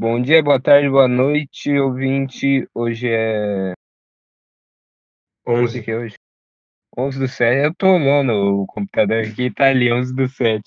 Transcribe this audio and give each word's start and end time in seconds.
Bom 0.00 0.22
dia, 0.22 0.40
boa 0.40 0.62
tarde, 0.62 0.88
boa 0.88 1.08
noite, 1.08 1.76
ouvinte. 1.76 2.68
Hoje 2.72 3.08
é. 3.10 3.72
11 5.44 5.82
que 5.82 5.90
é 5.90 5.96
hoje? 5.96 6.14
11 6.96 7.18
do 7.18 7.26
7. 7.26 7.64
Eu 7.64 7.74
tô 7.74 7.88
olhando 7.96 8.62
o 8.62 8.66
computador 8.68 9.26
aqui, 9.26 9.52
tá 9.52 9.66
ali, 9.66 9.92
11 9.92 10.14
do 10.14 10.28
7. 10.28 10.62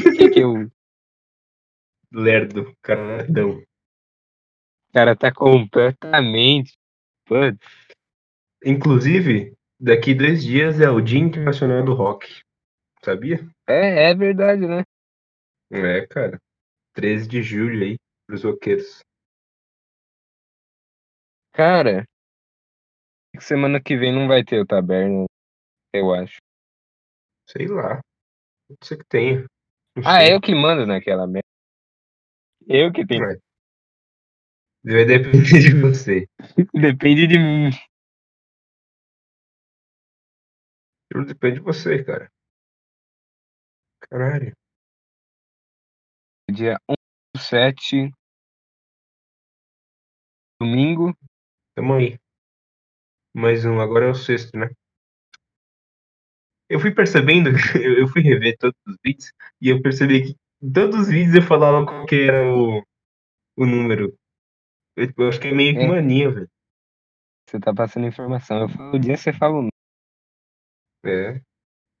O 0.00 0.16
que 0.16 0.30
que 0.30 0.40
eu. 0.40 0.68
Lerdo, 2.12 2.76
caradão. 2.82 3.50
O 3.50 4.92
cara 4.92 5.14
tá 5.14 5.32
completamente. 5.32 6.72
Putz. 7.24 7.64
Inclusive, 8.64 9.54
daqui 9.78 10.12
dois 10.12 10.42
dias 10.42 10.80
é 10.80 10.90
o 10.90 11.00
Dia 11.00 11.20
Internacional 11.20 11.84
do 11.84 11.94
Rock. 11.94 12.40
Sabia? 13.00 13.48
É, 13.68 14.10
é 14.10 14.14
verdade, 14.16 14.66
né? 14.66 14.82
É, 15.70 16.04
cara. 16.08 16.40
13 16.94 17.28
de 17.28 17.42
julho 17.44 17.84
aí, 17.84 17.96
pros 18.26 18.44
roqueiros. 18.44 19.00
Cara, 21.52 22.04
semana 23.40 23.80
que 23.80 23.96
vem 23.96 24.12
não 24.12 24.28
vai 24.28 24.44
ter 24.44 24.60
o 24.60 24.66
taberna, 24.66 25.24
eu 25.94 26.12
acho. 26.12 26.36
Sei 27.48 27.66
lá. 27.66 28.00
Pode 28.68 28.86
ser 28.86 28.98
que 28.98 29.04
tenha. 29.08 29.46
Não 29.96 30.02
Ah, 30.04 30.20
sei. 30.20 30.34
eu 30.34 30.40
que 30.40 30.54
mando 30.54 30.84
naquela 30.86 31.26
merda. 31.26 31.46
Eu 32.68 32.92
que 32.92 33.06
tenho. 33.06 33.24
É. 33.24 33.36
Vai 34.84 35.04
depender 35.04 35.60
de 35.60 35.80
você. 35.80 36.26
Depende 36.74 37.26
de 37.26 37.38
mim. 37.38 37.70
Tudo 41.10 41.26
depende 41.26 41.56
de 41.56 41.60
você, 41.62 42.04
cara. 42.04 42.28
Caralho. 44.00 44.52
Dia 46.50 46.76
11 46.88 46.96
do 47.34 47.40
7. 47.40 48.10
Domingo. 50.60 51.14
Tamo 51.74 51.94
aí. 51.94 52.18
Mais 53.34 53.64
um, 53.64 53.80
agora 53.80 54.06
é 54.06 54.10
o 54.10 54.14
sexto, 54.14 54.56
né? 54.58 54.68
Eu 56.68 56.80
fui 56.80 56.92
percebendo, 56.94 57.50
eu 57.98 58.08
fui 58.08 58.22
rever 58.22 58.56
todos 58.58 58.76
os 58.86 58.96
vídeos 59.04 59.32
e 59.60 59.68
eu 59.68 59.80
percebi 59.82 60.22
que 60.34 60.36
em 60.62 60.72
todos 60.72 61.00
os 61.00 61.08
vídeos 61.08 61.34
eu 61.36 61.42
falava 61.42 61.84
qual 61.86 62.06
que 62.06 62.16
era 62.22 62.52
o, 62.52 62.80
o 63.56 63.66
número. 63.66 64.16
Eu, 64.96 65.12
eu 65.16 65.28
acho 65.28 65.40
que 65.40 65.48
é 65.48 65.52
meio 65.52 65.74
que 65.74 65.82
É. 65.82 65.86
mania, 65.86 66.30
velho. 66.30 66.50
Você 67.48 67.60
tá 67.60 67.72
passando 67.72 68.06
informação. 68.06 68.62
Eu 68.62 68.68
falo 68.68 68.96
o 68.96 68.98
dia, 68.98 69.16
você 69.16 69.32
fala 69.32 69.52
o 69.52 69.56
número. 69.56 69.70
É. 71.04 71.40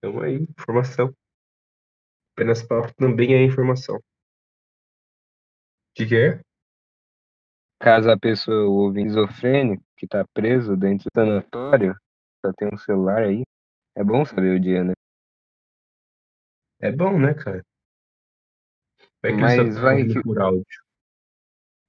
Tamo 0.00 0.22
aí, 0.22 0.36
informação. 0.58 1.14
Apenas 2.32 2.62
papo 2.62 2.92
também 2.96 3.34
é 3.34 3.44
informação. 3.44 3.96
O 3.96 4.02
que, 5.94 6.06
que 6.06 6.16
é? 6.16 6.40
Caso 7.78 8.10
a 8.10 8.18
pessoa 8.18 8.66
ouve 8.68 9.00
esquizofrênico, 9.00 9.82
que 9.96 10.06
tá 10.06 10.24
preso 10.32 10.76
dentro 10.76 11.04
do 11.04 11.20
sanatório, 11.20 11.94
só 12.44 12.52
tem 12.52 12.68
um 12.72 12.78
celular 12.78 13.22
aí, 13.22 13.42
é 13.96 14.02
bom 14.02 14.24
saber 14.24 14.56
o 14.56 14.60
dia, 14.60 14.82
né? 14.82 14.92
É 16.80 16.90
bom, 16.90 17.18
né, 17.18 17.34
cara? 17.34 17.62
Vai 19.22 19.32
que 19.32 19.40
Mas 19.40 19.78
vai 19.78 20.06
que- 20.06 20.22
por 20.22 20.40
áudio. 20.40 20.64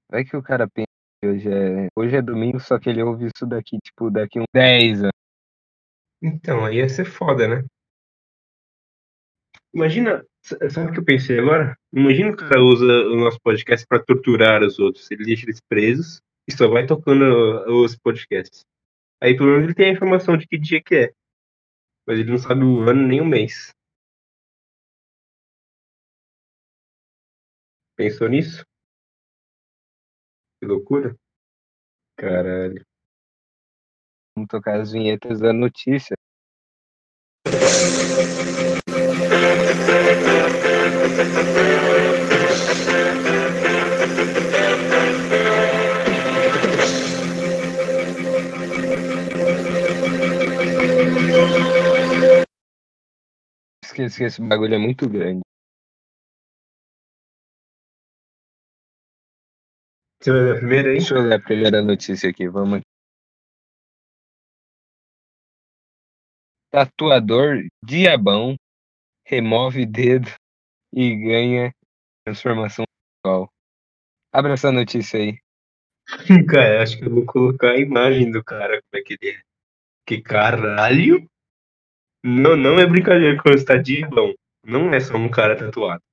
Vai 0.09 0.23
que 0.23 0.35
o 0.37 0.43
cara 0.43 0.67
pensa 0.69 0.87
que 1.21 1.27
hoje 1.27 1.49
é, 1.49 1.87
hoje 1.95 2.15
é 2.15 2.21
domingo, 2.21 2.59
só 2.59 2.79
que 2.79 2.89
ele 2.89 3.03
ouve 3.03 3.25
isso 3.27 3.45
daqui, 3.45 3.77
tipo, 3.83 4.09
daqui 4.09 4.39
uns 4.39 4.45
10 4.53 4.99
anos. 4.99 5.11
Então, 6.21 6.65
aí 6.65 6.77
ia 6.77 6.89
ser 6.89 7.05
foda, 7.05 7.47
né? 7.47 7.67
Imagina, 9.73 10.25
sabe 10.41 10.89
o 10.89 10.93
que 10.93 10.99
eu 10.99 11.05
pensei 11.05 11.39
agora? 11.39 11.77
Imagina 11.93 12.31
o 12.31 12.37
cara 12.37 12.63
usa 12.63 12.85
o 12.85 13.15
nosso 13.17 13.39
podcast 13.41 13.85
pra 13.87 14.03
torturar 14.03 14.63
os 14.63 14.79
outros. 14.79 15.09
Ele 15.11 15.25
deixa 15.25 15.45
eles 15.45 15.59
presos 15.61 16.21
e 16.47 16.53
só 16.55 16.67
vai 16.67 16.85
tocando 16.85 17.23
os 17.83 17.95
podcasts. 17.95 18.65
Aí 19.21 19.35
pelo 19.35 19.49
menos 19.49 19.65
ele 19.65 19.73
tem 19.73 19.89
a 19.89 19.93
informação 19.93 20.37
de 20.37 20.47
que 20.47 20.57
dia 20.57 20.81
que 20.81 20.95
é. 20.95 21.13
Mas 22.07 22.19
ele 22.19 22.31
não 22.31 22.37
sabe 22.37 22.63
o 22.63 22.81
ano 22.89 23.05
nem 23.05 23.21
o 23.21 23.25
mês. 23.25 23.71
Pensou 27.95 28.29
nisso? 28.29 28.63
Que 30.59 30.67
loucura. 30.67 31.15
Caralho. 32.15 32.85
Vamos 34.35 34.47
tocar 34.49 34.79
as 34.79 34.91
vinhetas 34.91 35.39
da 35.39 35.51
notícia. 35.51 36.15
Que 53.97 54.23
esse 54.23 54.41
bagulho 54.41 54.75
é 54.75 54.77
muito 54.77 55.09
grande. 55.09 55.41
Você 60.21 60.31
vai 60.31 60.43
ver 60.43 60.51
a 60.51 60.57
primeira 60.57 60.89
aí? 60.89 60.97
Deixa 60.97 61.15
eu 61.15 61.21
ler 61.21 61.33
a 61.35 61.41
primeira 61.41 61.81
notícia 61.81 62.29
aqui, 62.29 62.47
vamos 62.47 62.79
aqui. 62.79 62.85
Tatuador 66.71 67.63
Diabão 67.83 68.55
remove 69.25 69.85
dedo 69.85 70.29
e 70.93 71.15
ganha 71.15 71.71
transformação 72.25 72.85
sexual. 73.23 73.49
Abre 74.31 74.53
essa 74.53 74.71
notícia 74.71 75.19
aí. 75.19 75.39
Cara, 76.49 76.83
acho 76.83 76.97
que 76.97 77.05
eu 77.05 77.13
vou 77.13 77.25
colocar 77.25 77.71
a 77.71 77.79
imagem 77.79 78.31
do 78.31 78.43
cara, 78.43 78.81
como 78.81 79.01
é 79.01 79.03
que 79.03 79.17
ele 79.19 79.35
é. 79.35 79.41
Que 80.05 80.21
caralho! 80.21 81.27
Não, 82.29 82.57
não 82.57 82.77
é 82.77 82.85
brincadeira 82.85 83.41
quando 83.41 83.55
está 83.55 83.77
diabão. 83.77 84.35
Não 84.61 84.93
é 84.93 84.99
só 84.99 85.15
um 85.15 85.29
cara 85.29 85.57
tatuado. 85.57 86.03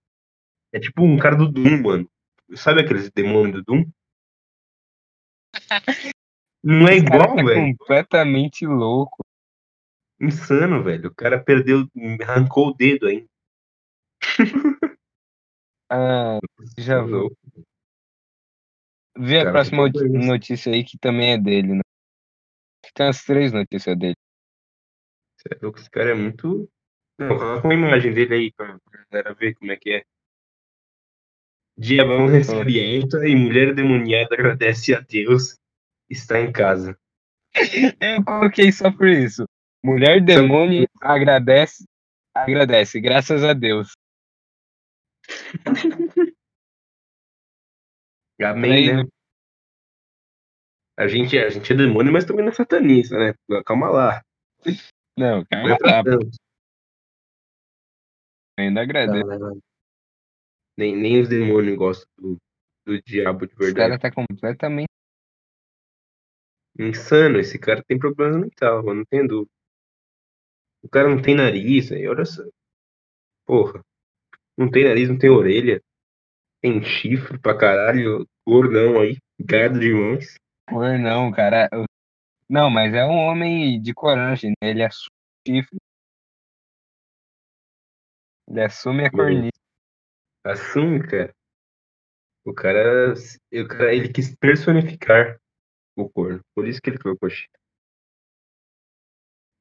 É 0.72 0.78
tipo 0.78 1.02
um 1.02 1.18
cara 1.18 1.34
do 1.34 1.50
Doom, 1.50 1.82
mano. 1.82 2.10
Sabe 2.54 2.82
aqueles 2.82 3.10
demônios 3.10 3.56
do 3.56 3.64
Doom? 3.64 3.90
Não 6.62 6.86
é 6.86 6.96
igual, 6.96 7.34
tá 7.34 7.42
velho. 7.42 7.76
completamente 7.76 8.64
louco. 8.64 9.24
Insano, 10.20 10.84
velho. 10.84 11.08
O 11.08 11.14
cara 11.14 11.42
perdeu, 11.42 11.86
arrancou 12.22 12.68
o 12.68 12.74
dedo 12.74 13.08
ainda. 13.08 13.26
Ah, 15.90 16.38
já 16.78 17.02
vou. 17.02 17.36
Vê 19.16 19.40
a 19.40 19.44
Cara, 19.44 19.52
próxima 19.52 19.88
notícia 20.26 20.72
aí 20.72 20.82
que 20.82 20.96
também 20.98 21.32
é 21.32 21.38
dele, 21.38 21.74
né? 21.74 21.82
Tem 22.94 23.06
as 23.06 23.22
três 23.22 23.52
notícias 23.52 23.96
dele. 23.96 24.16
Cê 25.46 25.54
é 25.54 25.58
louco, 25.60 25.78
Esse 25.78 25.90
cara 25.90 26.10
é 26.10 26.14
muito. 26.14 26.68
Não, 27.18 27.28
coloca 27.28 27.66
uma 27.66 27.74
imagem 27.74 28.12
dele 28.12 28.34
aí 28.34 28.52
pra 28.52 28.78
pra 28.78 29.04
galera 29.10 29.34
ver 29.34 29.54
como 29.54 29.70
é 29.70 29.76
que 29.76 29.92
é. 29.92 30.04
Diabão 31.76 32.26
resfrienta 32.26 33.26
e 33.28 33.36
mulher 33.36 33.74
demoniada 33.74 34.34
agradece 34.34 34.94
a 34.94 35.00
Deus. 35.00 35.58
Está 36.08 36.40
em 36.40 36.50
casa. 36.50 36.98
Eu 38.00 38.24
coloquei 38.24 38.72
só 38.72 38.90
por 38.90 39.08
isso. 39.08 39.44
Mulher 39.82 40.24
demônio 40.24 40.88
agradece, 41.00 41.84
agradece, 42.34 43.00
graças 43.00 43.44
a 43.44 43.52
Deus. 43.52 43.92
Amém, 48.40 48.72
Aí, 48.72 48.92
né? 48.96 49.04
A 50.96 51.06
gente, 51.08 51.36
a 51.38 51.48
gente 51.48 51.72
é 51.72 51.76
demônio, 51.76 52.12
mas 52.12 52.24
também 52.24 52.44
não 52.44 52.52
é 52.52 52.54
satanista, 52.54 53.18
né? 53.18 53.34
Calma 53.64 53.90
lá. 53.90 54.22
Não, 55.16 55.40
é 55.50 56.02
tanto. 56.02 56.30
ainda 58.58 58.82
agradeço. 58.82 59.26
Não, 59.26 59.38
não, 59.38 59.48
não. 59.50 59.60
Nem, 60.76 60.96
nem 60.96 61.20
os 61.20 61.28
demônios 61.28 61.76
gostam 61.76 62.08
do, 62.18 62.36
do 62.84 63.02
diabo 63.02 63.46
de 63.46 63.52
Esse 63.52 63.72
cara 63.74 63.90
verdade. 63.96 64.02
tá 64.02 64.10
completamente. 64.10 64.88
Insano, 66.78 67.38
esse 67.38 67.58
cara 67.58 67.82
tem 67.86 67.96
problema 67.98 68.36
mental, 68.38 68.84
eu 68.86 68.94
não 68.94 69.04
tenho 69.04 69.28
dúvida. 69.28 69.50
O 70.82 70.88
cara 70.88 71.08
não 71.08 71.22
tem 71.22 71.34
nariz, 71.36 71.92
aí 71.92 72.06
olha 72.08 72.24
só. 72.24 72.42
Porra. 73.46 73.80
Não 74.58 74.70
tem 74.70 74.84
nariz, 74.84 75.08
não 75.08 75.16
tem 75.18 75.30
orelha. 75.30 75.80
Tem 76.60 76.82
chifre 76.82 77.38
pra 77.38 77.56
caralho. 77.56 78.26
Gordão 78.46 79.00
aí. 79.00 79.16
Gado 79.40 79.78
demais. 79.78 80.34
Cor, 80.68 80.98
não, 80.98 81.30
cara. 81.30 81.68
eu- 81.72 81.84
Não, 82.54 82.70
mas 82.70 82.94
é 82.94 83.04
um 83.04 83.16
homem 83.16 83.82
de 83.82 83.92
coragem, 83.92 84.52
né? 84.62 84.70
Ele 84.70 84.84
assume 84.84 85.10
o 85.10 85.44
chifre. 85.44 85.76
Ele 88.46 88.62
assume 88.62 89.04
a 89.04 89.10
cornisa. 89.10 89.50
Assume, 90.44 91.04
cara. 91.04 91.34
O 92.44 92.54
cara, 92.54 93.12
o 93.12 93.66
cara, 93.68 93.92
ele 93.92 94.12
quis 94.12 94.36
personificar 94.36 95.36
o 95.96 96.08
corno. 96.08 96.40
Por 96.54 96.68
isso 96.68 96.80
que 96.80 96.90
ele 96.90 96.98
colocou 97.00 97.28
chifre. 97.28 97.58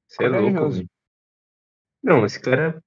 Você 0.07 0.25
é 0.25 0.27
louco, 0.29 0.69
velho. 0.69 0.87
Não, 2.03 2.23
esse 2.27 2.39
cara 2.39 2.79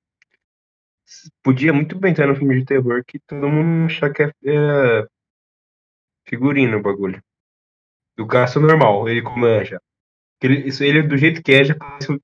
podia 1.42 1.72
muito 1.72 1.98
bem 1.98 2.12
estar 2.12 2.28
no 2.28 2.36
filme 2.36 2.60
de 2.60 2.64
terror 2.64 3.04
que 3.04 3.18
todo 3.18 3.48
mundo 3.48 3.86
achar 3.86 4.12
que 4.12 4.22
é, 4.22 4.26
é 4.28 5.06
Figurino 6.28 6.78
o 6.78 6.82
bagulho. 6.82 7.20
Do 8.16 8.24
caço 8.24 8.60
normal, 8.60 9.08
ele 9.08 9.20
como 9.20 9.48
é 9.48 9.64
já. 9.64 9.80
Ele, 10.42 10.68
isso, 10.68 10.84
ele 10.84 11.02
do 11.02 11.16
jeito 11.16 11.42
que 11.42 11.52
é, 11.52 11.64
já 11.64 11.74
parece 11.74 12.12
o 12.12 12.20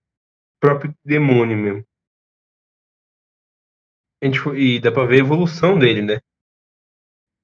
próprio 0.60 0.94
demônio 1.04 1.56
mesmo. 1.56 1.84
A 4.22 4.26
gente, 4.26 4.38
e 4.50 4.78
dá 4.78 4.92
pra 4.92 5.04
ver 5.04 5.16
a 5.16 5.24
evolução 5.24 5.78
dele, 5.78 6.02
né? 6.02 6.20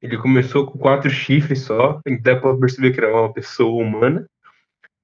Ele 0.00 0.16
começou 0.16 0.64
com 0.64 0.78
quatro 0.78 1.10
chifres 1.10 1.62
só, 1.62 2.00
dá 2.22 2.38
pra 2.38 2.56
perceber 2.56 2.92
que 2.92 3.00
era 3.00 3.12
uma 3.12 3.32
pessoa 3.32 3.82
humana. 3.82 4.28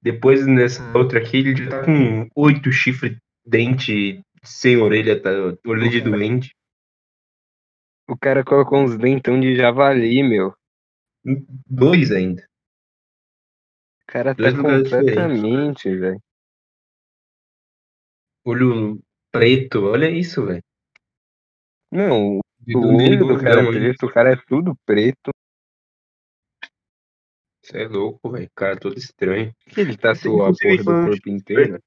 Depois, 0.01 0.45
nessa 0.47 0.97
outra 0.97 1.19
aqui, 1.19 1.37
ele 1.37 1.55
já 1.55 1.69
tá 1.69 1.83
com 1.83 2.29
oito 2.35 2.71
chifres, 2.71 3.17
dente 3.45 4.21
sem 4.43 4.77
orelha, 4.77 5.21
tá, 5.21 5.31
orelha 5.65 5.89
de 5.89 6.01
doente. 6.01 6.55
O 8.07 8.15
cara 8.15 8.43
colocou 8.43 8.79
uns 8.79 8.97
dentão 8.97 9.39
de 9.39 9.55
javali, 9.55 10.21
meu. 10.23 10.53
Dois 11.67 12.11
ainda. 12.11 12.47
Cara 14.07 14.35
tá 14.35 14.43
Dois 14.43 14.53
lugares 14.53 14.89
completamente, 14.89 15.95
velho. 15.95 16.21
Olho 18.43 19.01
preto, 19.31 19.85
olha 19.85 20.09
isso, 20.09 20.45
velho. 20.45 20.63
Não, 21.91 22.39
o 22.39 22.95
olho 23.03 23.27
do 23.27 23.37
cara 23.41 23.61
é 23.61 23.71
preto, 23.71 24.05
o 24.05 24.11
cara 24.11 24.33
é 24.33 24.35
tudo 24.47 24.75
preto. 24.85 25.31
Você 27.63 27.81
é 27.81 27.87
louco, 27.87 28.29
velho. 28.29 28.49
Cara, 28.55 28.79
todo 28.79 28.95
estranho. 28.97 29.51
Que 29.73 29.81
ele 29.81 29.97
tatuou 29.97 30.45
a 30.45 30.51
porra 30.51 30.77
do 30.77 30.83
corpo 30.83 31.29
inteiro? 31.29 31.81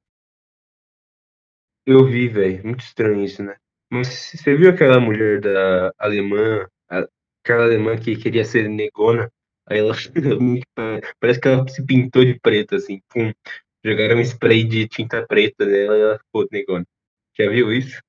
Eu 1.87 2.05
vi, 2.05 2.29
velho. 2.29 2.64
Muito 2.64 2.81
estranho 2.81 3.25
isso, 3.25 3.43
né? 3.44 3.56
Mas 3.91 4.09
você 4.09 4.56
viu 4.56 4.71
aquela 4.71 5.00
mulher 5.00 5.41
da 5.41 5.93
alemã, 5.97 6.67
aquela 6.88 7.64
alemã 7.64 7.97
que 7.97 8.17
queria 8.17 8.44
ser 8.44 8.69
negona? 8.69 9.31
Aí 9.70 9.79
ela 9.79 9.94
parece 11.20 11.41
que 11.41 11.49
ela 11.49 11.69
se 11.69 11.85
pintou 11.85 12.25
de 12.25 12.38
preto, 12.41 12.75
assim. 12.76 13.00
Pum. 13.09 13.32
Jogaram 13.85 14.17
um 14.19 14.20
spray 14.20 14.65
de 14.65 14.88
tinta 14.88 15.26
preta 15.26 15.65
nela 15.65 15.97
e 15.97 16.00
ela 16.00 16.19
ficou 16.19 16.47
negona. 16.50 16.85
Já 17.38 17.49
viu 17.49 17.73
isso? 17.73 18.00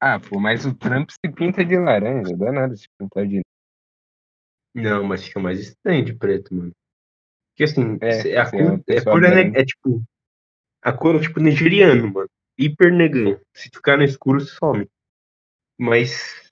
Ah, 0.00 0.18
pô, 0.18 0.38
mas 0.40 0.64
o 0.64 0.74
Trump 0.74 1.10
se 1.10 1.32
pinta 1.32 1.64
de 1.64 1.76
laranja, 1.78 2.36
dá 2.36 2.52
nada 2.52 2.76
se 2.76 2.86
pintar 2.98 3.26
de. 3.26 3.42
Não, 4.74 5.04
mas 5.04 5.24
fica 5.24 5.40
mais 5.40 5.58
estranho 5.60 6.04
de 6.04 6.14
preto, 6.14 6.54
mano. 6.54 6.72
Porque 7.52 7.64
assim, 7.64 7.98
É, 8.00 8.12
cê- 8.12 8.36
a 8.36 8.46
sim, 8.46 8.56
é 8.58 8.62
cor, 8.62 8.80
é, 8.88 8.94
pessoa 8.94 9.14
cor 9.14 9.24
é, 9.24 9.40
é 9.60 9.64
tipo. 9.64 10.02
A 10.82 10.92
cor 10.92 11.16
é 11.16 11.20
tipo 11.20 11.40
nigeriano, 11.40 12.12
mano. 12.12 12.28
Hiper 12.58 12.92
negão. 12.92 13.38
Se 13.54 13.68
ficar 13.74 13.96
no 13.96 14.04
escuro, 14.04 14.40
some. 14.40 14.86
Mas. 15.78 16.49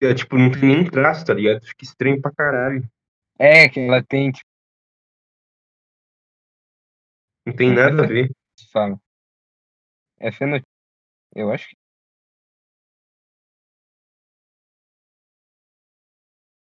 É, 0.00 0.14
tipo, 0.14 0.38
não 0.38 0.50
tem 0.50 0.62
nem 0.62 0.90
traço, 0.90 1.26
tá 1.26 1.34
ligado? 1.34 1.60
Fica 1.64 1.84
estranho 1.84 2.20
pra 2.20 2.32
caralho. 2.32 2.88
É, 3.38 3.68
que 3.68 3.80
ela 3.80 4.02
tem, 4.02 4.30
tipo, 4.30 4.48
Não 7.46 7.54
tem 7.56 7.72
nada 7.72 8.04
a 8.04 8.06
ver. 8.06 8.30
fala. 8.72 9.00
É 10.20 10.30
fenotipo. 10.30 10.68
Eu 11.34 11.50
acho 11.50 11.68
que. 11.68 11.76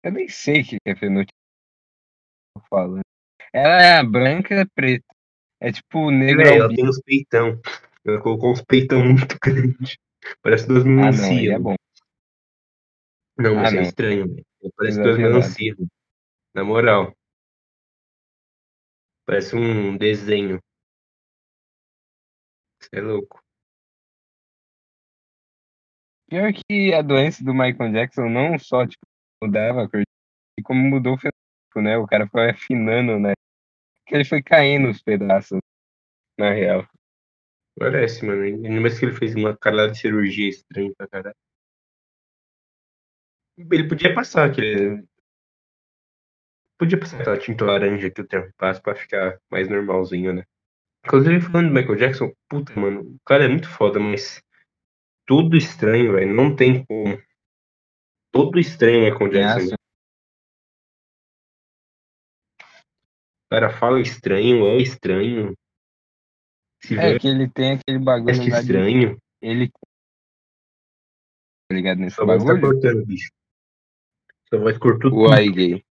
Eu 0.02 0.12
nem 0.12 0.28
sei 0.28 0.60
o 0.60 0.64
que 0.64 0.76
é 0.84 0.94
fenotipo. 0.94 1.32
Tô 2.54 2.62
falando. 2.68 3.02
Ela 3.52 3.82
é 3.82 4.02
branca 4.04 4.54
e 4.54 4.66
preta. 4.66 5.04
É 5.60 5.72
tipo 5.72 6.10
negro 6.10 6.42
É, 6.42 6.56
ela 6.58 6.68
tem 6.68 6.86
uns 6.86 7.00
peitão. 7.02 7.60
Ela 8.04 8.20
colocou 8.20 8.52
uns 8.52 8.62
peitão 8.62 9.04
muito 9.04 9.36
grandes. 9.42 9.96
Parece 10.42 10.66
duas 10.68 10.84
Ah, 10.84 10.86
não, 10.86 11.54
é 11.54 11.58
bom. 11.58 11.75
Não, 13.38 13.54
mas 13.54 13.72
Ah, 13.72 13.76
é 13.76 13.80
não. 13.80 13.82
estranho, 13.82 14.28
velho. 14.28 14.46
Parece 14.76 14.98
Exagerado. 15.00 15.02
duas 15.02 15.18
melancias. 15.18 15.76
Na 16.54 16.64
moral. 16.64 17.14
Parece 19.26 19.54
um 19.56 19.96
desenho. 19.96 20.60
Você 22.80 22.88
é 22.96 23.00
louco. 23.00 23.42
Pior 26.28 26.52
que 26.52 26.92
a 26.92 27.02
doença 27.02 27.44
do 27.44 27.52
Michael 27.54 27.92
Jackson 27.92 28.28
não 28.28 28.58
só 28.58 28.86
tipo, 28.86 29.04
mudava 29.42 29.84
a 29.84 29.88
cor, 29.88 30.02
e 30.58 30.62
como 30.62 30.80
mudou 30.80 31.14
o 31.14 31.18
fenótipo, 31.18 31.80
né? 31.82 31.96
O 31.98 32.06
cara 32.06 32.26
foi 32.28 32.50
afinando, 32.50 33.18
né? 33.18 33.32
Que 34.06 34.14
ele 34.14 34.24
foi 34.24 34.42
caindo 34.42 34.88
os 34.88 35.02
pedaços, 35.02 35.58
na 36.38 36.52
real. 36.52 36.86
Parece, 37.78 38.24
mano. 38.24 38.42
Ainda 38.42 38.80
mais 38.80 38.98
que 38.98 39.04
ele 39.04 39.14
fez 39.14 39.34
uma 39.34 39.56
cara 39.56 39.88
de 39.88 39.98
cirurgia 39.98 40.48
estranha 40.48 40.92
pra 40.96 41.06
caralho. 41.08 41.36
Ele 43.56 43.88
podia 43.88 44.14
passar 44.14 44.48
aquele. 44.50 45.04
Podia 46.78 47.00
passar 47.00 47.20
aquela 47.20 47.38
tinta 47.38 47.64
laranja 47.64 48.10
que 48.10 48.20
o 48.20 48.26
tempo 48.26 48.52
passa 48.58 48.80
pra 48.82 48.94
ficar 48.94 49.40
mais 49.50 49.68
normalzinho, 49.68 50.34
né? 50.34 50.44
Inclusive, 51.04 51.40
falando 51.40 51.68
do 51.68 51.74
Michael 51.74 51.96
Jackson, 51.96 52.32
puta, 52.48 52.78
mano, 52.78 53.00
o 53.02 53.18
cara 53.24 53.44
é 53.44 53.48
muito 53.48 53.68
foda, 53.68 53.98
mas 53.98 54.42
tudo 55.26 55.56
estranho, 55.56 56.12
velho. 56.12 56.34
Não 56.34 56.54
tem 56.54 56.84
como. 56.84 57.16
Todo 58.32 58.58
estranho 58.58 59.00
o 59.00 59.10
Michael 59.10 59.30
Jackson. 59.30 59.74
O 63.44 63.48
cara 63.48 63.70
fala 63.70 64.00
estranho, 64.00 64.66
é 64.66 64.76
estranho. 64.78 65.56
Se 66.82 66.98
É 66.98 67.12
vê, 67.12 67.18
que 67.20 67.28
ele 67.28 67.48
tem 67.48 67.72
aquele 67.78 67.98
bagulho 67.98 68.26
veste 68.26 68.50
lá 68.50 68.60
de. 68.60 68.66
estranho. 68.66 69.18
Ele. 69.40 69.70
Tá 71.68 71.74
ligado 71.74 71.98
nesse 71.98 72.16
Sua 72.16 72.26
voz 72.26 72.42
tá 72.44 72.52
bagulho? 72.52 72.72
cortando, 72.72 73.06
bicho. 73.06 73.30
Sua 74.48 74.58
voz 74.60 74.78
cortou 74.78 75.10
tudo. 75.10 75.22
Uai, 75.22 75.48
gay. 75.48 75.84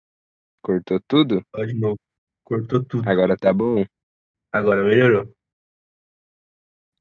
Cortou 0.63 1.01
tudo? 1.07 1.43
Ó, 1.55 1.65
de 1.65 1.75
novo. 1.75 1.99
Cortou 2.45 2.85
tudo. 2.85 3.09
Agora 3.09 3.37
tá 3.37 3.53
bom. 3.53 3.85
Agora 4.53 4.85
melhorou. 4.85 5.33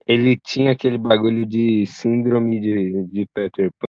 Ele 0.06 0.38
tinha 0.38 0.72
aquele 0.72 0.98
bagulho 0.98 1.46
de 1.46 1.86
síndrome 1.86 2.60
de, 2.60 3.04
de 3.08 3.26
Peter 3.34 3.72
Pan. 3.72 3.86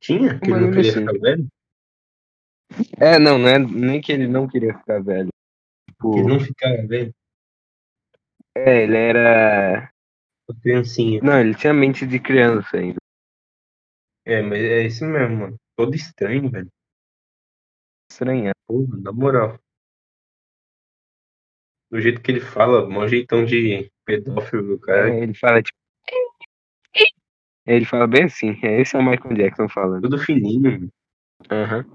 Tinha? 0.00 0.38
Que 0.38 0.50
ele 0.50 0.60
não 0.60 0.70
queria 0.72 0.90
assim. 0.90 1.00
ficar 1.00 1.18
velho? 1.18 1.48
É, 3.00 3.18
não, 3.18 3.38
não 3.38 3.48
é 3.48 3.58
nem 3.58 4.00
que 4.00 4.12
ele 4.12 4.28
não 4.28 4.46
queria 4.46 4.76
ficar 4.76 5.02
velho. 5.02 5.28
Tipo, 5.88 6.12
Que 6.12 6.18
ele 6.20 6.28
não 6.28 6.40
ficava 6.40 6.86
velho? 6.86 7.14
é, 8.56 8.82
ele 8.82 8.96
era. 8.96 9.90
Criancinha. 10.62 11.20
Não, 11.22 11.38
ele 11.40 11.54
tinha 11.54 11.72
mente 11.72 12.06
de 12.06 12.18
criança 12.18 12.76
ainda. 12.76 12.97
É, 14.28 14.42
mas 14.42 14.60
é 14.60 14.82
isso 14.82 15.06
mesmo, 15.06 15.36
mano. 15.36 15.56
Todo 15.74 15.94
estranho, 15.94 16.50
velho. 16.50 16.70
Estranha. 18.12 18.52
Porra, 18.66 18.98
na 18.98 19.10
moral. 19.10 19.58
Do 21.90 21.98
jeito 21.98 22.20
que 22.20 22.32
ele 22.32 22.40
fala, 22.40 22.86
mó 22.86 23.06
jeitão 23.06 23.42
de 23.42 23.90
pedófilo 24.04 24.76
do 24.76 24.80
cara. 24.80 25.08
É, 25.08 25.22
ele 25.22 25.32
fala 25.32 25.62
tipo. 25.62 25.78
Ele 27.64 27.86
fala 27.86 28.06
bem 28.06 28.24
assim, 28.24 28.58
é, 28.62 28.82
esse 28.82 28.96
é 28.96 28.98
o 28.98 29.02
Michael 29.02 29.34
Jackson 29.34 29.66
falando. 29.66 30.02
Tudo 30.02 30.18
fininho. 30.18 30.90
Aham. 31.50 31.90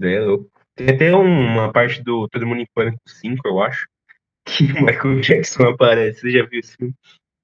É 0.00 0.20
louco. 0.20 0.50
Tem 0.76 0.94
até 0.94 1.12
uma 1.16 1.72
parte 1.72 2.00
do 2.00 2.28
Todo 2.28 2.46
Mundo 2.46 2.60
em 2.60 2.66
Pânico 2.72 3.00
5, 3.08 3.48
eu 3.48 3.60
acho. 3.60 3.88
Que 4.46 4.64
o 4.64 4.84
Michael 4.84 5.20
Jackson 5.20 5.64
aparece. 5.64 6.20
Você 6.20 6.30
já 6.30 6.46
viu 6.46 6.60
esse? 6.60 6.76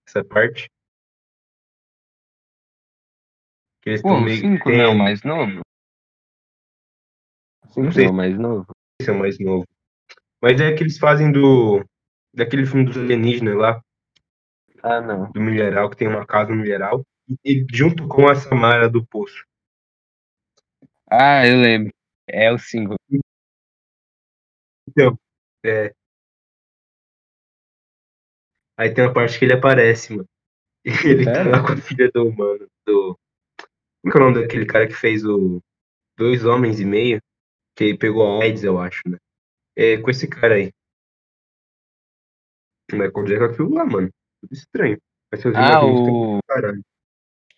Essa 0.08 0.24
parte? 0.24 0.70
Que 3.84 3.90
eles 3.90 4.02
Pô, 4.02 4.08
tão 4.08 4.16
o 4.18 4.20
meio 4.22 4.38
5 4.40 4.64
tem- 4.64 4.78
não 4.78 4.84
é 4.84 4.88
o 4.88 4.94
mais 4.98 5.22
novo? 5.22 5.60
O 7.66 7.72
5 7.72 7.92
sei. 7.92 8.04
não 8.04 8.08
é 8.08 8.12
o 8.12 8.16
mais 8.16 8.38
novo? 8.38 8.66
Esse 9.00 9.10
é 9.10 9.12
o 9.12 9.18
mais 9.18 9.38
novo. 9.38 9.66
Mas 10.40 10.58
é 10.58 10.74
que 10.74 10.82
eles 10.82 10.98
fazem 10.98 11.30
do. 11.30 11.84
Daquele 12.34 12.66
filme 12.66 12.86
dos 12.86 12.96
alienígenas 12.96 13.54
lá, 13.56 13.80
Ah, 14.82 15.00
não. 15.00 15.30
do 15.30 15.40
Milharal, 15.40 15.88
que 15.90 15.96
tem 15.96 16.08
uma 16.08 16.26
casa 16.26 16.50
no 16.50 16.56
Milharal, 16.56 17.04
e 17.44 17.64
junto 17.72 18.08
com 18.08 18.26
a 18.26 18.34
Samara 18.34 18.88
do 18.88 19.04
Poço. 19.06 19.44
Ah, 21.08 21.46
eu 21.46 21.60
lembro. 21.60 21.92
É 22.26 22.50
o 22.50 22.58
5. 22.58 22.96
Então, 24.88 25.16
é. 25.64 25.94
Aí 28.76 28.92
tem 28.92 29.04
uma 29.04 29.12
parte 29.14 29.38
que 29.38 29.44
ele 29.44 29.52
aparece, 29.54 30.12
mano. 30.16 30.28
Ele 31.04 31.24
tá 31.24 31.34
Sério? 31.36 31.50
lá 31.52 31.62
com 31.62 31.72
a 31.72 31.76
filha 31.76 32.10
do 32.12 32.30
mano, 32.32 32.66
do. 32.86 33.18
Como 34.04 34.12
é 34.12 34.16
o 34.18 34.30
nome 34.30 34.42
daquele 34.42 34.66
cara 34.66 34.86
que 34.86 34.92
fez 34.92 35.24
o 35.24 35.62
Dois 36.18 36.44
Homens 36.44 36.78
e 36.78 36.84
Meio? 36.84 37.22
Que 37.74 37.96
pegou 37.96 38.38
a 38.38 38.44
AIDS, 38.44 38.62
eu 38.62 38.78
acho, 38.78 39.00
né? 39.08 39.16
É 39.74 39.96
com 39.96 40.10
esse 40.10 40.28
cara 40.28 40.56
aí. 40.56 40.70
O 42.92 42.96
Michael 42.96 43.24
Jackson 43.24 43.44
aquilo 43.46 43.74
lá, 43.74 43.84
mano. 43.86 44.10
Tudo 44.42 44.52
estranho. 44.52 44.98
Ah, 45.56 45.84
o. 45.84 46.38
caralho. 46.46 46.84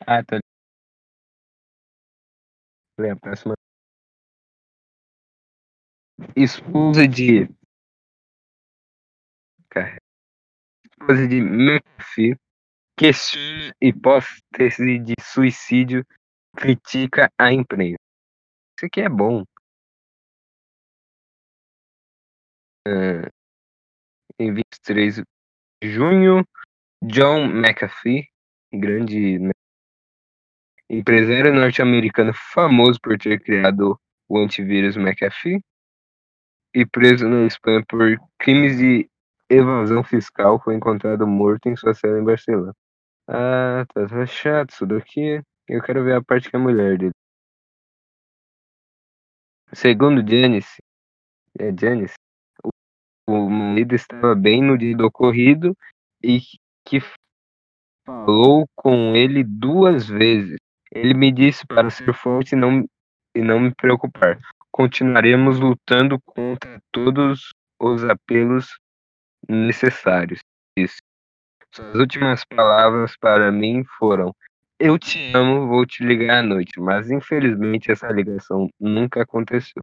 Ah, 0.06 0.24
tá. 0.24 0.38
Lê 2.98 3.10
a 3.10 3.16
próxima. 3.16 3.54
Esposa 6.36 7.08
de. 7.08 7.48
Cara. 9.68 10.00
Esposa 10.84 11.26
de 11.26 11.40
McAfee 11.40 12.38
questiona 12.96 13.74
hipótese 13.80 14.98
de 15.00 15.14
suicídio, 15.20 16.06
critica 16.56 17.30
a 17.38 17.52
imprensa. 17.52 17.98
Isso 18.76 18.86
aqui 18.86 19.00
é 19.02 19.08
bom. 19.08 19.44
É, 22.86 23.28
em 24.38 24.52
23 24.52 25.16
de 25.82 25.90
junho, 25.90 26.44
John 27.02 27.46
McAfee, 27.46 28.28
grande 28.72 29.38
empresário 30.88 31.52
norte-americano 31.52 32.32
famoso 32.34 32.98
por 33.02 33.18
ter 33.18 33.40
criado 33.40 33.98
o 34.28 34.38
antivírus 34.38 34.96
McAfee 34.96 35.60
e 36.74 36.86
preso 36.86 37.28
na 37.28 37.46
Espanha 37.46 37.82
por 37.88 38.00
crimes 38.38 38.76
de 38.76 39.08
evasão 39.48 40.04
fiscal, 40.04 40.60
foi 40.62 40.74
encontrado 40.74 41.26
morto 41.26 41.68
em 41.68 41.76
sua 41.76 41.94
cela 41.94 42.18
em 42.18 42.24
Barcelona. 42.24 42.72
Ah, 43.28 43.84
tá, 43.94 44.06
tá 44.06 44.26
chato 44.26 44.70
isso 44.70 44.86
daqui. 44.86 45.40
Eu 45.68 45.82
quero 45.82 46.04
ver 46.04 46.14
a 46.14 46.22
parte 46.22 46.48
que 46.48 46.56
é 46.56 46.58
mulher 46.58 46.96
dele. 46.96 47.12
Segundo 49.72 50.26
Janice, 50.26 50.80
é 51.58 51.72
Janice, 51.76 52.14
o, 52.62 52.70
o 53.26 53.50
marido 53.50 53.94
estava 53.94 54.34
bem 54.34 54.62
no 54.62 54.78
dia 54.78 54.96
do 54.96 55.06
ocorrido 55.06 55.76
e 56.22 56.38
que 56.86 57.00
falou 58.06 58.66
com 58.76 59.16
ele 59.16 59.42
duas 59.42 60.06
vezes. 60.06 60.56
Ele 60.92 61.14
me 61.14 61.32
disse 61.32 61.66
para 61.66 61.90
ser 61.90 62.14
forte 62.14 62.52
e 62.52 62.56
não, 62.56 62.84
e 63.34 63.42
não 63.42 63.58
me 63.58 63.74
preocupar. 63.74 64.38
Continuaremos 64.70 65.58
lutando 65.58 66.20
contra 66.24 66.80
todos 66.92 67.52
os 67.80 68.04
apelos 68.04 68.78
necessários. 69.48 70.40
Isso. 70.78 70.98
Suas 71.74 71.96
últimas 71.96 72.44
palavras 72.44 73.16
para 73.16 73.50
mim 73.50 73.84
foram: 73.98 74.32
Eu 74.78 74.98
te 74.98 75.32
amo, 75.34 75.66
vou 75.66 75.86
te 75.86 76.04
ligar 76.04 76.40
à 76.40 76.42
noite. 76.42 76.78
Mas 76.78 77.10
infelizmente 77.10 77.90
essa 77.90 78.08
ligação 78.08 78.68
nunca 78.78 79.22
aconteceu. 79.22 79.82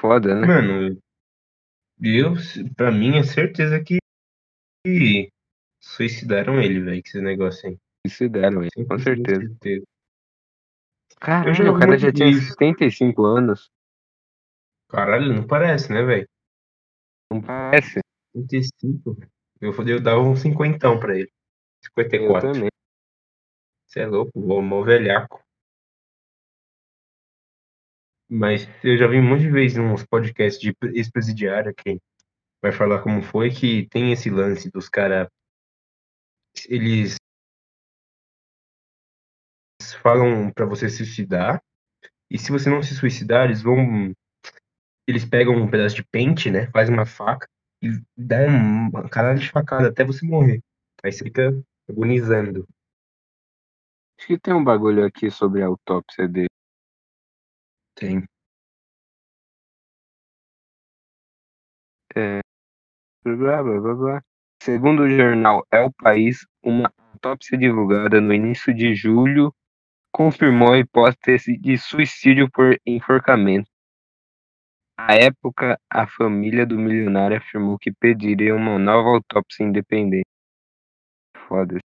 Foda, 0.00 0.34
né? 0.34 0.46
Mano, 0.46 0.98
eu, 2.00 2.34
pra 2.76 2.90
mim 2.90 3.18
é 3.18 3.22
certeza 3.22 3.82
que 3.82 3.98
suicidaram 5.80 6.60
ele, 6.60 6.80
velho, 6.80 7.02
que 7.02 7.08
esse 7.08 7.20
negócio 7.20 7.68
aí. 7.68 7.78
Suicidaram 8.06 8.62
ele, 8.62 8.86
com 8.86 8.98
certeza. 8.98 9.40
certeza. 9.40 9.84
Caralho, 11.20 11.74
o 11.74 11.78
cara 11.78 11.98
já 11.98 12.10
tinha 12.10 12.30
isso. 12.30 12.52
75 12.52 13.24
anos. 13.24 13.70
Caralho, 14.88 15.34
não 15.34 15.46
parece, 15.46 15.92
né, 15.92 16.02
velho? 16.02 16.28
Não 17.30 17.42
parece? 17.42 18.00
35. 18.32 19.16
Eu, 19.60 19.72
eu 19.86 20.00
dava 20.00 20.20
um 20.20 20.34
cinquentão 20.34 20.98
pra 20.98 21.14
ele. 21.14 21.30
Eu 21.96 22.04
54. 22.04 22.52
também. 22.52 22.70
Você 23.86 24.00
é 24.00 24.06
louco, 24.06 24.32
o 24.34 24.62
mó 24.62 24.82
velhaco. 24.82 25.42
Mas 28.28 28.66
eu 28.82 28.96
já 28.96 29.06
vi 29.06 29.18
um 29.18 29.28
monte 29.28 29.42
de 29.42 29.50
vezes 29.50 29.76
uns 29.76 30.06
podcasts 30.06 30.60
de 30.60 30.74
ex-presidiário 30.94 31.74
que 31.74 32.00
vai 32.62 32.70
falar 32.72 33.02
como 33.02 33.22
foi 33.22 33.50
que 33.50 33.88
tem 33.88 34.12
esse 34.12 34.30
lance 34.30 34.70
dos 34.70 34.88
caras. 34.88 35.28
Eles 36.68 37.16
falam 40.00 40.52
pra 40.52 40.64
você 40.64 40.88
se 40.88 40.98
suicidar. 40.98 41.60
E 42.30 42.38
se 42.38 42.52
você 42.52 42.70
não 42.70 42.82
se 42.82 42.94
suicidar, 42.94 43.46
eles 43.46 43.60
vão. 43.60 44.12
Eles 45.06 45.24
pegam 45.24 45.56
um 45.56 45.68
pedaço 45.68 45.96
de 45.96 46.04
pente, 46.04 46.50
né? 46.50 46.70
Fazem 46.70 46.94
uma 46.94 47.04
faca 47.04 47.49
e 47.82 47.88
dão 48.16 48.46
uma 48.48 49.08
caralho 49.08 49.38
de 49.38 49.50
facada 49.50 49.88
até 49.88 50.04
você 50.04 50.24
morrer. 50.26 50.62
Aí 51.02 51.12
você 51.12 51.24
fica 51.24 51.50
agonizando. 51.88 52.66
Acho 54.18 54.26
que 54.26 54.38
tem 54.38 54.52
um 54.52 54.62
bagulho 54.62 55.04
aqui 55.04 55.30
sobre 55.30 55.62
a 55.62 55.66
autópsia 55.66 56.28
dele. 56.28 56.48
Tem. 57.94 58.24
É. 62.14 62.40
Blá, 63.24 63.62
blá, 63.62 63.80
blá, 63.80 63.94
blá. 63.94 64.22
Segundo 64.62 65.04
o 65.04 65.08
jornal 65.08 65.66
El 65.72 65.90
País, 65.92 66.46
uma 66.62 66.92
autópsia 67.12 67.56
divulgada 67.56 68.20
no 68.20 68.34
início 68.34 68.74
de 68.74 68.94
julho 68.94 69.54
confirmou 70.12 70.74
a 70.74 70.78
hipótese 70.78 71.56
de 71.56 71.78
suicídio 71.78 72.50
por 72.50 72.78
enforcamento. 72.84 73.70
À 75.08 75.14
época, 75.14 75.78
a 75.90 76.06
família 76.06 76.66
do 76.66 76.78
milionário 76.78 77.36
afirmou 77.36 77.78
que 77.78 77.92
pediria 77.92 78.54
uma 78.54 78.78
nova 78.78 79.08
autópsia 79.08 79.64
independente. 79.64 80.26
Foda-se. 81.48 81.80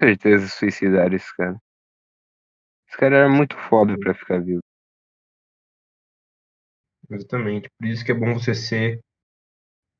Certeza 0.00 0.48
suicidaram 0.48 1.14
esse 1.14 1.34
cara. 1.36 1.56
Esse 2.88 2.96
cara 2.98 3.16
era 3.16 3.28
muito 3.28 3.56
foda 3.56 3.98
pra 3.98 4.14
ficar 4.14 4.40
vivo. 4.40 4.60
Exatamente. 7.08 7.70
Por 7.78 7.86
isso 7.86 8.04
que 8.04 8.12
é 8.12 8.14
bom 8.14 8.34
você 8.34 8.54
ser 8.54 9.00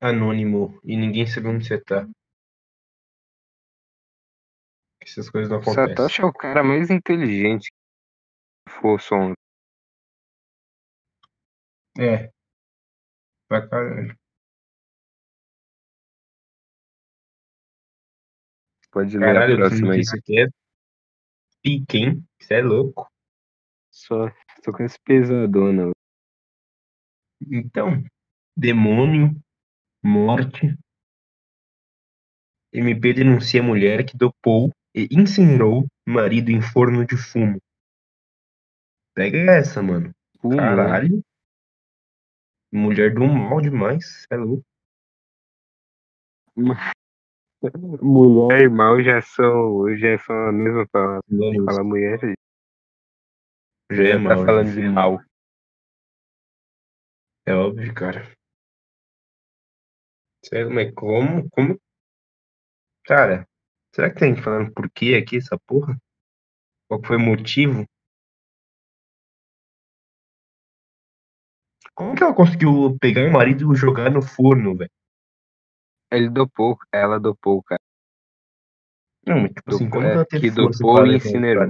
anônimo 0.00 0.80
e 0.82 0.96
ninguém 0.96 1.26
saber 1.26 1.48
onde 1.48 1.66
você 1.66 1.80
tá. 1.80 2.06
Essas 5.00 5.30
coisas 5.30 5.48
não 5.48 5.58
acontecem. 5.58 5.88
Satoshi 5.88 6.22
é 6.22 6.24
o 6.24 6.32
cara 6.32 6.64
mais 6.64 6.90
inteligente 6.90 7.70
que 8.68 8.98
som. 8.98 9.32
É. 11.98 12.30
Pra 13.48 13.66
caralho. 13.68 14.16
Pode 18.90 19.18
ler 19.18 19.24
a 19.24 19.32
Caralho, 19.34 19.52
essa 19.52 19.68
próxima 19.68 19.92
aí. 19.92 19.98
notícia 19.98 20.18
aqui 20.18 20.40
é 20.40 20.46
pique, 21.62 21.98
hein? 21.98 22.24
Você 22.40 22.54
é 22.54 22.62
louco. 22.62 23.08
Só 23.90 24.30
tô 24.62 24.72
com 24.72 24.84
esse 24.84 24.98
pesadona. 25.04 25.90
Então, 27.40 28.02
demônio, 28.56 29.30
morte. 30.02 30.76
MP 32.72 33.12
denuncia 33.12 33.62
mulher 33.62 34.04
que 34.04 34.16
dopou 34.16 34.70
e 34.94 35.08
incinerou 35.10 35.86
marido 36.06 36.50
em 36.50 36.60
forno 36.60 37.06
de 37.06 37.16
fumo. 37.16 37.58
Pega 39.16 39.38
essa, 39.50 39.82
mano. 39.82 40.14
Caralho. 40.42 41.22
Mulher 42.70 43.14
do 43.14 43.26
mal 43.26 43.62
demais. 43.62 44.26
É 44.30 44.36
louco. 44.36 44.62
Mulher 48.02 48.60
e 48.64 48.68
mal 48.68 49.02
já 49.02 49.22
são, 49.22 49.96
já 49.96 50.18
são 50.18 50.36
a 50.48 50.52
mesma 50.52 50.86
palavra. 50.88 51.22
Sinônimos. 51.26 51.64
Fala 51.64 51.82
mulher, 51.82 52.18
já, 53.90 54.02
É 54.02 54.12
tá 54.12 54.18
mal, 54.18 54.44
falando 54.44 54.68
já. 54.68 54.80
de 54.82 54.88
mal. 54.90 55.20
É 57.46 57.54
óbvio, 57.54 57.94
cara. 57.94 58.30
Sério, 60.44 60.70
mas 60.70 60.92
como? 60.94 61.48
Como? 61.50 61.80
Cara, 63.06 63.48
será 63.94 64.12
que 64.12 64.20
tem 64.20 64.36
falando 64.36 64.70
por 64.74 64.90
quê 64.90 65.14
aqui 65.14 65.38
essa 65.38 65.58
porra? 65.66 65.96
Qual 66.88 67.00
que 67.00 67.08
foi 67.08 67.16
o 67.16 67.20
motivo? 67.20 67.86
Como 71.96 72.14
que 72.14 72.22
ela 72.22 72.34
conseguiu 72.34 72.94
pegar 73.00 73.26
o 73.26 73.32
marido 73.32 73.72
e 73.72 73.76
jogar 73.76 74.10
no 74.10 74.20
forno, 74.20 74.76
velho? 74.76 74.90
Ele 76.12 76.28
dopou, 76.28 76.76
ela 76.92 77.18
dopou, 77.18 77.62
cara. 77.62 77.80
Não, 79.26 79.40
mas 79.40 79.52
tipo 79.54 79.74
assim, 79.74 79.84
Dopou- 79.88 80.00
como 80.00 80.04
que 80.04 80.10
é, 80.10 80.14
ela 80.14 80.26
teve 80.26 80.50
que 80.50 80.54
dopou 80.54 81.06
e 81.06 81.16
incinerou. 81.16 81.64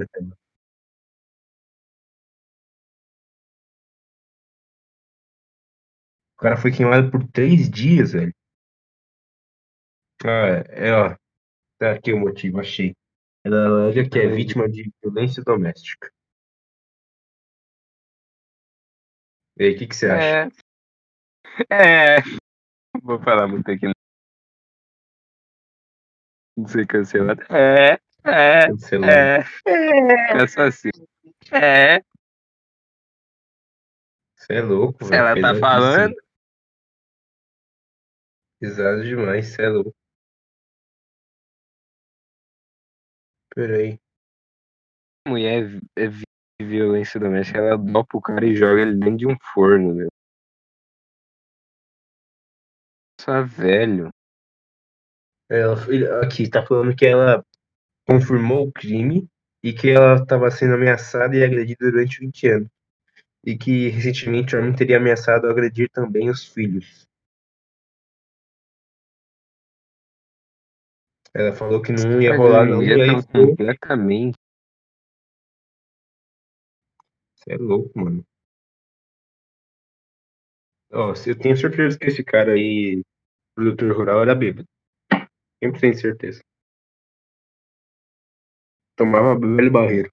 O 6.34 6.42
cara 6.42 6.56
foi 6.56 6.72
queimado 6.72 7.08
por 7.10 7.26
três 7.28 7.70
dias, 7.70 8.12
velho. 8.12 8.34
Ah, 10.24 10.64
é, 10.70 10.92
ó. 10.92 11.16
Tá 11.78 11.92
aqui 11.92 12.12
o 12.12 12.18
motivo, 12.18 12.58
achei. 12.58 12.96
Ela 13.44 13.66
alega 13.66 14.08
que 14.08 14.18
é 14.18 14.26
Ai. 14.26 14.34
vítima 14.34 14.68
de 14.68 14.90
violência 15.00 15.42
doméstica. 15.44 16.10
E 19.58 19.64
aí, 19.64 19.74
o 19.74 19.78
que, 19.78 19.86
que 19.86 19.96
você 19.96 20.06
acha? 20.10 20.50
É. 21.70 22.16
É. 22.16 22.16
Vou 23.02 23.18
falar 23.20 23.46
muito 23.48 23.70
aqui. 23.70 23.86
Não 26.56 26.66
sei 26.66 26.86
cancelado. 26.86 27.42
É. 27.52 27.98
É. 28.24 28.66
Cancelado. 28.68 29.12
É. 29.12 30.42
É 30.42 30.46
só 30.46 30.62
assim. 30.62 30.90
É. 31.52 32.00
Você 34.36 34.54
é 34.54 34.62
louco, 34.62 35.04
velho. 35.04 35.14
ela 35.26 35.40
tá 35.40 35.58
falando. 35.58 36.14
Pesado 38.60 39.02
demais, 39.04 39.46
você 39.48 39.62
é 39.62 39.68
louco. 39.68 39.94
Peraí. 43.54 43.98
Mulher 45.26 45.80
é 45.96 46.06
vi- 46.08 46.22
violência 46.64 47.20
doméstica, 47.20 47.58
ela 47.58 47.76
dopa 47.76 48.16
o 48.16 48.20
cara 48.20 48.46
e 48.46 48.54
joga 48.54 48.80
ele 48.80 48.96
dentro 48.96 49.16
de 49.18 49.26
um 49.26 49.36
forno, 49.52 49.94
meu. 49.94 50.08
Só 53.20 53.42
velho. 53.42 54.10
Ela, 55.48 55.74
ele- 55.88 56.08
aqui, 56.24 56.48
tá 56.48 56.64
falando 56.64 56.94
que 56.94 57.06
ela 57.06 57.44
confirmou 58.06 58.66
o 58.66 58.72
crime 58.72 59.26
e 59.62 59.72
que 59.72 59.90
ela 59.90 60.16
estava 60.16 60.50
sendo 60.50 60.74
ameaçada 60.74 61.36
e 61.36 61.44
agredida 61.44 61.90
durante 61.90 62.20
20 62.20 62.48
anos. 62.48 62.68
E 63.44 63.56
que 63.56 63.88
recentemente 63.88 64.56
o 64.56 64.58
homem 64.58 64.74
teria 64.74 64.96
ameaçado 64.96 65.48
agredir 65.48 65.88
também 65.90 66.30
os 66.30 66.44
filhos. 66.44 67.06
Ela 71.34 71.52
falou 71.52 71.82
que 71.82 71.92
não 71.92 72.20
ia 72.20 72.36
rolar, 72.36 72.64
não. 72.64 72.82
E 72.82 72.92
aí, 72.92 73.22
foi... 73.22 73.46
completamente. 73.48 74.36
Você 77.46 77.54
é 77.54 77.58
louco, 77.58 77.96
mano. 77.98 78.26
Ó, 80.92 81.12
eu 81.26 81.38
tenho 81.38 81.56
certeza 81.56 81.96
que 81.98 82.06
esse 82.06 82.24
cara 82.24 82.52
aí, 82.54 83.02
produtor 83.54 83.96
rural, 83.96 84.22
era 84.22 84.34
bêbado. 84.34 84.66
Sempre 85.62 85.80
tenho 85.80 85.94
certeza. 85.94 86.40
Tomava 88.96 89.38
velho 89.38 89.70
barreiro. 89.70 90.10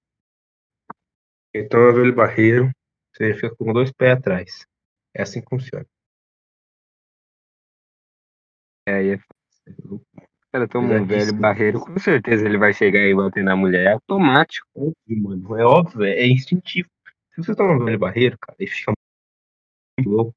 Quem 1.52 1.68
toma 1.68 1.92
velho 1.92 2.14
barreiro, 2.14 2.70
você 3.12 3.34
fica 3.34 3.54
com 3.56 3.72
dois 3.72 3.90
pés 3.92 4.16
atrás. 4.16 4.66
É 5.14 5.22
assim 5.22 5.40
que 5.40 5.48
funciona. 5.48 5.86
É, 8.86 8.94
aí 8.94 9.10
é 9.10 9.18
o 9.90 10.00
cara 10.52 10.68
toma 10.68 10.94
um 10.94 11.06
velho 11.06 11.34
barreiro, 11.34 11.80
com 11.80 11.98
certeza 11.98 12.46
ele 12.46 12.58
vai 12.58 12.72
chegar 12.72 13.00
e 13.00 13.14
bater 13.14 13.42
na 13.42 13.56
mulher. 13.56 13.86
É 13.86 13.92
automático. 13.92 14.68
Óbvio, 14.74 15.22
mano. 15.22 15.58
É 15.58 15.64
óbvio, 15.64 16.04
é 16.04 16.26
instintivo. 16.26 16.88
Se 17.34 17.42
você 17.42 17.54
toma 17.54 17.72
um 17.72 17.84
velho 17.84 17.98
barreiro, 17.98 18.38
cara, 18.38 18.56
ele 18.60 18.70
fica 18.70 18.92
muito 19.98 20.08
louco. 20.08 20.34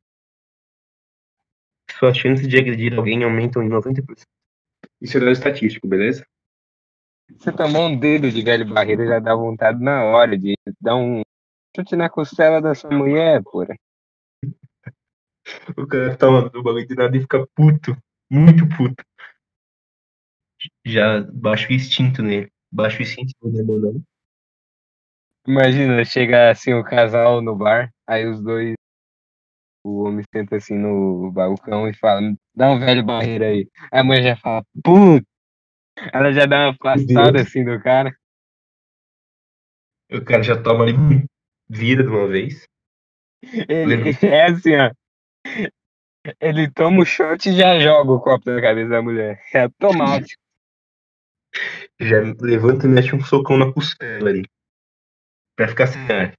Suas 1.91 2.17
chances 2.17 2.47
de 2.47 2.57
agredir 2.57 2.97
alguém 2.97 3.23
aumentam 3.23 3.61
em 3.61 3.69
90%. 3.69 4.23
Isso 4.99 5.17
é 5.17 5.19
dado 5.19 5.31
estatístico, 5.31 5.87
beleza? 5.87 6.25
Você 7.29 7.51
tomou 7.51 7.87
um 7.87 7.99
dedo 7.99 8.31
de 8.31 8.41
velho 8.41 8.65
barreiro 8.73 9.05
já 9.05 9.19
dá 9.19 9.35
vontade 9.35 9.79
na 9.79 10.05
hora 10.05 10.35
de 10.37 10.55
dar 10.81 10.95
um 10.95 11.21
chute 11.75 11.95
na 11.95 12.09
costela 12.09 12.59
da 12.59 12.73
sua 12.73 12.89
mulher, 12.89 13.43
porra. 13.43 13.75
O 15.77 15.85
cara 15.85 16.17
toma 16.17 16.49
do 16.49 16.63
bagulho 16.63 16.87
de 16.87 16.95
nada 16.95 17.15
e 17.15 17.21
fica 17.21 17.45
puto. 17.53 17.95
Muito 18.29 18.67
puto. 18.75 19.03
Já 20.85 21.21
baixa 21.31 21.69
o 21.69 21.73
instinto 21.73 22.23
nele. 22.23 22.51
Baixa 22.71 22.99
o 22.99 23.01
instinto 23.03 23.33
do 23.41 23.51
demônio. 23.51 24.03
Imagina, 25.47 26.03
chega 26.03 26.51
assim 26.51 26.73
o 26.73 26.83
casal 26.83 27.41
no 27.41 27.55
bar, 27.55 27.89
aí 28.05 28.27
os 28.27 28.41
dois. 28.41 28.73
O 29.81 30.03
homem 30.03 30.25
senta 30.29 30.57
assim 30.57 30.77
no 30.77 31.31
balcão 31.31 31.87
e 31.87 31.93
fala, 31.93 32.19
dá 32.53 32.69
um 32.69 32.77
velho 32.77 33.01
barreiro 33.01 33.45
aí. 33.45 33.69
Aí 33.89 34.01
a 34.01 34.03
mulher 34.03 34.23
já 34.23 34.35
fala, 34.35 34.61
puto! 34.83 35.25
Ela 36.11 36.33
já 36.33 36.45
dá 36.45 36.65
uma 36.65 36.71
afastada 36.71 37.41
assim 37.41 37.63
do 37.63 37.81
cara. 37.81 38.13
O 40.11 40.21
cara 40.25 40.43
já 40.43 40.61
toma 40.61 40.83
ali 40.83 40.93
vida 41.69 42.03
de 42.03 42.09
uma 42.09 42.27
vez. 42.27 42.67
Ele, 43.69 44.11
é 44.27 44.45
assim, 44.45 44.75
ó. 44.75 44.91
Ele 46.41 46.69
toma 46.71 47.03
o 47.03 47.05
shot 47.05 47.47
e 47.47 47.55
já 47.55 47.79
joga 47.79 48.11
o 48.11 48.19
copo 48.19 48.51
na 48.51 48.61
cabeça 48.61 48.89
da 48.89 49.01
mulher. 49.01 49.41
É 49.53 49.61
automático. 49.61 50.41
Já 52.01 52.17
levanta 52.41 52.85
e 52.85 52.89
mete 52.89 53.15
um 53.15 53.23
socão 53.23 53.57
na 53.57 53.71
costela 53.71 54.29
ali. 54.29 54.43
Pra 55.57 55.67
ficar 55.67 55.87
sem 55.87 56.01
ar. 56.11 56.37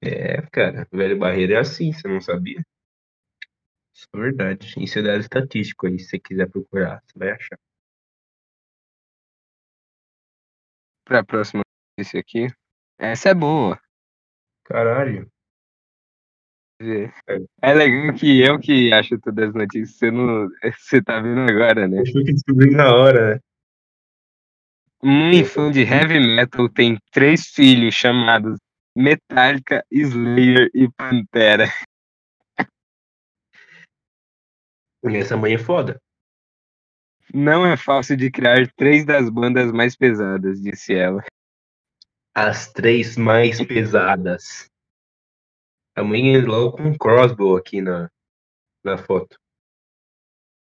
É, 0.00 0.42
cara, 0.52 0.86
velho 0.92 1.18
barreiro 1.18 1.52
é 1.54 1.58
assim, 1.58 1.92
você 1.92 2.06
não 2.08 2.20
sabia? 2.20 2.60
Isso 3.94 4.08
é 4.14 4.18
verdade. 4.18 4.74
Isso 4.78 4.98
é 4.98 5.02
dado 5.02 5.20
estatístico 5.20 5.86
aí, 5.86 5.98
se 5.98 6.06
você 6.10 6.18
quiser 6.18 6.48
procurar, 6.50 7.02
você 7.06 7.18
vai 7.18 7.30
achar. 7.30 7.58
Pra 11.06 11.24
próxima 11.24 11.62
notícia 11.98 12.20
aqui. 12.20 12.46
Essa 12.98 13.30
é 13.30 13.34
boa. 13.34 13.78
Caralho. 14.64 15.30
É 17.62 17.72
legal 17.74 18.14
que 18.14 18.40
eu 18.40 18.58
que 18.58 18.92
acho 18.92 19.18
todas 19.20 19.48
as 19.50 19.54
notícias, 19.54 19.96
você 19.98 20.10
não. 20.10 20.48
Você 20.78 21.02
tá 21.02 21.20
vendo 21.20 21.40
agora, 21.50 21.86
né? 21.86 22.00
Eu 22.00 22.24
que 22.24 22.32
descobri 22.32 22.70
na 22.70 22.92
hora, 22.94 23.34
né? 23.34 23.40
Um 25.04 25.44
fã 25.44 25.68
de 25.68 25.80
heavy 25.80 26.20
metal 26.20 26.68
tem 26.68 26.96
três 27.10 27.48
filhos 27.48 27.92
chamados 27.92 28.56
Metallica, 28.96 29.84
Slayer 29.90 30.70
e 30.72 30.88
Pantera. 30.92 31.64
Essa 35.02 35.36
mãe 35.36 35.54
é 35.54 35.58
foda. 35.58 36.00
Não 37.34 37.66
é 37.66 37.76
fácil 37.76 38.16
de 38.16 38.30
criar 38.30 38.72
três 38.76 39.04
das 39.04 39.28
bandas 39.28 39.72
mais 39.72 39.96
pesadas, 39.96 40.60
disse 40.62 40.94
ela. 40.94 41.24
As 42.32 42.70
três 42.72 43.16
mais 43.16 43.60
pesadas. 43.66 44.70
A 45.96 46.04
mãe 46.04 46.36
é 46.36 46.40
logo 46.40 46.76
com 46.76 46.84
um 46.84 46.96
crossbow 46.96 47.56
aqui 47.56 47.80
na, 47.80 48.08
na 48.84 48.96
foto. 48.96 49.36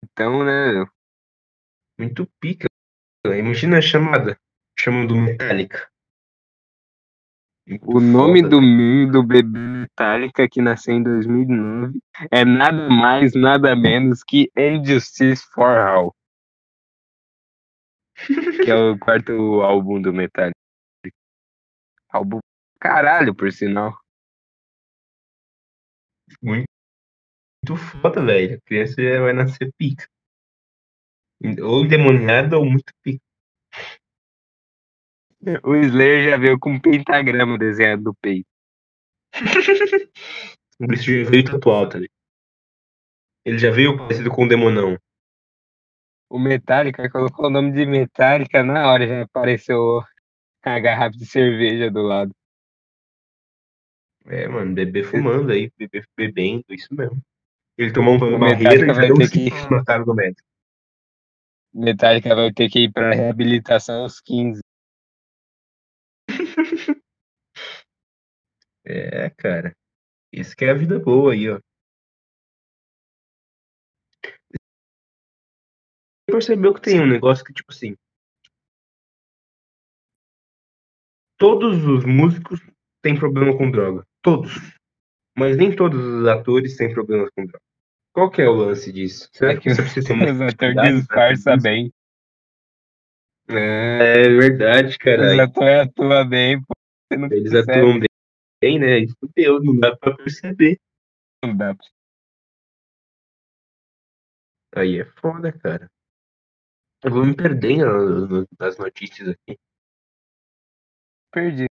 Então, 0.03 0.45
né? 0.45 0.85
Muito 1.97 2.27
pica. 2.41 2.67
Imagina 3.35 3.79
a 3.79 3.83
chamada. 3.83 4.39
Chamando 4.79 5.17
Metallica. 5.17 5.89
O 7.83 7.99
nome 7.99 8.43
do 8.43 8.61
do 9.11 9.23
bebê 9.25 9.59
Metallica, 9.59 10.49
que 10.49 10.63
nasceu 10.63 10.95
em 10.95 11.03
2009, 11.03 11.99
é 12.31 12.45
nada 12.45 12.89
mais, 12.89 13.35
nada 13.35 13.75
menos 13.75 14.23
que 14.23 14.49
Injustice 14.57 15.43
for 15.53 15.77
All. 15.77 16.15
que 18.65 18.71
é 18.71 18.75
o 18.75 18.97
quarto 18.99 19.33
álbum 19.63 20.01
do 20.01 20.13
Metallica. 20.13 20.55
Álbum 22.09 22.39
caralho, 22.81 23.35
por 23.35 23.51
sinal. 23.51 23.99
Muito, 26.41 26.67
muito 27.67 27.83
foda, 28.01 28.25
velho. 28.25 28.57
A 28.57 28.61
criança 28.61 28.95
vai 29.21 29.33
nascer 29.33 29.73
pica. 29.77 30.07
Ou 31.63 31.85
endemoniada 31.85 32.59
ou 32.59 32.65
muito 32.65 32.93
pica. 33.03 33.21
O 35.63 35.77
Slayer 35.77 36.31
já 36.31 36.37
veio 36.37 36.59
com 36.59 36.73
um 36.73 36.81
pentagrama 36.81 37.59
desenhado 37.59 38.03
no 38.03 38.15
peito. 38.15 38.49
o 40.81 40.87
bicho 40.87 41.25
já 41.25 41.31
veio 41.31 41.45
tatuado, 41.45 42.01
tá 42.01 42.07
Ele 43.45 43.59
já 43.59 43.71
veio 43.71 43.97
parecido 43.97 44.31
com 44.31 44.45
o 44.45 44.49
demonão. 44.49 44.99
O 46.29 46.39
Metallica 46.39 47.09
colocou 47.09 47.47
o 47.47 47.51
nome 47.51 47.71
de 47.73 47.87
Metallica 47.87 48.65
na 48.65 48.91
hora, 48.91 49.07
já 49.07 49.23
apareceu 49.23 50.03
a 50.63 50.81
garrafa 50.81 51.17
de 51.17 51.27
cerveja 51.27 51.91
do 51.91 52.03
lado. 52.03 52.35
É, 54.25 54.49
mano, 54.49 54.75
bebê 54.75 55.05
fumando 55.05 55.53
aí, 55.53 55.71
bebê 55.79 56.03
bebendo, 56.17 56.65
isso 56.71 56.93
mesmo. 56.93 57.23
Ele 57.79 57.93
tomou 57.93 58.15
um 58.15 58.39
barreira 58.39 58.91
e 58.91 58.93
vai 58.93 59.13
ter 59.13 59.31
que 59.31 59.51
cara 59.85 60.05
do 60.05 60.15
médico. 60.15 60.49
Metallica 61.77 62.35
vai 62.35 62.53
ter 62.53 62.71
que 62.71 62.85
ir 62.85 62.93
pra 62.93 63.13
reabilitação 63.13 64.03
aos 64.03 64.21
15. 64.21 64.61
é, 68.85 69.31
cara. 69.31 69.73
Isso 70.33 70.57
que 70.57 70.65
é 70.65 70.71
a 70.71 70.75
vida 70.75 70.99
boa 70.99 71.33
aí, 71.33 71.51
ó. 71.51 71.61
percebeu 76.27 76.75
que 76.75 76.83
tem 76.83 77.01
um 77.01 77.07
negócio 77.07 77.45
que, 77.45 77.53
tipo 77.53 77.73
assim. 77.73 77.97
Todos 81.39 81.85
os 81.85 82.05
músicos 82.05 82.61
têm 83.03 83.19
problema 83.19 83.57
com 83.57 83.71
droga. 83.71 84.07
Todos. 84.23 84.53
Mas 85.37 85.57
nem 85.57 85.75
todos 85.75 85.99
os 86.03 86.27
atores 86.27 86.77
têm 86.77 86.93
problemas 86.93 87.31
com 87.31 87.45
droga. 87.45 87.66
Qual 88.17 88.31
que 88.31 88.41
é 88.41 88.49
o 88.49 88.55
lance 88.55 88.91
disso? 88.91 89.29
Será 89.31 89.53
é 89.53 89.61
que 89.61 89.69
você 89.69 89.83
precisa 89.83 90.07
ter 90.07 90.15
uma 90.15 90.33
Os 90.33 90.41
atores 90.41 91.01
disfarçam 91.01 91.59
bem. 91.61 91.93
É, 93.47 94.23
é 94.23 94.29
verdade, 94.31 94.97
cara. 94.97 95.35
Os 95.35 95.39
atores 95.39 95.87
atuam 95.87 96.27
bem, 96.27 96.63
pô. 96.63 96.73
Eles 97.13 97.53
percebe. 97.53 97.79
atuam 97.79 98.01
bem, 98.63 98.79
né? 98.79 99.01
Isso 99.01 99.19
deu, 99.37 99.63
não 99.63 99.79
dá 99.79 99.95
pra 99.95 100.17
perceber. 100.17 100.81
Não 101.45 101.55
dá 101.55 101.75
pra 101.75 101.87
Aí 104.77 104.99
é 104.99 105.05
foda, 105.05 105.53
cara. 105.53 105.91
Eu 107.05 107.11
vou 107.11 107.27
me 107.27 107.37
perdendo 107.37 108.49
nas 108.59 108.79
notícias 108.79 109.29
aqui. 109.29 109.59
Perdi. 111.31 111.67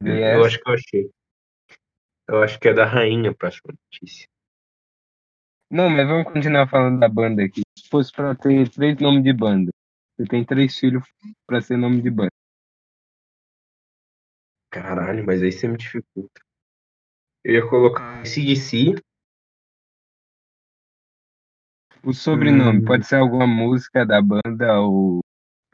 Eu 0.00 0.44
acho 0.44 0.60
que 0.60 0.70
eu 0.70 0.74
achei. 0.74 1.10
Eu 2.28 2.42
acho 2.44 2.60
que 2.60 2.68
é 2.68 2.72
da 2.72 2.86
rainha 2.86 3.32
a 3.32 3.34
próxima 3.34 3.74
notícia. 3.74 4.32
Não, 5.70 5.88
mas 5.90 6.06
vamos 6.06 6.32
continuar 6.32 6.68
falando 6.68 7.00
da 7.00 7.08
banda 7.08 7.42
aqui. 7.42 7.62
Se 7.78 7.88
fosse 7.88 8.12
pra 8.12 8.34
ter 8.34 8.68
três 8.68 8.98
nomes 8.98 9.24
de 9.24 9.32
banda, 9.32 9.70
você 10.16 10.26
tem 10.28 10.44
três 10.44 10.78
filhos 10.78 11.02
pra 11.46 11.60
ser 11.60 11.76
nome 11.76 12.00
de 12.00 12.10
banda. 12.10 12.30
Caralho, 14.70 15.24
mas 15.24 15.42
aí 15.42 15.52
você 15.52 15.68
me 15.68 15.76
dificulta. 15.76 16.40
Eu 17.44 17.54
ia 17.54 17.68
colocar 17.68 18.24
CDC, 18.24 18.94
o 22.06 22.12
sobrenome 22.12 22.80
hum. 22.80 22.84
pode 22.84 23.06
ser 23.06 23.16
alguma 23.16 23.46
música 23.46 24.04
da 24.04 24.20
banda 24.20 24.78
ou 24.80 25.20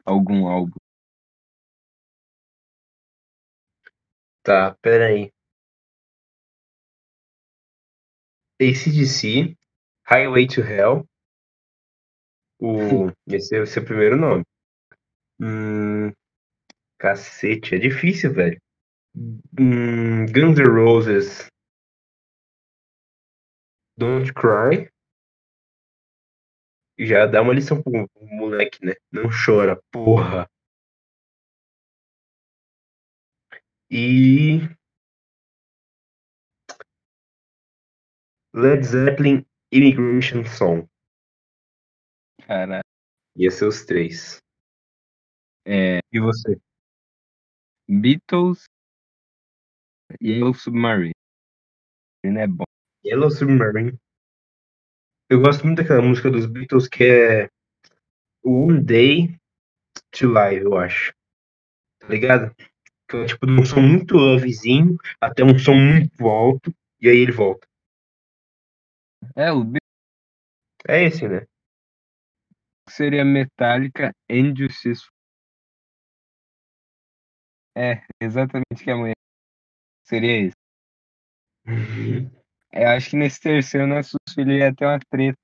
algum 0.05 0.47
álbum. 0.47 0.79
Tá, 4.41 4.75
pera 4.81 5.07
aí. 5.07 5.31
ACDC, 8.59 9.57
Highway 10.11 10.45
to 10.45 10.61
Hell. 10.61 11.07
O... 12.59 13.07
Esse 13.33 13.55
é 13.55 13.61
o 13.61 13.65
seu 13.65 13.85
primeiro 13.85 14.17
nome. 14.17 14.43
Hum... 15.39 16.11
Cacete, 16.99 17.75
é 17.75 17.77
difícil, 17.77 18.33
velho. 18.33 18.61
Hum... 19.15 20.25
Guns 20.25 20.59
N' 20.59 20.67
Roses. 20.67 21.47
Don't 23.97 24.33
Cry. 24.33 24.91
Já 26.99 27.25
dá 27.25 27.41
uma 27.41 27.53
lição 27.53 27.81
pro 27.81 28.09
moleque, 28.19 28.85
né? 28.85 28.93
Não 29.09 29.29
chora, 29.29 29.81
porra. 29.91 30.45
E. 33.89 34.59
Led 38.53 38.83
Zeppelin 38.85 39.45
Immigration 39.71 40.43
Song. 40.45 40.87
Cara, 42.45 42.81
Ia 43.35 43.49
ser 43.49 43.65
os 43.65 43.85
três. 43.85 44.39
é 45.65 45.99
E 46.11 46.19
você? 46.19 46.59
Beatles 47.87 48.65
Yellow 50.21 50.53
Submarine. 50.53 51.13
É 52.23 52.47
bom. 52.47 52.65
Yellow 53.05 53.31
Submarine. 53.31 53.97
Eu 55.29 55.41
gosto 55.41 55.65
muito 55.65 55.77
daquela 55.77 56.01
música 56.01 56.29
dos 56.29 56.45
Beatles 56.45 56.87
que 56.87 57.03
é 57.05 57.49
One 58.43 58.83
Day 58.83 59.39
to 60.11 60.27
Live, 60.27 60.65
eu 60.65 60.77
acho. 60.77 61.13
Tá 61.99 62.07
ligado? 62.09 62.53
Que 63.07 63.17
é 63.17 63.25
tipo 63.25 63.45
de 63.45 63.53
um 63.53 63.65
som 63.65 63.81
muito 63.81 64.17
levezinho 64.17 64.97
até 65.21 65.43
um 65.43 65.57
som 65.57 65.75
muito 65.75 66.27
alto 66.27 66.73
e 66.99 67.07
aí 67.07 67.17
ele 67.17 67.31
volta. 67.31 67.65
É, 69.35 69.51
o 69.51 69.63
Beatles 69.63 69.81
É 70.87 71.03
esse, 71.03 71.27
né? 71.27 71.45
seria 72.89 73.23
Metallica 73.23 74.11
and 74.29 74.55
Justice. 74.55 75.07
É, 77.75 78.03
exatamente 78.21 78.83
que 78.83 78.91
amanhã 78.91 79.13
seria 80.03 80.47
isso. 80.47 80.57
Eu 82.73 82.87
acho 82.89 83.11
que 83.11 83.15
nesse 83.15 83.39
terceiro 83.39 83.87
nosso 83.87 84.17
filho 84.33 84.51
ia 84.51 84.73
ter 84.75 84.85
uma 84.85 84.99
treta. 85.09 85.37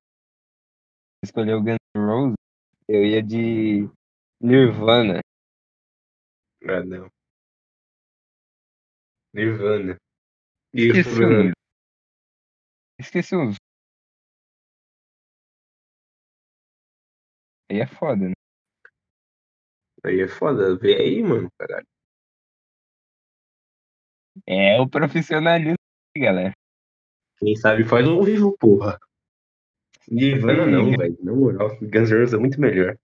Escolheu 1.24 1.58
o 1.58 1.64
Guns 1.64 1.78
N' 1.96 2.06
Roses, 2.06 2.36
eu 2.88 3.04
ia 3.04 3.24
de 3.24 3.90
Nirvana. 4.42 5.20
Ah, 6.64 6.84
não. 6.84 7.10
Nirvana. 9.34 9.98
O 10.74 10.78
Esqueci 10.78 11.22
nome. 11.22 11.52
Esqueci 13.00 13.36
os. 13.36 13.56
Aí 17.70 17.82
é 17.82 17.88
foda, 17.88 18.30
né? 18.30 18.34
Aí 20.04 20.22
é 20.22 20.28
foda. 20.28 20.78
Vê 20.78 20.96
aí, 20.96 21.22
mano, 21.22 21.50
caralho. 21.58 21.86
É 24.46 24.80
o 24.80 24.88
profissionalismo, 24.88 25.76
galera. 26.16 26.54
Quem 27.40 27.56
sabe 27.56 27.84
faz 27.84 28.08
um 28.08 28.22
vivo, 28.22 28.56
porra. 28.58 28.98
Nirvana 30.10 30.66
não, 30.66 30.92
velho. 30.92 31.18
Na 31.22 31.34
moral, 31.34 31.70
Guns 31.82 32.10
N' 32.10 32.20
Roses 32.20 32.34
é 32.34 32.38
muito 32.38 32.60
melhor. 32.62 32.98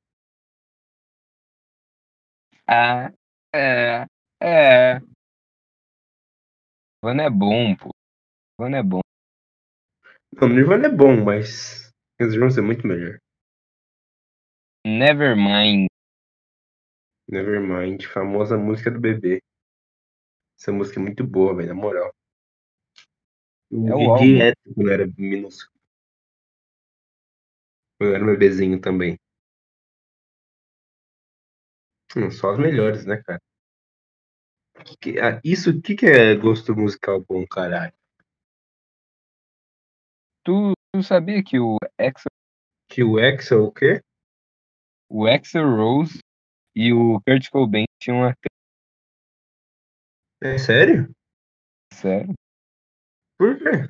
Ah, 2.66 3.12
é. 3.54 4.06
É. 4.42 5.00
Nirvana 7.04 7.24
é 7.24 7.30
bom, 7.30 7.76
pô. 7.76 7.90
Nirvana 8.58 8.78
é 8.78 8.84
bom. 8.84 9.02
Não, 10.32 10.48
Nirvana 10.48 10.88
é 10.88 10.90
bom, 10.90 11.24
mas 11.24 11.92
Guns 12.20 12.34
N' 12.34 12.40
Roses 12.40 12.58
é 12.58 12.62
muito 12.62 12.88
melhor. 12.88 13.20
Nevermind. 14.86 15.88
Nevermind, 17.28 18.06
famosa 18.08 18.58
música 18.58 18.90
do 18.90 19.00
bebê. 19.00 19.42
Essa 20.60 20.72
música 20.72 21.00
é 21.00 21.04
muito 21.04 21.24
boa, 21.24 21.56
velho, 21.56 21.70
na 21.70 21.76
moral. 21.76 22.12
Eu 23.72 23.88
É 23.88 23.96
o 23.96 24.00
ouvi 24.10 24.34
direto 24.34 24.58
quando 24.74 24.88
eu 24.88 24.94
era 24.94 25.08
minúsculo. 25.18 25.74
Quando 27.98 28.12
eu 28.12 28.16
era 28.16 28.24
um 28.24 28.28
bebezinho 28.28 28.80
também. 28.80 29.18
Hum, 32.16 32.32
só 32.32 32.52
as 32.52 32.58
melhores, 32.60 33.06
né, 33.06 33.22
cara? 33.24 33.40
Que 34.86 34.96
que- 35.02 35.20
ah, 35.20 35.42
isso, 35.44 35.72
o 35.72 35.82
que, 35.82 35.96
que 35.96 36.06
é 36.06 36.36
gosto 36.36 36.76
musical 36.76 37.24
bom, 37.28 37.46
caralho? 37.46 37.92
Tu, 40.46 40.74
tu 40.94 41.04
sabia 41.04 41.44
que 41.44 41.60
o 41.60 41.78
Axel, 42.00 42.32
Que 42.90 43.04
o 43.04 43.18
Axel, 43.20 43.66
o 43.66 43.72
quê? 43.74 44.02
O 45.14 45.28
Axel 45.28 45.76
Rose 45.76 46.18
e 46.76 46.92
o 46.92 47.22
Kurt 47.22 47.48
Cobain 47.52 47.86
tinham 48.02 48.22
uma 48.22 48.34
É 50.42 50.58
sério? 50.58 51.12
sério? 51.94 52.34
Por 53.38 53.60
quê? 53.60 53.88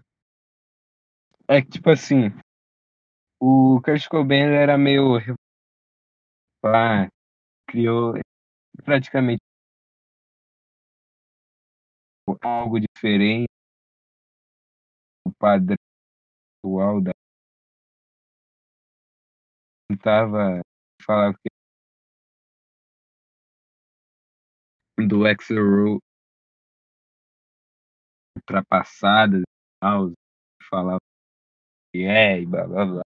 É 1.47 1.61
que, 1.61 1.69
tipo 1.69 1.89
assim, 1.89 2.29
o 3.39 3.79
Kurt 3.81 4.05
Cobain 4.09 4.51
era 4.53 4.77
meio. 4.77 5.17
Ah, 6.65 7.07
criou 7.69 8.15
praticamente 8.83 9.41
algo 12.41 12.79
diferente 12.79 13.47
do 15.25 15.33
padrão 15.39 15.77
atual 16.59 17.01
da. 17.01 17.11
Tentava 19.89 20.62
falar 21.03 21.33
que 21.37 21.49
do 25.07 25.25
Axel 25.25 25.99
ultrapassadas 28.37 29.41
e 29.41 29.43
tal, 29.81 30.11
falava 30.69 30.99
que 31.91 32.03
é 32.03 32.41
e 32.41 32.45
blá 32.45 32.67
blá 32.67 32.85
blá. 32.85 33.01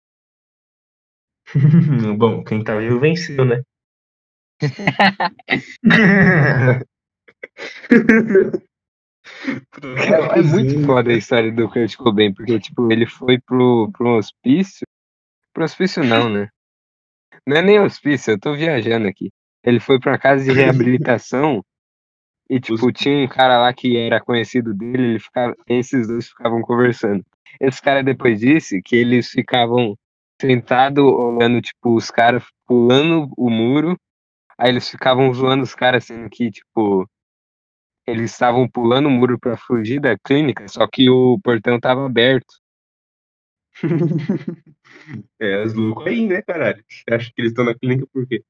Bom, 2.17 2.43
quem 2.43 2.63
tá 2.63 2.77
vivo 2.77 2.99
venceu, 2.99 3.45
né? 3.45 3.61
É, 9.83 10.39
é 10.39 10.41
muito 10.41 10.85
foda 10.85 11.11
a 11.11 11.17
história 11.17 11.51
do 11.51 11.69
Kurt 11.69 11.95
Cobain, 11.97 12.33
porque, 12.33 12.59
tipo, 12.59 12.91
ele 12.91 13.05
foi 13.05 13.39
pro, 13.39 13.91
pro 13.91 14.17
hospício. 14.17 14.85
Pro 15.53 15.63
hospício 15.63 16.03
não, 16.03 16.29
né? 16.29 16.49
Não 17.47 17.55
é 17.55 17.61
nem 17.61 17.79
hospício, 17.79 18.31
eu 18.31 18.39
tô 18.39 18.53
viajando 18.53 19.07
aqui. 19.07 19.31
Ele 19.63 19.79
foi 19.79 19.97
pra 20.01 20.11
uma 20.11 20.19
casa 20.19 20.43
de 20.43 20.51
reabilitação 20.51 21.63
e, 22.49 22.59
tipo, 22.59 22.91
tinha 22.91 23.23
um 23.23 23.27
cara 23.27 23.57
lá 23.57 23.73
que 23.73 23.95
era 23.95 24.19
conhecido 24.19 24.73
dele, 24.73 25.11
ele 25.11 25.19
ficava, 25.19 25.55
esses 25.65 26.09
dois 26.09 26.27
ficavam 26.27 26.61
conversando. 26.61 27.25
Esse 27.61 27.81
cara 27.81 28.03
depois 28.03 28.41
disse 28.41 28.81
que 28.81 28.97
eles 28.97 29.29
ficavam 29.29 29.97
sentados 30.41 31.01
olhando, 31.05 31.61
tipo, 31.61 31.95
os 31.95 32.11
caras 32.11 32.43
pulando 32.65 33.31
o 33.37 33.49
muro, 33.49 33.97
aí 34.57 34.69
eles 34.69 34.89
ficavam 34.89 35.33
zoando 35.33 35.63
os 35.63 35.73
caras, 35.73 36.03
sendo 36.03 36.29
que, 36.29 36.51
tipo, 36.51 37.09
eles 38.05 38.31
estavam 38.31 38.67
pulando 38.67 39.07
o 39.07 39.11
muro 39.11 39.39
pra 39.39 39.55
fugir 39.55 40.01
da 40.01 40.17
clínica, 40.17 40.67
só 40.67 40.85
que 40.85 41.09
o 41.09 41.39
portão 41.41 41.79
tava 41.79 42.05
aberto. 42.05 42.55
É, 45.39 45.63
os 45.63 45.73
loucos 45.73 46.07
aí, 46.07 46.27
né, 46.27 46.41
caralho? 46.41 46.83
Você 46.87 47.13
acha 47.13 47.31
que 47.33 47.41
eles 47.41 47.51
estão 47.51 47.65
na 47.65 47.75
clínica 47.75 48.07
por 48.11 48.25
quê? 48.27 48.43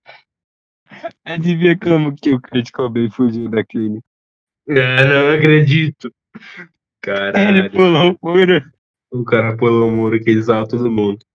Adivinha 1.26 1.78
como 1.78 2.16
que 2.16 2.34
o 2.34 2.42
Kurt 2.42 2.72
Cobain 2.72 3.10
fugiu 3.10 3.50
da 3.50 3.64
clínica? 3.64 4.06
Ah, 4.70 5.06
não 5.06 5.32
acredito. 5.32 6.14
Ele 6.36 6.70
Caralho. 7.02 7.72
pulou 7.72 8.18
o 8.22 8.28
muro. 8.28 8.72
O 9.12 9.24
cara 9.24 9.56
pulou 9.56 9.90
o 9.90 9.92
muro 9.92 10.20
que 10.22 10.30
eles 10.30 10.46
todo 10.46 10.92
mundo. 10.92 11.26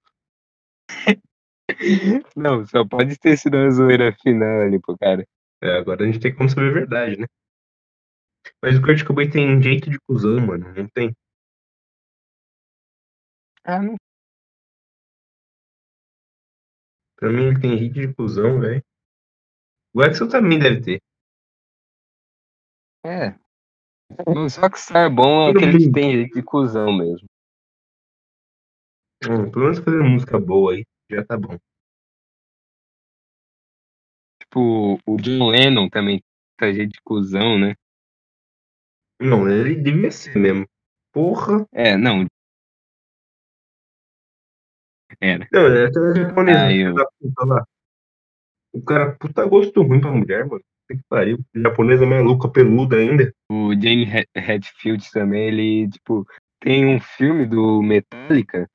Não, 2.36 2.66
só 2.66 2.86
pode 2.86 3.18
ter 3.18 3.36
sido 3.38 3.56
uma 3.56 3.70
zoeira 3.70 4.14
final 4.22 4.60
ali 4.60 4.78
pro 4.78 4.96
cara. 4.98 5.26
É, 5.62 5.78
agora 5.78 6.02
a 6.02 6.06
gente 6.06 6.18
tem 6.20 6.34
como 6.34 6.48
saber 6.48 6.68
a 6.68 6.72
verdade, 6.72 7.18
né? 7.18 7.26
Mas 8.60 8.76
o 8.76 8.82
Kurt 8.82 9.04
Cobain 9.04 9.30
tem 9.30 9.62
jeito 9.62 9.88
de 9.88 9.98
cuzão, 10.00 10.38
mano. 10.40 10.72
Não 10.74 10.88
tem? 10.88 11.14
Ah, 13.64 13.80
não. 13.82 13.96
Pra 17.16 17.30
mim 17.30 17.44
ele 17.44 17.60
tem 17.60 17.78
jeito 17.78 17.94
de 17.94 18.14
cuzão, 18.14 18.60
velho. 18.60 18.82
O 19.94 20.02
Axel 20.02 20.28
também 20.28 20.58
deve 20.58 20.80
ter. 20.80 21.02
É. 23.04 23.34
Os 24.26 24.56
Rockstar 24.56 25.12
bom 25.14 25.48
é 25.48 25.50
aquele 25.50 25.78
que 25.78 25.92
tem 25.92 26.12
jeito 26.12 26.34
de 26.34 26.42
cuzão 26.42 26.92
mesmo. 26.92 27.28
Hum, 29.24 29.50
pelo 29.50 29.64
menos 29.66 29.78
fazer 29.78 30.02
música 30.02 30.38
boa 30.38 30.72
aí. 30.72 30.84
Já 31.10 31.24
tá 31.24 31.36
bom. 31.36 31.56
tipo, 34.52 34.98
o 35.06 35.16
John 35.16 35.48
Lennon 35.50 35.88
também 35.88 36.22
tá 36.58 36.70
gente 36.72 36.92
de 36.92 37.00
cuzão, 37.02 37.58
né? 37.58 37.74
Não, 39.20 39.48
ele 39.48 39.76
devia 39.76 40.10
ser 40.10 40.36
mesmo. 40.36 40.66
Porra. 41.12 41.66
É, 41.72 41.96
não. 41.96 42.26
Era. 45.22 45.46
Não, 45.52 45.66
é 45.66 45.86
aquela 45.86 46.14
japonesa 46.16 46.64
Ah, 46.64 46.68
filha 46.68 46.88
eu- 46.88 46.94
puta 47.20 47.44
lá. 47.46 47.64
O 48.72 48.82
cara, 48.82 49.12
puta 49.12 49.46
gosto 49.46 49.82
ruim 49.82 50.00
pra 50.00 50.10
mulher, 50.10 50.44
mano. 50.46 50.62
Que 50.88 50.98
pariu. 51.08 51.38
Japonesa 51.54 52.04
maluca, 52.04 52.48
peluda 52.50 52.96
ainda. 52.96 53.32
O 53.48 53.72
James 53.72 54.08
Hed- 54.08 54.28
Hetfield 54.34 55.08
também, 55.12 55.46
ele, 55.48 55.88
tipo, 55.90 56.26
tem 56.58 56.86
um 56.86 56.98
filme 56.98 57.46
do 57.46 57.80
Metallica. 57.82 58.68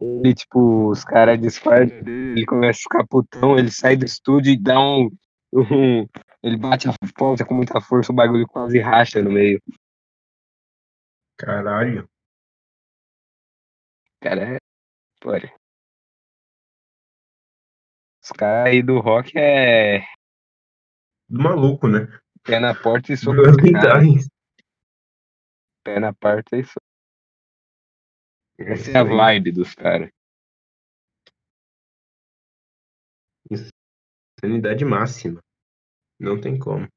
Ele, 0.00 0.34
tipo, 0.34 0.88
os 0.88 1.02
caras 1.04 1.40
disfarçam 1.40 2.00
dele, 2.02 2.32
ele 2.38 2.46
começa 2.46 2.78
a 2.78 2.82
ficar 2.82 3.06
putão, 3.08 3.58
ele 3.58 3.70
sai 3.72 3.96
do 3.96 4.04
estúdio 4.04 4.52
e 4.52 4.56
dá 4.56 4.78
um. 4.78 5.10
um 5.52 6.06
ele 6.42 6.56
bate 6.56 6.88
a 6.88 6.92
porta 7.16 7.44
com 7.44 7.54
muita 7.54 7.80
força, 7.80 8.12
o 8.12 8.14
bagulho 8.14 8.46
quase 8.46 8.78
racha 8.78 9.20
no 9.20 9.32
meio. 9.32 9.60
Caralho. 11.36 12.08
Cara, 14.20 14.58
Olha. 15.24 15.52
Os 18.22 18.30
caras 18.30 18.72
aí 18.72 18.82
do 18.82 19.00
rock 19.00 19.32
é 19.36 20.00
Do 21.28 21.42
maluco, 21.42 21.88
né? 21.88 22.06
pé 22.44 22.60
na 22.60 22.74
porta 22.74 23.12
e 23.12 23.16
soco. 23.16 23.36
Pé 25.84 26.00
na 26.00 26.14
porta 26.14 26.56
e 26.56 26.64
soco. 26.64 26.86
Essa 28.58 28.90
é 28.90 28.96
a 28.98 29.04
vibe 29.04 29.52
dos 29.52 29.74
caras. 29.74 30.10
Sanidade 34.40 34.84
máxima. 34.84 35.40
Não 36.18 36.40
tem 36.40 36.58
como. 36.58 36.88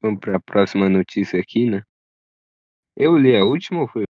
Vamos 0.00 0.20
pra 0.20 0.40
próxima 0.40 0.88
notícia 0.88 1.40
aqui, 1.40 1.68
né? 1.68 1.82
Eu 2.96 3.16
li 3.16 3.36
a 3.36 3.44
última 3.44 3.80
ou 3.80 3.88
foi? 3.88 4.07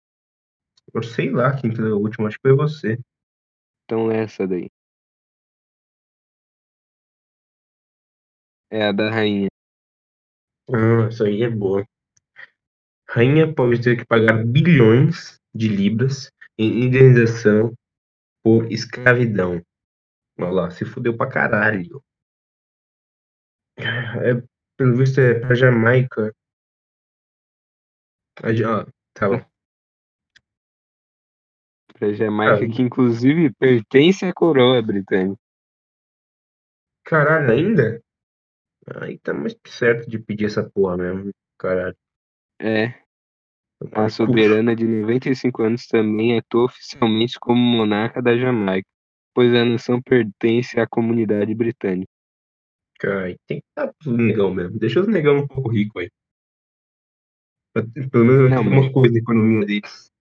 Eu 0.94 1.02
sei 1.02 1.32
lá 1.32 1.56
quem 1.56 1.72
que 1.72 1.82
leu 1.82 1.96
a 1.96 2.00
última, 2.00 2.28
acho 2.28 2.38
que 2.38 2.48
foi 2.50 2.56
você. 2.56 3.00
Então 3.86 4.12
é 4.12 4.24
essa 4.24 4.48
daí. 4.48 4.70
É 8.70 8.88
a 8.88 8.92
da 8.92 9.10
rainha. 9.10 9.48
Ah, 10.72 11.08
isso 11.10 11.24
aí 11.24 11.44
é 11.44 11.50
boa. 11.50 11.86
Rainha 13.10 13.54
pode 13.54 13.82
ter 13.82 13.98
que 13.98 14.06
pagar 14.06 14.44
bilhões 14.46 15.40
de 15.54 15.68
libras 15.68 16.32
em 16.58 16.86
indenização 16.86 17.74
por 18.44 18.72
escravidão. 18.72 19.62
Olha 20.40 20.52
lá, 20.52 20.72
se 20.72 20.86
fudeu 20.86 21.16
pra 21.16 21.30
caralho. 21.30 22.02
É, 23.78 24.42
pelo 24.78 24.98
visto 24.98 25.20
é 25.20 25.40
pra 25.40 25.56
Jamaica. 25.56 26.34
Tá 29.14 29.30
bom. 29.30 29.53
Pra 31.94 32.12
Jamaica, 32.14 32.66
Ah. 32.66 32.70
que 32.70 32.82
inclusive 32.82 33.54
pertence 33.54 34.26
à 34.26 34.34
coroa 34.34 34.82
britânica. 34.82 35.40
Caralho, 37.06 37.52
ainda? 37.52 38.02
Aí 39.02 39.18
tá 39.20 39.34
mais 39.34 39.54
que 39.54 39.70
certo 39.70 40.10
de 40.10 40.20
pedir 40.20 40.46
essa 40.46 40.64
porra 40.70 40.98
mesmo. 40.98 41.32
Caralho. 41.58 41.96
É, 42.60 42.94
a 43.92 44.10
soberana 44.10 44.76
de 44.76 44.86
95 44.86 45.64
anos 45.64 45.88
também 45.88 46.38
atua 46.38 46.66
oficialmente 46.66 47.40
como 47.40 47.60
monarca 47.62 48.22
da 48.22 48.36
Jamaica, 48.38 48.88
pois 49.34 49.54
a 49.54 49.64
nação 49.66 50.02
pertence 50.02 50.80
à 50.80 50.88
comunidade 50.88 51.54
britânica. 51.54 52.10
Cara, 53.00 53.36
tem 53.48 53.60
que 53.60 53.66
dar 53.76 53.94
pros 53.94 54.16
negão 54.18 54.54
mesmo. 54.54 54.80
Deixa 54.80 55.00
os 55.02 55.08
negão 55.08 55.38
um 55.40 55.48
pouco 55.48 55.70
ricos 55.70 56.02
aí. 56.04 56.10
Pelo 58.12 58.26
menos 58.26 58.50
Não, 58.52 58.64
mas- 58.64 58.74
uma 58.84 58.92
coisa 58.94 59.12
na 59.14 59.20
economia 59.20 59.66
deles. 59.66 60.12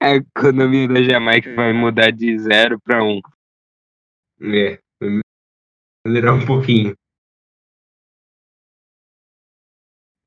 A 0.00 0.14
economia 0.16 0.88
da 0.88 1.02
Jamaica 1.02 1.54
vai 1.54 1.72
mudar 1.72 2.10
de 2.10 2.38
zero 2.38 2.80
para 2.80 3.02
um. 3.02 3.20
É, 4.40 4.78
vai 5.00 5.20
melhorar 6.06 6.34
um 6.34 6.46
pouquinho. 6.46 6.94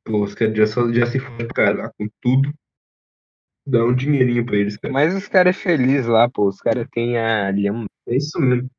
Pô, 0.05 0.23
os 0.23 0.35
caras 0.35 0.55
já, 0.55 0.67
só- 0.67 0.91
já 0.93 1.05
se 1.05 1.19
fodem 1.19 1.47
pra 1.47 1.55
caralho 1.55 1.91
com 1.97 2.07
tudo. 2.21 2.53
Dá 3.67 3.83
um 3.83 3.95
dinheirinho 3.95 4.45
pra 4.45 4.57
eles, 4.57 4.77
cara. 4.77 4.93
Mas 4.93 5.15
os 5.15 5.27
caras 5.27 5.55
é 5.57 5.59
feliz 5.59 6.05
lá, 6.05 6.29
pô. 6.29 6.47
Os 6.47 6.61
caras 6.61 6.87
têm 6.91 7.17
a 7.17 7.49
lhama. 7.49 7.85
É 8.07 8.15
isso 8.15 8.39
mesmo. 8.39 8.69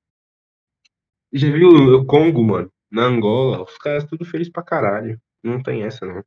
Já 1.33 1.51
viu 1.51 1.69
o 1.71 2.07
Congo, 2.07 2.43
mano? 2.43 2.71
Na 2.91 3.03
Angola, 3.03 3.63
os 3.65 3.77
caras 3.79 4.05
tudo 4.05 4.25
felizes 4.25 4.53
pra 4.53 4.63
caralho. 4.63 5.21
Não 5.43 5.61
tem 5.61 5.83
essa, 5.83 6.07
não. 6.07 6.23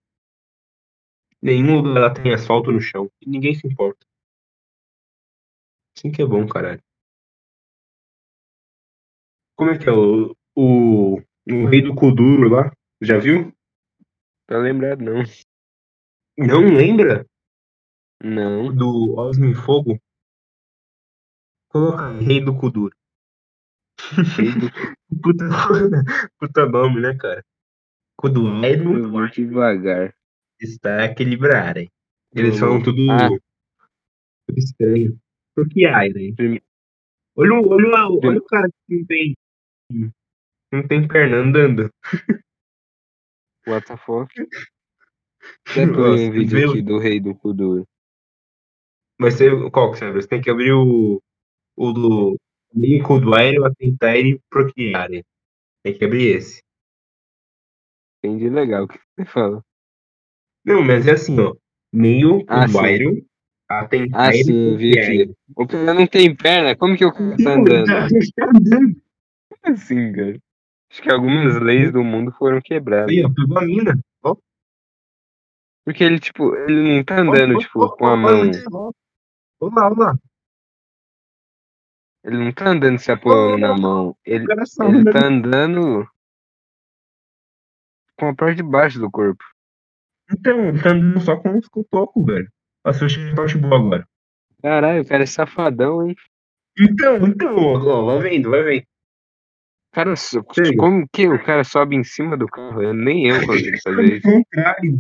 Nenhum 1.41 1.77
lugar 1.81 1.99
lá 2.01 2.13
tem 2.13 2.33
asfalto 2.33 2.69
no 2.69 2.81
chão. 2.81 3.09
E 3.21 3.29
ninguém 3.29 3.55
se 3.55 3.65
importa. 3.65 4.05
Assim 5.97 6.11
que 6.11 6.21
é 6.21 6.25
bom, 6.25 6.47
caralho. 6.47 6.81
Como 9.57 9.71
é 9.71 9.77
que 9.77 9.89
é 9.89 9.91
o, 9.91 10.35
o, 10.55 11.15
o 11.17 11.65
rei 11.69 11.81
do 11.81 11.93
Kuduro 11.95 12.49
lá? 12.49 12.71
Já 13.01 13.17
viu? 13.17 13.53
Tá 14.47 14.57
lembrado, 14.57 15.01
não. 15.01 15.23
Não 16.37 16.61
lembra 16.73 17.25
Não. 18.23 18.73
do 18.73 19.15
Osmo 19.17 19.53
Fogo? 19.55 19.99
Coloca 21.69 22.09
rei 22.19 22.43
do 22.43 22.57
Kuduro. 22.57 22.95
Rei 24.37 24.51
do 24.53 24.69
Puta, 25.21 25.45
puta 26.39 26.65
nome, 26.65 27.01
né, 27.01 27.15
cara? 27.17 27.43
Kuduairo 28.17 28.97
Eu 28.97 29.09
vou 29.11 29.27
devagar. 29.29 30.15
está 30.59 31.03
equilibrado. 31.05 31.79
hein? 31.79 31.89
Eles 32.33 32.59
falam 32.59 32.81
tudo, 32.81 33.01
Ah. 33.11 33.27
tudo 34.47 34.57
estranho. 34.57 35.19
Por 35.55 35.67
que 35.69 35.85
ai, 35.85 36.09
né? 36.09 36.33
Olha, 37.35 37.53
o- 37.53 37.69
olha, 37.69 37.87
olha 38.27 38.39
o 38.39 38.45
cara 38.45 38.69
que 38.69 38.95
não 38.95 39.05
tem, 39.05 39.35
não 40.71 40.87
tem 40.87 41.07
perna 41.07 41.37
andando. 41.37 41.89
What 43.67 43.85
the 43.87 43.97
fuck? 43.97 44.29
Até 45.67 45.85
põe 45.93 46.29
um 46.29 46.31
vídeo 46.31 46.57
meu- 46.59 46.71
aqui 46.71 46.81
do 46.81 46.97
rei 46.97 47.19
do 47.19 47.35
Kuduro. 47.35 47.85
Mas 49.19 49.33
você, 49.35 49.49
qual 49.69 49.91
que 49.91 49.97
você 49.97 50.05
abre? 50.05 50.21
Você 50.21 50.27
tem 50.27 50.41
que 50.41 50.49
abrir 50.49 50.71
o, 50.73 51.21
o 51.75 51.93
do 51.93 52.37
meio 52.73 53.03
Kuduairo 53.03 53.65
a 53.65 53.73
tentar 53.75 54.15
ele 54.17 54.39
procriar. 54.49 55.09
né? 55.09 55.21
Tem 55.83 55.97
que 55.97 56.05
abrir 56.05 56.37
esse. 56.37 56.61
Entendi 58.23 58.49
legal 58.49 58.83
o 58.83 58.87
que 58.87 58.97
você 58.97 59.25
fala. 59.25 59.61
Não, 60.65 60.81
mas 60.83 61.07
é 61.07 61.11
assim, 61.13 61.39
ó. 61.39 61.55
Meio 61.91 62.45
Ah, 62.47 62.67
sim. 62.67 63.25
Kuduairo 63.69 63.85
a 63.85 63.87
tentar 63.87 64.29
Ah, 64.29 64.33
sim, 64.33 64.71
eu 64.71 64.77
vi 64.77 64.99
aqui. 64.99 65.35
O 65.55 65.67
cara 65.67 65.93
não 65.93 66.07
tem 66.07 66.35
perna, 66.35 66.75
como 66.75 66.97
que 66.97 67.05
o 67.05 67.11
cara 67.11 67.37
tá 67.37 67.51
andando? 67.53 67.85
tá- 67.85 68.07
tá 68.35 68.49
andando. 68.55 69.01
Assim, 69.63 70.11
cara. 70.13 70.39
Acho 70.91 71.01
que 71.03 71.11
algumas 71.11 71.61
leis 71.61 71.91
do 71.91 72.03
mundo 72.03 72.31
foram 72.31 72.59
quebradas. 72.61 73.09
Aí, 73.09 73.23
ó, 73.23 73.29
pegou 73.29 73.59
a 73.59 73.61
mina. 73.61 73.99
Ó, 74.23 74.35
Porque 75.85 76.03
ele, 76.03 76.19
tipo, 76.19 76.55
ele 76.55 76.95
não 76.97 77.03
tá 77.03 77.19
andando, 77.21 77.55
ó, 77.55 77.59
tipo, 77.59 77.79
ó, 77.83 77.89
com 77.95 78.07
a 78.07 78.13
ó, 78.13 78.17
mão. 78.17 78.51
ó, 78.71 78.91
Olha 79.61 79.73
lá, 79.75 79.87
olha 79.87 79.95
lá. 79.99 80.19
Ele 82.23 82.37
não 82.37 82.51
tá 82.51 82.69
andando 82.69 82.99
se 82.99 83.11
apoiando 83.11 83.57
na 83.59 83.77
mão. 83.77 84.15
Ele, 84.25 84.45
O 84.51 84.65
só 84.65 84.83
ele 84.89 85.03
tá 85.11 85.25
andando 85.25 86.07
com 88.17 88.27
a 88.27 88.35
parte 88.35 88.57
de 88.57 88.63
baixo 88.63 88.99
do 88.99 89.09
corpo. 89.09 89.43
Então, 90.31 90.69
ele 90.69 90.81
tá 90.81 90.89
andando 90.89 91.21
só 91.21 91.37
com 91.37 91.57
os 91.57 91.67
cotocos, 91.67 92.25
velho. 92.25 92.51
A 92.89 92.93
sua 92.93 93.07
parte 93.35 93.55
boa 93.55 93.77
agora. 93.77 94.07
Caralho, 94.63 95.03
o 95.03 95.07
cara 95.07 95.21
é 95.21 95.27
safadão, 95.27 96.07
hein? 96.07 96.15
Então, 96.75 97.17
então, 97.27 97.55
ó, 97.55 98.05
vai 98.05 98.29
vendo, 98.29 98.49
vai 98.49 98.63
vendo. 98.63 98.83
Cara, 99.91 100.15
Chega. 100.15 100.75
como 100.75 101.07
que 101.13 101.27
o 101.27 101.43
cara 101.43 101.63
sobe 101.63 101.95
em 101.95 102.03
cima 102.03 102.35
do 102.35 102.47
carro? 102.47 102.81
Eu, 102.81 102.93
nem 102.93 103.27
eu 103.27 103.45
consigo 103.45 103.77
fazer 103.83 104.17
isso. 104.17 104.23
contrário. 104.23 104.99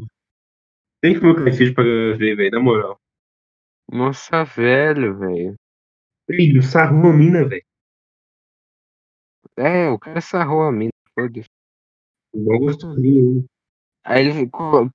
Tem 1.01 1.15
que 1.15 1.19
colocar 1.19 1.49
esse 1.49 1.73
pra 1.73 1.83
ver, 1.83 2.35
velho, 2.35 2.51
na 2.51 2.59
moral. 2.59 2.99
Nossa, 3.91 4.43
velho, 4.43 5.17
velho. 5.17 5.55
Filho, 6.29 6.61
sarrou 6.61 7.09
a 7.11 7.13
mina, 7.13 7.47
velho. 7.47 7.63
É, 9.57 9.89
o 9.89 9.97
cara 9.97 10.21
sarrou 10.21 10.61
a 10.61 10.71
mina. 10.71 10.91
foda-se. 11.15 11.49
Gostosinho? 12.35 13.45
Aí 14.03 14.27
ele 14.27 14.49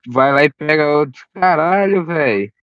vai 0.07 0.31
lá 0.31 0.43
e 0.45 0.49
pega 0.53 0.97
outro. 0.97 1.21
Caralho, 1.33 2.05
velho. 2.05 2.54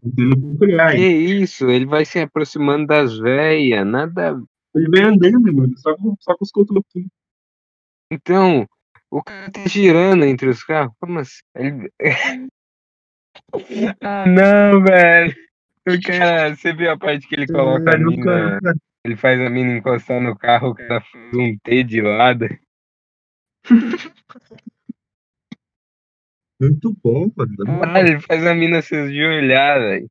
Que 0.00 0.96
hein? 0.96 1.42
isso? 1.42 1.68
Ele 1.70 1.86
vai 1.86 2.04
se 2.04 2.18
aproximando 2.20 2.86
das 2.86 3.18
velhas. 3.18 3.86
Nada. 3.86 4.42
Ele 4.74 4.88
vem 4.90 5.04
andando, 5.04 5.54
mano, 5.54 5.76
só 5.78 5.96
com, 5.96 6.14
só 6.20 6.36
com 6.36 6.44
os 6.44 6.50
cotoquinhos. 6.50 7.10
Então, 8.10 8.68
o 9.10 9.22
cara 9.22 9.50
tá 9.50 9.66
girando 9.66 10.24
entre 10.24 10.48
os 10.48 10.62
carros. 10.62 10.94
Como 11.00 11.18
assim? 11.18 11.40
Ele... 11.54 11.90
Ah, 14.00 14.26
não, 14.26 14.82
velho. 14.82 15.34
O 15.88 16.00
cara, 16.02 16.54
você 16.54 16.72
viu 16.72 16.90
a 16.90 16.98
parte 16.98 17.28
que 17.28 17.36
ele 17.36 17.46
coloca 17.46 17.94
a 17.94 17.98
mina, 17.98 18.60
cara. 18.60 18.76
ele 19.04 19.16
faz 19.16 19.40
a 19.40 19.48
mina 19.48 19.76
encostar 19.76 20.20
no 20.20 20.36
carro, 20.36 20.70
o 20.70 20.74
cara 20.74 21.00
faz 21.00 21.34
um 21.34 21.56
T 21.58 21.84
de 21.84 22.02
lado. 22.02 22.48
Muito 26.60 26.94
bom, 27.02 27.30
mano. 27.36 27.56
Caralho, 27.64 28.08
ele 28.08 28.20
faz 28.20 28.46
a 28.46 28.54
mina 28.54 28.80
se 28.80 28.94
ajoelhar, 28.94 29.78
velho. 29.80 30.08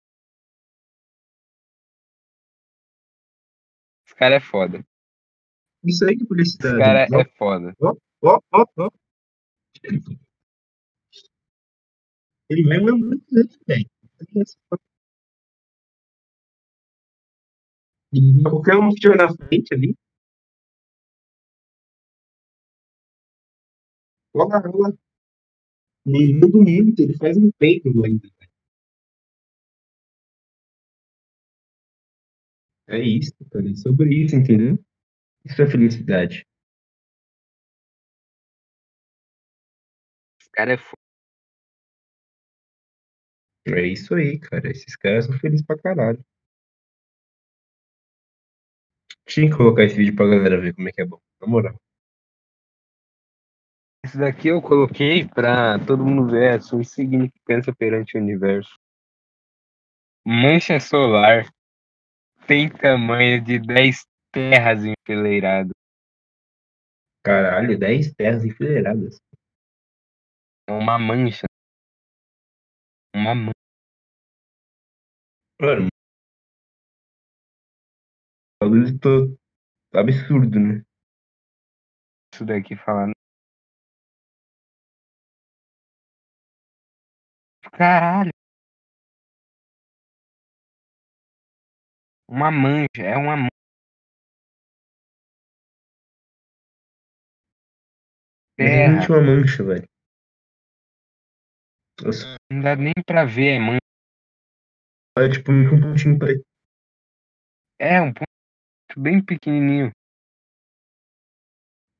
Esse 4.05 4.15
cara 4.15 4.35
é 4.35 4.39
foda. 4.39 4.85
Isso 5.83 6.03
aí 6.05 6.15
que 6.15 6.21
é 6.21 6.23
Esse 6.23 6.27
publicidade. 6.27 6.77
cara 6.77 7.07
Ó, 7.11 7.19
é 7.21 7.25
foda. 7.37 7.75
ó, 7.81 8.39
ó, 8.51 8.65
ó. 8.77 8.89
Ele 12.49 12.63
vai 12.67 12.79
mandando 12.79 13.23
vezes, 13.31 13.57
velho. 13.67 13.89
E 18.13 18.43
Qualquer 18.43 18.75
um 18.77 18.89
que 18.89 18.95
tiver 19.01 19.17
na 19.17 19.27
frente 19.35 19.73
ali. 19.73 19.95
Olha 24.33 24.61
lá, 24.73 24.93
Ele 26.05 26.33
muda 26.35 26.57
muito, 26.59 26.99
ele 27.01 27.15
faz 27.17 27.35
um 27.37 27.49
peito 27.57 27.89
ainda. 28.05 28.27
É 32.87 32.99
isso, 32.99 33.33
cara. 33.51 33.69
É 33.69 33.75
sobre 33.75 34.13
isso, 34.23 34.35
entendeu? 34.35 34.77
Isso 35.45 35.61
é 35.61 35.67
felicidade. 35.67 36.45
Esse 40.39 40.49
cara 40.51 40.73
é 40.73 40.77
foda. 40.77 40.95
É 43.67 43.81
isso 43.85 44.13
aí, 44.15 44.37
cara. 44.39 44.69
Esses 44.71 44.95
caras 44.95 45.25
são 45.25 45.37
felizes 45.39 45.65
pra 45.65 45.77
caralho. 45.77 46.23
Tinha 49.27 49.49
que 49.49 49.55
colocar 49.57 49.83
esse 49.83 49.95
vídeo 49.95 50.15
pra 50.15 50.25
galera 50.27 50.59
ver 50.59 50.73
como 50.73 50.89
é 50.89 50.91
que 50.91 51.01
é 51.01 51.05
bom. 51.05 51.19
Na 51.41 51.47
moral. 51.47 51.79
Esse 54.05 54.19
daqui 54.19 54.49
eu 54.49 54.61
coloquei 54.61 55.27
pra 55.27 55.83
todo 55.83 56.05
mundo 56.05 56.29
ver 56.29 56.51
a 56.51 56.61
sua 56.61 56.79
insignificância 56.79 57.73
perante 57.73 58.15
o 58.15 58.21
universo. 58.21 58.77
Mancha 60.23 60.79
solar 60.79 61.49
tem 62.45 62.69
tamanho 62.69 63.43
de 63.43 63.57
10 63.57 64.05
terras 64.31 64.81
enfileiradas. 64.85 65.71
Caralho, 67.23 67.79
10 67.79 68.13
terras 68.13 68.45
enfileiradas. 68.45 69.17
É 70.69 70.71
uma 70.71 70.99
mancha. 70.99 71.47
Uma 73.15 73.33
mancha. 73.33 73.53
Mano. 75.59 75.87
Bagulho 78.61 78.99
tô 78.99 79.35
absurdo, 79.97 80.59
né? 80.59 80.85
Isso 82.31 82.45
daqui 82.45 82.75
falando. 82.75 83.14
Caralho. 87.77 88.31
Uma 92.27 92.49
mancha. 92.51 92.87
É 93.01 93.17
uma 93.17 93.35
mancha. 93.35 93.49
É 98.57 98.63
Terra. 98.63 98.75
realmente 98.75 99.11
uma 99.11 99.21
mancha, 99.21 99.63
velho. 99.63 99.87
Nossa, 102.01 102.35
Não 102.51 102.61
dá 102.61 102.75
nem 102.75 102.93
pra 103.05 103.25
ver, 103.25 103.55
é 103.55 103.59
mancha. 103.59 103.79
é 105.17 105.29
tipo 105.29 105.51
um 105.51 105.79
pontinho 105.81 106.17
preto. 106.19 106.43
É 107.79 108.01
um 108.01 108.13
ponto 108.13 108.25
bem 108.97 109.23
pequenininho. 109.23 109.91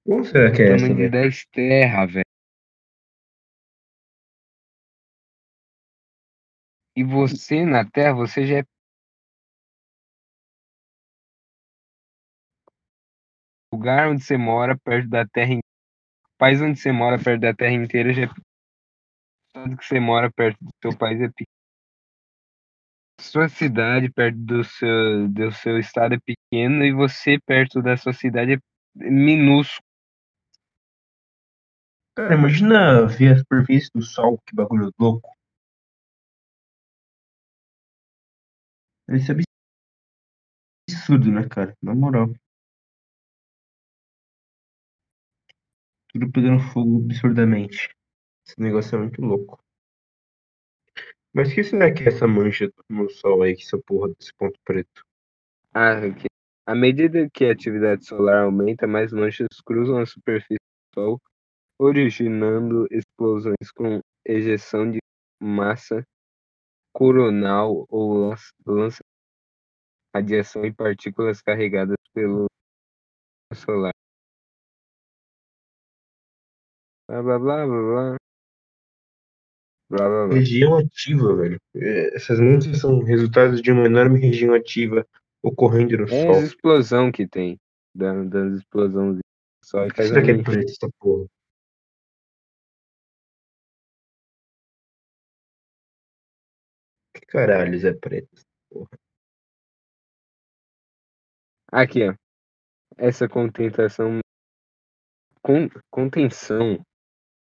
Como 0.06 0.24
será 0.24 0.52
que 0.52 0.62
é 0.62 0.66
essa, 0.68 0.76
tamanho 0.78 0.96
de 0.96 1.10
velho? 1.10 1.12
10 1.12 1.46
terra, 1.48 2.06
velho. 2.06 2.25
E 6.96 7.04
você 7.04 7.66
na 7.66 7.84
Terra, 7.90 8.14
você 8.14 8.46
já 8.46 8.60
é. 8.60 8.64
Lugar 13.74 14.10
onde 14.10 14.24
você 14.24 14.38
mora, 14.38 14.78
perto 14.78 15.10
da 15.10 15.26
Terra. 15.28 15.54
in- 15.54 15.60
O 15.60 16.38
país 16.38 16.62
onde 16.62 16.80
você 16.80 16.92
mora, 16.92 17.22
perto 17.22 17.42
da 17.42 17.54
Terra 17.54 17.74
inteira, 17.74 18.14
já 18.14 18.24
é. 18.24 18.30
estado 19.56 19.78
que 19.78 19.86
você 19.86 20.00
mora 20.00 20.32
perto 20.32 20.58
do 20.62 20.70
seu 20.82 20.98
país 20.98 21.20
é 21.22 21.28
pequeno. 21.28 21.56
Sua 23.22 23.50
cidade 23.50 24.12
perto 24.12 24.38
do 24.38 24.64
seu, 24.64 25.28
do 25.30 25.52
seu 25.52 25.80
estado 25.80 26.16
é 26.16 26.20
pequeno 26.20 26.84
e 26.86 26.94
você 26.94 27.40
perto 27.46 27.82
da 27.82 27.98
sua 27.98 28.14
cidade 28.14 28.54
é 28.54 29.10
minúsculo. 29.10 29.84
Cara, 32.16 32.36
imagina 32.36 33.06
ver 33.06 33.34
a 33.34 33.38
superfície 33.38 33.90
do 33.94 34.02
sol, 34.02 34.40
que 34.46 34.56
bagulho 34.56 34.92
louco. 35.00 35.35
Isso 39.10 39.32
é 39.32 39.36
absurdo, 40.90 41.32
né, 41.32 41.48
cara? 41.48 41.76
Na 41.82 41.94
moral. 41.96 42.34
Tudo 46.10 46.32
pegando 46.32 46.60
fogo 46.74 47.04
absurdamente. 47.06 47.90
Esse 48.48 48.60
negócio 48.60 48.96
é 48.96 49.00
muito 49.00 49.22
louco. 49.22 49.60
Mas 51.34 51.54
que 51.54 51.64
será 51.64 51.94
que 51.94 52.04
é 52.04 52.08
essa 52.08 52.28
mancha 52.28 52.72
no 52.90 53.10
sol 53.10 53.44
aí, 53.44 53.56
que 53.56 53.64
essa 53.64 53.78
porra 53.78 54.10
desse 54.10 54.34
ponto 54.36 54.58
preto? 54.64 55.04
Ah, 55.74 55.98
aqui. 56.06 56.28
À 56.66 56.74
medida 56.76 57.30
que 57.32 57.46
a 57.46 57.52
atividade 57.52 58.06
solar 58.06 58.44
aumenta, 58.44 58.88
mais 58.88 59.12
manchas 59.14 59.48
cruzam 59.66 60.00
a 60.00 60.06
superfície 60.06 60.58
do 60.96 61.02
Sol, 61.02 61.22
originando 61.80 62.88
explosões 62.92 63.72
com 63.76 64.00
ejeção 64.26 64.90
de 64.92 65.00
massa 65.42 66.04
coronal 67.06 67.86
ou 67.90 68.34
lança, 68.66 69.04
radiação 70.16 70.66
e 70.66 70.74
partículas 70.74 71.42
carregadas 71.42 71.98
pelo 72.14 72.46
solar. 73.54 73.92
Blá 77.08 77.22
blá 77.22 77.38
blá 77.38 77.66
blá 77.68 77.82
blá. 77.82 78.16
Blá 79.90 80.08
blá 80.08 80.28
blá. 80.28 80.36
Região 80.36 80.78
ativa, 80.78 81.36
velho. 81.36 81.60
É, 81.76 82.16
Essas 82.16 82.40
manchas 82.40 82.80
são 82.80 83.04
resultados 83.04 83.62
de 83.62 83.72
uma 83.72 83.86
enorme 83.86 84.18
região 84.18 84.54
ativa 84.56 85.06
ocorrendo 85.44 85.98
no 85.98 86.04
É 86.08 86.08
sol. 86.08 86.32
as 86.38 86.44
explosão 86.44 87.12
que 87.12 87.28
tem. 87.28 87.60
da- 87.94 88.24
Das 88.24 88.54
explosões 88.60 89.20
que 89.62 89.70
faz 89.70 90.08
será 90.08 90.24
que 90.24 90.32
é 90.32 90.44
preto 90.44 90.70
essa 90.72 90.90
porra? 91.00 91.28
Caralhos 97.36 97.84
é 97.84 97.94
preto? 97.94 98.30
porra? 98.70 98.98
Aqui, 101.72 102.08
ó. 102.08 102.14
Essa 102.98 103.28
contentação. 103.28 104.20
Con, 105.42 105.68
contenção. 105.92 106.76
O 106.76 106.84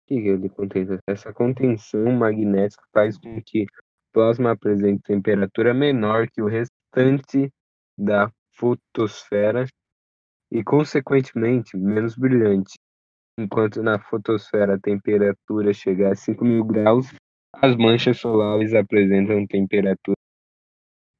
que 0.07 0.23
que 0.23 0.29
é 0.31 0.37
de 0.37 0.49
contenção? 0.49 0.99
Essa 1.07 1.33
contenção 1.33 2.11
magnética 2.13 2.83
faz 2.93 3.19
com 3.19 3.41
que 3.43 3.65
o 3.65 3.67
plasma 4.13 4.53
apresente 4.53 5.03
temperatura 5.03 5.75
menor 5.75 6.29
que 6.31 6.41
o 6.41 6.47
restante 6.47 7.53
da 7.99 8.33
fotosfera 8.57 9.67
e, 10.51 10.65
consequentemente, 10.65 11.77
menos 11.77 12.17
brilhante. 12.17 12.79
Enquanto 13.39 13.83
na 13.83 13.99
fotosfera 13.99 14.75
a 14.75 14.81
temperatura 14.81 15.73
chega 15.73 16.11
a 16.11 16.17
5.000 16.17 16.67
graus, 16.67 17.07
as 17.55 17.77
manchas 17.77 18.19
solares 18.19 18.75
apresentam 18.75 19.47
temperatura 19.47 20.17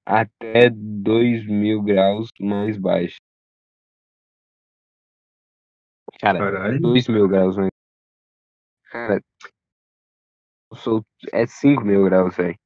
até 0.05 0.69
2.000 0.71 1.83
graus 1.83 2.31
mais 2.41 2.77
baixa. 2.77 3.19
Cara, 6.21 6.39
Caralho. 6.39 6.81
2 6.81 7.09
mil 7.09 7.29
graus, 7.29 7.57
né? 7.57 7.69
Cara, 8.91 9.21
sou, 10.75 11.05
é 11.33 11.47
5 11.47 11.85
mil 11.85 12.05
graus, 12.05 12.37
velho. 12.37 12.57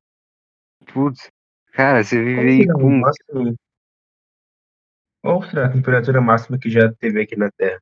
Putz, 0.93 1.31
cara, 1.73 2.03
você 2.03 2.23
vive 2.23 2.41
aí 2.41 2.67
com. 2.67 3.01
máximo? 3.01 3.57
Qual 5.23 5.43
será 5.43 5.67
a 5.67 5.73
temperatura 5.73 6.21
máxima 6.21 6.59
que 6.59 6.71
já 6.71 6.93
teve 6.95 7.23
aqui 7.23 7.37
na 7.37 7.51
Terra? 7.53 7.81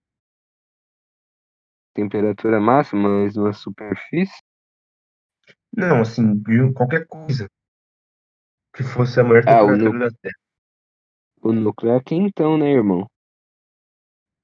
temperatura 1.95 2.61
máxima, 2.61 3.09
numa 3.35 3.53
superfície. 3.53 4.43
Não, 5.77 6.01
assim, 6.01 6.37
de 6.39 6.73
qualquer 6.73 7.07
coisa 7.07 7.49
que 8.75 8.83
fosse 8.85 9.19
a 9.21 9.25
maior 9.25 9.45
Ah, 9.47 9.63
temperatura 9.63 9.99
da 9.99 10.11
Terra. 10.23 10.35
O 11.41 11.53
núcleo 11.53 11.93
é 11.95 12.03
quentão, 12.03 12.59
né, 12.59 12.73
irmão? 12.73 13.07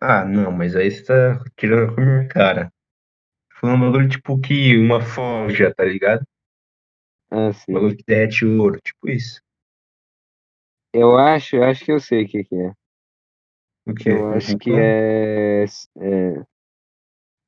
Ah, 0.01 0.25
não, 0.27 0.51
mas 0.53 0.77
aí 0.77 0.91
você 0.91 1.03
tá 1.05 1.43
tirando 1.57 1.95
com 1.95 2.01
a 2.03 2.05
minha 2.05 2.29
cara. 2.29 2.71
Falando 3.61 3.85
um 3.85 3.93
bagulho 3.93 4.09
tipo 4.11 4.41
que 4.41 4.77
uma 4.79 5.01
forja, 5.03 5.75
tá 5.75 5.85
ligado? 5.85 6.25
Ah, 7.31 7.53
sim. 7.53 7.81
Bagulho 7.81 7.97
que 7.97 8.05
derrete 8.07 8.45
ouro, 8.47 8.79
tipo 8.81 9.09
isso. 9.09 9.41
Eu 10.95 11.19
acho, 11.19 11.57
eu 11.57 11.65
acho 11.65 11.85
que 11.85 11.91
eu 11.91 11.99
sei 11.99 12.25
o 12.25 12.29
que, 12.29 12.45
que 12.45 12.55
é. 12.55 12.73
O 13.87 13.95
que? 13.95 14.09
Eu 14.09 14.27
Um 14.33 14.39
acho 14.39 14.57
que 14.59 14.71
vulcão? 14.71 14.79
é. 14.79 15.65
é... 15.65 16.45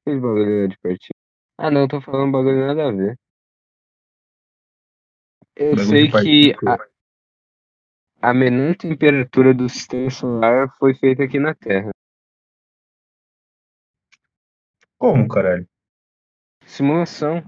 Aquele 0.07 0.21
bagulho 0.21 0.69
de 0.69 0.79
pertinho. 0.79 1.15
Ah 1.59 1.71
não, 1.71 1.89
tô 1.89 2.01
falando 2.01 2.29
um 2.29 2.33
bagulho 2.33 2.67
nada 2.67 2.89
a 2.89 2.93
ver. 2.93 3.19
Eu 5.57 5.77
sei 5.79 6.11
que 6.11 6.55
a, 6.67 8.31
a 8.31 8.35
menor 8.35 8.75
temperatura 8.77 9.53
do 9.53 9.69
sistema 9.69 10.11
solar 10.11 10.75
foi 10.79 10.95
feita 10.95 11.25
aqui 11.25 11.39
na 11.39 11.55
Terra. 11.55 11.91
Como, 14.99 15.29
caralho? 15.29 15.69
Simulação. 16.65 17.43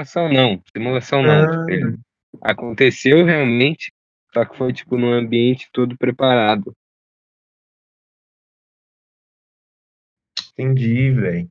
Simulação 0.00 0.28
não. 0.32 0.62
Simulação 0.74 1.22
não. 1.22 1.44
Ah, 1.44 1.66
Tipo, 1.66 2.00
aconteceu 2.42 3.24
realmente, 3.24 3.92
só 4.32 4.44
que 4.44 4.56
foi 4.56 4.72
tipo 4.72 4.96
num 4.96 5.12
ambiente 5.12 5.68
todo 5.72 5.96
preparado. 5.96 6.74
entendi, 10.52 11.10
velho. 11.12 11.50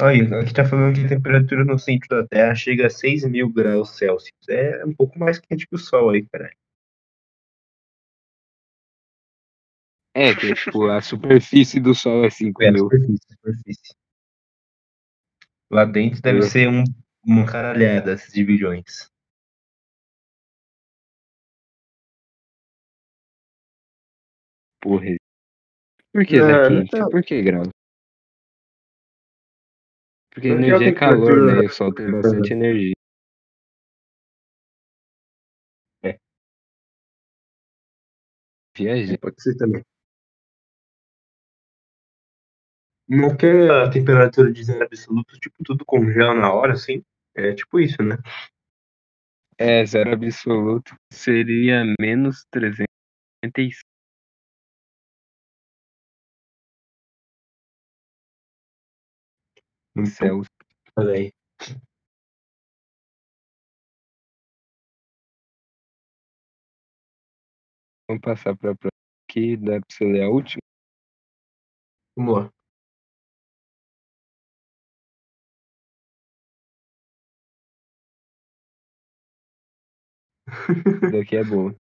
Aí, 0.00 0.22
aqui 0.22 0.54
tá 0.54 0.64
falando 0.64 0.94
que 0.94 1.04
a 1.04 1.08
temperatura 1.08 1.64
no 1.64 1.78
centro 1.78 2.08
da 2.08 2.26
Terra 2.26 2.54
chega 2.54 2.86
a 2.86 2.90
6 2.90 3.24
mil 3.24 3.52
graus 3.52 3.90
Celsius. 3.96 4.48
É 4.48 4.84
um 4.86 4.94
pouco 4.94 5.18
mais 5.18 5.38
quente 5.38 5.66
que 5.66 5.74
o 5.74 5.78
Sol 5.78 6.10
aí, 6.10 6.26
caralho. 6.26 6.56
É, 10.14 10.34
que 10.34 10.54
tipo, 10.54 10.86
a 10.88 11.00
superfície 11.00 11.80
do 11.80 11.94
Sol 11.94 12.24
é 12.24 12.30
5 12.30 12.62
É, 12.62 12.68
a 12.68 12.72
mil. 12.72 12.84
superfície, 12.84 13.26
a 13.30 13.34
superfície. 13.34 13.94
Lá 15.70 15.84
dentro 15.84 16.20
deve 16.22 16.38
Eu- 16.38 16.42
ser 16.42 16.68
um, 16.68 16.84
uma 17.24 17.46
caralhada 17.46 18.16
de 18.16 18.44
bilhões. 18.44 19.10
Porra. 24.80 25.16
Por 26.12 26.26
que, 26.26 26.38
Não, 26.38 26.46
Zequinha? 26.46 26.84
não. 26.92 27.08
Por 27.10 27.22
que 27.22 27.42
graus? 27.42 27.68
Porque 30.32 30.48
energia 30.48 30.88
é 30.88 30.92
calor, 30.92 31.42
né? 31.46 31.60
O 31.60 31.68
Sol 31.68 31.92
tem 31.92 32.10
bastante 32.10 32.52
energia. 32.52 32.94
É. 36.02 36.18
Viajei. 38.76 39.18
Pode 39.18 39.42
ser 39.42 39.56
também. 39.56 39.82
Não 43.08 43.36
que 43.36 43.46
a 43.46 43.90
temperatura 43.90 44.50
de 44.50 44.64
zero 44.64 44.84
absoluto, 44.84 45.38
tipo, 45.38 45.56
tudo 45.62 45.84
congela 45.84 46.34
na 46.34 46.52
hora, 46.52 46.72
assim. 46.72 47.02
É 47.34 47.52
tipo 47.54 47.78
isso, 47.78 48.02
né? 48.02 48.16
É, 49.58 49.84
zero 49.84 50.12
absoluto 50.14 50.94
seria 51.12 51.84
menos 52.00 52.46
365. 52.50 53.91
Celsius. 60.06 60.48
Olha 60.96 61.14
aí. 61.14 61.32
Vamos 68.08 68.20
passar 68.22 68.56
para 68.56 68.72
a 68.72 68.74
próxima 68.76 68.90
aqui, 69.28 69.56
dá 69.56 69.80
para 69.80 69.86
você 69.90 70.04
ler 70.04 70.22
a 70.24 70.28
última? 70.30 70.62
Vamos 72.16 72.34
lá. 72.34 72.52
Daqui 81.12 81.36
é 81.36 81.44
boa. 81.44 81.74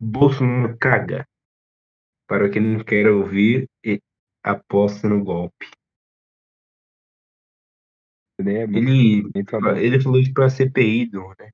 Bolsonaro 0.00 0.76
caga. 0.78 1.26
Para 2.26 2.48
quem 2.50 2.62
não 2.62 2.84
quer 2.84 3.08
ouvir, 3.08 3.68
e 3.84 4.00
aposta 4.42 5.08
no 5.08 5.22
golpe. 5.24 5.66
É 8.38 8.66
boa. 8.66 8.78
Ele, 8.78 9.30
ele 9.78 10.00
falou 10.00 10.18
isso 10.18 10.32
pra 10.32 10.48
CPI, 10.48 11.06
do, 11.06 11.28
né? 11.38 11.50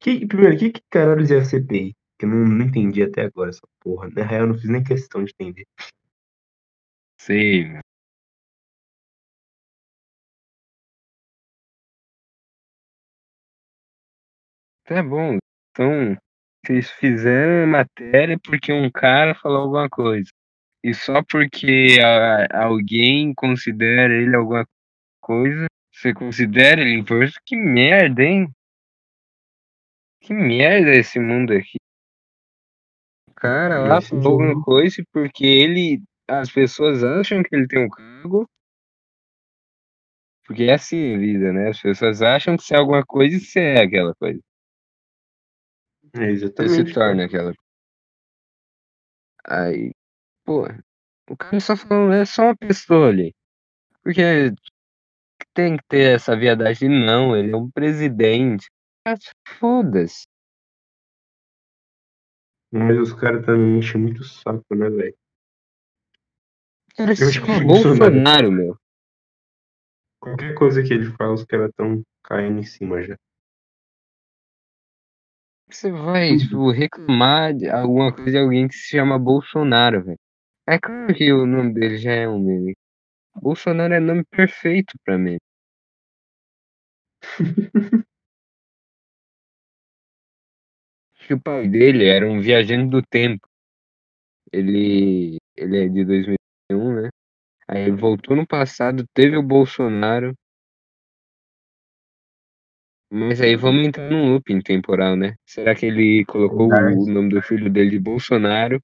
Que, 0.00 0.26
primeiro, 0.26 0.58
que, 0.58 0.70
que 0.72 0.82
caralho 0.90 1.22
é 1.34 1.38
a 1.38 1.44
CPI? 1.44 1.94
Que 2.18 2.24
eu 2.26 2.30
não, 2.30 2.48
não 2.48 2.66
entendi 2.66 3.02
até 3.02 3.22
agora 3.24 3.50
essa 3.50 3.66
porra. 3.80 4.08
Na 4.10 4.24
real, 4.24 4.42
eu 4.42 4.46
não 4.48 4.54
fiz 4.58 4.70
nem 4.70 4.82
questão 4.82 5.24
de 5.24 5.32
entender. 5.38 5.66
Sei, 7.18 7.64
meu. 7.68 7.82
Tá 14.84 15.02
bom. 15.02 15.38
Então, 15.70 16.16
vocês 16.64 16.90
fizeram 16.92 17.66
matéria 17.66 18.38
porque 18.42 18.72
um 18.72 18.90
cara 18.90 19.34
falou 19.34 19.62
alguma 19.62 19.88
coisa. 19.88 20.30
E 20.86 20.94
só 20.94 21.20
porque 21.20 21.98
a- 22.00 22.62
alguém 22.64 23.34
considera 23.34 24.14
ele 24.14 24.36
alguma 24.36 24.64
coisa, 25.20 25.66
você 25.92 26.14
considera 26.14 26.80
ele 26.80 27.00
importante? 27.00 27.40
Que 27.44 27.56
merda, 27.56 28.22
hein? 28.22 28.48
Que 30.22 30.32
merda 30.32 30.94
esse 30.94 31.18
mundo 31.18 31.52
aqui. 31.54 31.76
O 33.28 33.34
cara 33.34 33.80
lá 33.80 34.00
falou 34.00 34.34
alguma 34.34 34.62
coisa 34.62 35.02
porque 35.12 35.44
ele. 35.44 36.00
As 36.28 36.52
pessoas 36.52 37.02
acham 37.02 37.42
que 37.42 37.56
ele 37.56 37.66
tem 37.66 37.84
um 37.84 37.88
cargo. 37.88 38.48
Porque 40.46 40.62
é 40.64 40.74
assim 40.74 41.16
a 41.16 41.18
vida, 41.18 41.52
né? 41.52 41.70
As 41.70 41.82
pessoas 41.82 42.22
acham 42.22 42.56
que 42.56 42.62
você 42.62 42.74
é 42.76 42.78
alguma 42.78 43.04
coisa 43.04 43.36
e 43.36 43.40
você 43.40 43.58
é 43.58 43.82
aquela 43.82 44.14
coisa. 44.14 44.40
É, 46.14 46.18
Você 46.26 46.30
exatamente. 46.30 46.88
se 46.88 46.94
torna 46.94 47.24
aquela 47.24 47.52
Aí, 49.48 49.92
pô, 50.46 50.66
o 51.28 51.36
cara 51.36 51.60
só 51.60 51.76
falando, 51.76 52.14
é 52.14 52.24
só 52.24 52.44
uma 52.44 52.56
pessoa 52.56 53.08
ali. 53.08 53.34
Porque 54.02 54.22
tem 55.52 55.76
que 55.76 55.84
ter 55.88 56.14
essa 56.14 56.36
viadagem. 56.36 56.88
Não, 56.88 57.36
ele 57.36 57.52
é 57.52 57.56
um 57.56 57.70
presidente. 57.70 58.66
Foda-se. 59.58 60.26
Mas 62.72 62.98
os 62.98 63.12
caras 63.12 63.44
também 63.44 63.78
enchem 63.78 64.00
muito 64.00 64.20
o 64.20 64.24
saco, 64.24 64.74
né, 64.74 64.88
velho? 64.90 65.16
Ele 66.98 67.10
Eu 67.12 67.16
se 67.16 67.24
acho 67.24 67.40
que 67.40 67.46
chama 67.46 67.58
o 67.62 67.66
Bolsonaro- 67.66 68.52
meu. 68.52 68.78
Qualquer 70.20 70.54
coisa 70.54 70.82
que 70.82 70.92
ele 70.92 71.06
fala, 71.12 71.34
os 71.34 71.44
caras 71.44 71.70
tão 71.76 72.02
caindo 72.24 72.58
em 72.58 72.64
cima 72.64 73.02
já. 73.02 73.16
Você 75.70 75.90
vai, 75.90 76.36
tipo, 76.36 76.70
reclamar 76.70 77.52
de 77.54 77.68
alguma 77.68 78.14
coisa 78.14 78.30
de 78.30 78.38
alguém 78.38 78.68
que 78.68 78.74
se 78.74 78.88
chama 78.96 79.18
Bolsonaro, 79.18 80.04
velho. 80.04 80.18
É 80.68 80.78
claro 80.80 81.14
que 81.14 81.32
o 81.32 81.46
nome 81.46 81.72
dele 81.74 81.96
já 81.96 82.12
é 82.12 82.28
um 82.28 82.40
meme. 82.40 82.74
Bolsonaro 83.40 83.94
é 83.94 84.00
nome 84.00 84.24
perfeito 84.24 84.98
pra 85.04 85.16
mim. 85.16 85.36
que 91.26 91.34
o 91.34 91.40
pai 91.40 91.68
dele 91.68 92.06
era 92.08 92.28
um 92.28 92.40
viajante 92.40 92.90
do 92.90 93.00
tempo. 93.00 93.46
Ele, 94.52 95.38
ele 95.56 95.84
é 95.84 95.88
de 95.88 96.04
2001, 96.04 97.02
né? 97.02 97.08
Aí 97.68 97.82
ele 97.82 97.96
voltou 97.96 98.36
no 98.36 98.46
passado, 98.46 99.04
teve 99.14 99.36
o 99.36 99.42
Bolsonaro. 99.42 100.34
Mas 103.08 103.40
aí 103.40 103.54
vamos 103.54 103.86
entrar 103.86 104.10
num 104.10 104.32
looping 104.32 104.60
temporal, 104.60 105.14
né? 105.14 105.36
Será 105.46 105.76
que 105.76 105.86
ele 105.86 106.24
colocou 106.26 106.66
o 106.68 107.06
nome 107.06 107.28
do 107.28 107.40
filho 107.40 107.70
dele 107.70 107.90
de 107.90 108.00
Bolsonaro 108.00 108.80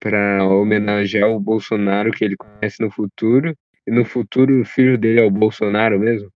pra 0.00 0.44
homenagear 0.44 1.28
o 1.28 1.38
Bolsonaro 1.38 2.10
que 2.10 2.24
ele 2.24 2.36
conhece 2.36 2.82
no 2.82 2.90
futuro? 2.90 3.54
E 3.86 3.90
no 3.90 4.04
futuro 4.04 4.60
o 4.60 4.64
filho 4.64 4.98
dele 4.98 5.20
é 5.20 5.24
o 5.24 5.30
Bolsonaro 5.30 6.00
mesmo? 6.00 6.30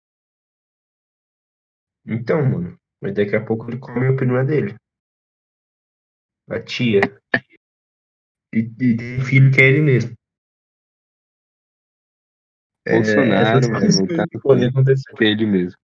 Então, 2.05 2.43
mano. 2.43 2.77
Mas 3.01 3.15
daqui 3.15 3.35
a 3.35 3.45
pouco 3.45 3.71
ele 3.71 3.79
come 3.79 4.09
a 4.09 4.17
prima 4.17 4.45
dele. 4.45 4.75
A 6.49 6.61
tia. 6.61 7.01
E, 8.55 8.59
e 8.59 8.97
tem 8.97 9.21
filho 9.21 9.51
que 9.51 9.61
é 9.61 9.69
ele 9.69 9.81
mesmo. 9.81 10.15
É, 12.85 12.95
Bolsonaro 12.97 13.61
podem 14.43 14.69
acontecer. 14.69 15.15
Que 15.17 15.25
é 15.25 15.29
ele 15.29 15.47
mesmo. 15.47 15.79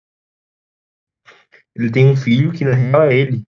Ele 1.76 1.91
tem 1.91 2.09
um 2.09 2.15
filho 2.15 2.53
que 2.53 2.63
na 2.63 2.73
real 2.73 3.03
é 3.03 3.13
ele. 3.13 3.43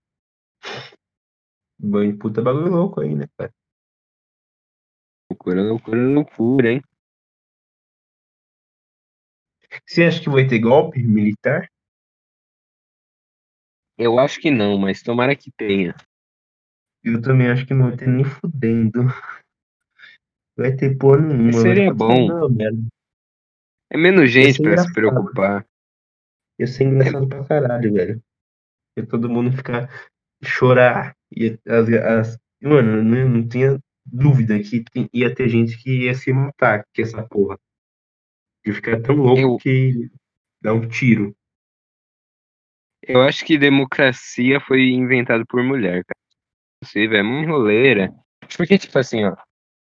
Banho 1.80 2.12
de 2.12 2.18
puta 2.18 2.42
bagulho 2.42 2.70
louco 2.70 3.00
aí, 3.00 3.14
né, 3.14 3.26
cara? 3.38 3.50
Loucura, 5.38 5.62
loucura, 5.62 6.00
loucura, 6.00 6.72
hein? 6.72 6.82
Você 9.86 10.02
acha 10.02 10.20
que 10.20 10.28
vai 10.28 10.48
ter 10.48 10.58
golpe 10.58 11.00
militar? 11.00 11.70
Eu 13.96 14.18
acho 14.18 14.40
que 14.40 14.50
não, 14.50 14.76
mas 14.76 15.00
tomara 15.00 15.36
que 15.36 15.52
tenha. 15.52 15.94
Eu 17.04 17.22
também 17.22 17.48
acho 17.48 17.64
que 17.64 17.72
não 17.72 17.88
vai 17.88 17.96
ter 17.96 18.08
nem 18.08 18.24
fudendo. 18.24 19.04
Vai 20.56 20.74
ter 20.74 20.98
porra 20.98 21.20
nenhuma. 21.20 21.52
Seria 21.52 21.92
vai 21.94 22.16
ter 22.16 22.26
bom. 22.26 22.48
merda. 22.48 22.88
É 23.90 23.96
menos 23.96 24.30
gente 24.32 24.60
pra 24.60 24.76
se 24.78 24.92
preocupar. 24.92 25.64
Ia 26.58 26.66
ser 26.66 26.84
engraçado 26.84 27.28
pra 27.28 27.44
caralho, 27.44 27.92
velho. 27.92 28.22
Ia 28.96 29.06
todo 29.06 29.30
mundo 29.30 29.56
ficar 29.56 29.88
chorar. 30.42 31.16
Ia, 31.30 31.58
as, 31.64 31.88
as, 31.88 32.38
mano, 32.60 33.02
não, 33.04 33.28
não 33.28 33.48
tinha 33.48 33.78
dúvida 34.12 34.58
que 34.60 34.82
tem- 34.92 35.08
ia 35.12 35.34
ter 35.34 35.48
gente 35.48 35.76
que 35.82 36.04
ia 36.04 36.14
se 36.14 36.32
matar 36.32 36.84
com 36.94 37.02
essa 37.02 37.22
porra. 37.22 37.58
Ia 38.66 38.74
ficar 38.74 39.00
tão 39.00 39.16
louco 39.16 39.40
Eu- 39.40 39.56
que 39.58 40.10
dá 40.60 40.72
um 40.74 40.88
tiro. 40.88 41.34
Eu 43.02 43.22
acho 43.22 43.44
que 43.44 43.56
democracia 43.56 44.60
foi 44.60 44.90
inventado 44.90 45.44
por 45.46 45.62
mulher, 45.62 46.04
cara. 46.04 46.18
Velho, 46.92 47.16
é 47.16 47.22
uma 47.22 47.42
enroleira. 47.42 48.12
Porque, 48.56 48.78
tipo 48.78 48.98
assim, 48.98 49.24
ó, 49.24 49.36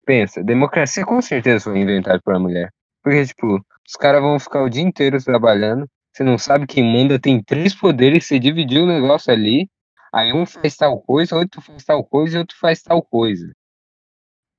pensa, 0.05 0.43
democracia 0.43 1.05
com 1.05 1.21
certeza 1.21 1.65
foi 1.65 1.79
inventada 1.79 2.21
por 2.23 2.35
uma 2.35 2.41
mulher. 2.41 2.71
Porque, 3.03 3.25
tipo, 3.27 3.57
os 3.87 3.95
caras 3.99 4.21
vão 4.23 4.39
ficar 4.39 4.63
o 4.63 4.69
dia 4.69 4.83
inteiro 4.83 5.23
trabalhando, 5.23 5.87
você 6.13 6.25
não 6.25 6.39
sabe 6.39 6.67
quem 6.67 6.85
manda, 6.85 7.19
tem 7.19 7.43
três 7.43 7.75
poderes, 7.75 8.27
você 8.27 8.39
dividiu 8.39 8.85
o 8.85 8.87
negócio 8.87 9.33
ali, 9.33 9.69
aí 10.13 10.33
um 10.33 10.47
faz 10.47 10.77
tal 10.77 11.01
coisa, 11.01 11.37
outro 11.37 11.61
faz 11.61 11.85
tal 11.85 12.05
coisa 12.05 12.37
e 12.37 12.39
outro 12.41 12.57
faz 12.59 12.83
tal 12.83 13.03
coisa. 13.03 13.53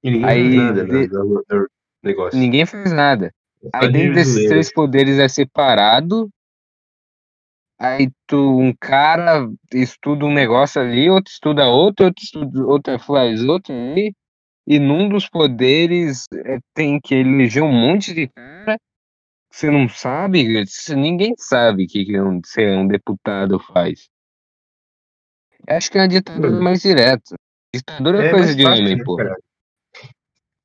E 0.07 0.09
ninguém 0.09 0.25
Aí, 0.29 0.43
faz 0.43 0.55
nada 0.55 0.85
de- 0.85 1.07
no, 1.09 1.25
no- 1.25 1.43
no 1.49 1.67
negócio. 2.01 2.39
Ninguém 2.39 2.65
faz 2.65 2.93
nada. 2.93 3.33
Só 3.61 3.69
Aí 3.73 3.87
de 3.87 3.93
dentro 3.93 4.13
desses 4.15 4.47
três 4.47 4.71
poderes 4.71 5.19
é 5.19 5.27
separado. 5.27 6.29
Aí 7.77 8.09
tu, 8.25 8.57
um 8.57 8.73
cara 8.73 9.45
estuda 9.73 10.25
um 10.25 10.33
negócio 10.33 10.81
ali, 10.81 11.09
outro 11.09 11.31
estuda 11.31 11.67
outro, 11.67 12.05
outro 12.05 12.23
estuda, 12.23 12.65
outro 12.65 12.99
faz 12.99 13.43
outro 13.43 13.73
ali. 13.73 14.15
E 14.65 14.79
num 14.79 15.09
dos 15.09 15.27
poderes 15.29 16.23
é, 16.45 16.57
tem 16.73 17.01
que 17.01 17.13
eleger 17.13 17.61
um 17.63 17.71
monte 17.71 18.13
de 18.13 18.27
cara. 18.29 18.79
Você 19.51 19.69
não 19.69 19.89
sabe, 19.89 20.63
ninguém 20.95 21.33
sabe 21.37 21.83
o 21.83 21.87
que, 21.87 22.05
que 22.05 22.19
um, 22.21 22.39
um 22.79 22.87
deputado 22.87 23.59
faz. 23.59 24.07
Acho 25.67 25.91
que 25.91 25.97
é 25.97 26.01
uma 26.01 26.07
ditadura 26.07 26.51
Mano. 26.51 26.63
mais 26.63 26.81
direta. 26.81 27.35
Ditadura 27.75 28.23
é, 28.23 28.27
É 28.27 28.31
coisa 28.31 28.55
de 28.55 28.63
fácil, 28.63 28.83
homem, 28.83 28.95
né, 28.97 29.03
pô. 29.03 29.15
cara? 29.17 29.35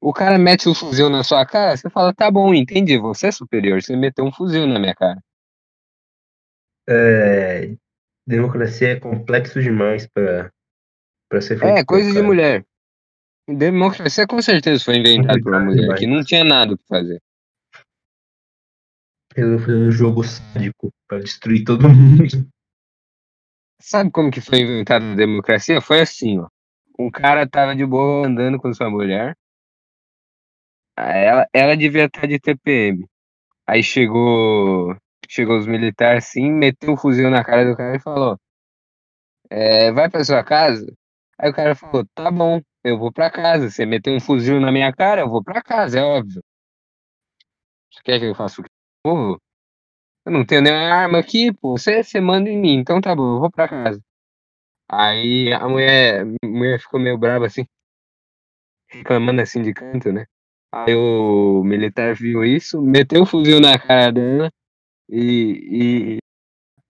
O 0.03 0.13
cara 0.13 0.37
mete 0.37 0.69
um 0.69 0.75
fuzil 0.75 1.09
na 1.09 1.23
sua 1.23 1.47
cara, 1.47 1.77
você 1.77 1.89
fala, 1.89 2.13
tá 2.13 2.29
bom, 2.29 2.53
entendi, 2.53 2.99
você 2.99 3.29
é 3.29 3.31
superior, 3.31 3.81
você 3.81 3.95
meteu 3.95 4.25
um 4.25 4.33
fuzil 4.33 4.67
na 4.67 4.77
minha 4.81 4.97
cara. 4.97 5.23
É, 6.89 7.77
democracia 8.27 8.95
é 8.95 9.01
complexo 9.01 9.63
demais 9.63 10.09
pra, 10.09 10.51
pra 11.29 11.41
ser 11.41 11.57
feito. 11.57 11.79
É, 11.79 11.85
coisa 11.85 12.09
de 12.09 12.15
cara. 12.17 12.27
mulher. 12.27 12.67
Democracia 13.47 14.27
com 14.27 14.43
certeza 14.43 14.83
foi 14.83 14.97
inventada 14.97 15.41
por 15.41 15.55
uma 15.55 15.67
mulher, 15.67 15.83
demais. 15.83 16.01
que 16.01 16.07
não 16.09 16.25
tinha 16.25 16.43
nada 16.43 16.77
que 16.77 16.85
fazer. 16.89 17.23
Resolveu 19.37 19.79
um 19.79 19.91
jogo 19.93 20.25
sádico 20.25 20.93
pra 21.07 21.21
destruir 21.21 21.63
todo 21.63 21.89
mundo. 21.89 22.25
Sabe 23.81 24.11
como 24.11 24.33
que 24.33 24.41
foi 24.41 24.63
inventada 24.63 25.13
a 25.13 25.15
democracia? 25.15 25.81
Foi 25.81 26.01
assim, 26.01 26.41
ó. 26.41 26.49
Um 26.99 27.09
cara 27.09 27.49
tava 27.49 27.77
de 27.77 27.87
boa 27.87 28.27
andando 28.27 28.59
com 28.59 28.75
sua 28.75 28.91
mulher. 28.91 29.37
Ela, 30.97 31.47
ela 31.53 31.77
devia 31.77 32.05
estar 32.07 32.27
de 32.27 32.39
TPM. 32.39 33.07
Aí 33.67 33.83
chegou, 33.83 34.97
chegou 35.29 35.59
os 35.59 35.67
militares 35.67 36.27
assim, 36.27 36.51
meteu 36.51 36.93
um 36.93 36.97
fuzil 36.97 37.31
na 37.31 37.45
cara 37.45 37.65
do 37.65 37.77
cara 37.77 37.97
e 37.97 38.01
falou: 38.01 38.39
é, 39.51 39.93
vai 39.93 40.09
pra 40.11 40.25
sua 40.25 40.43
casa? 40.45 40.87
Aí 41.39 41.51
o 41.51 41.55
cara 41.55 41.75
falou: 41.75 42.05
tá 42.15 42.31
bom, 42.31 42.61
eu 42.85 42.99
vou 42.99 43.13
pra 43.13 43.31
casa. 43.31 43.71
Você 43.71 43.87
meteu 43.87 44.15
um 44.15 44.21
fuzil 44.21 44.61
na 44.61 44.73
minha 44.73 44.93
cara, 44.93 45.23
eu 45.23 45.29
vou 45.29 45.43
pra 45.43 45.63
casa, 45.63 45.99
é 46.01 46.03
óbvio. 46.03 46.43
Você 47.91 48.03
quer 48.05 48.19
que 48.19 48.27
eu 48.27 48.35
faça 48.35 48.61
o 48.61 48.65
quê? 48.65 48.71
Pô, 49.05 49.39
eu 50.27 50.33
não 50.33 50.45
tenho 50.47 50.63
nenhuma 50.63 50.95
arma 50.95 51.19
aqui, 51.21 51.53
pô. 51.55 51.79
Você, 51.79 52.03
você 52.05 52.21
manda 52.21 52.51
em 52.51 52.59
mim, 52.61 52.75
então 52.79 53.01
tá 53.01 53.15
bom, 53.17 53.37
eu 53.37 53.41
vou 53.41 53.51
pra 53.51 53.69
casa. 53.69 54.01
Aí 54.91 55.53
a 55.55 55.69
mulher, 55.69 56.23
a 56.45 56.47
mulher 56.47 56.81
ficou 56.81 57.01
meio 57.01 57.19
brava 57.19 57.47
assim, 57.47 57.67
reclamando 58.89 59.41
assim 59.43 59.61
de 59.63 59.73
canto, 59.75 60.13
né? 60.13 60.25
Aí 60.73 60.95
o 60.95 61.63
militar 61.63 62.15
viu 62.15 62.43
isso, 62.43 62.81
meteu 62.81 63.23
o 63.23 63.27
fuzil 63.27 63.61
na 63.61 63.79
cara 63.79 64.11
dela 64.11 64.51
e, 65.07 66.17
e 66.17 66.19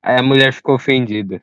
aí 0.01 0.17
a 0.21 0.23
mulher 0.23 0.53
ficou 0.53 0.77
ofendida. 0.77 1.43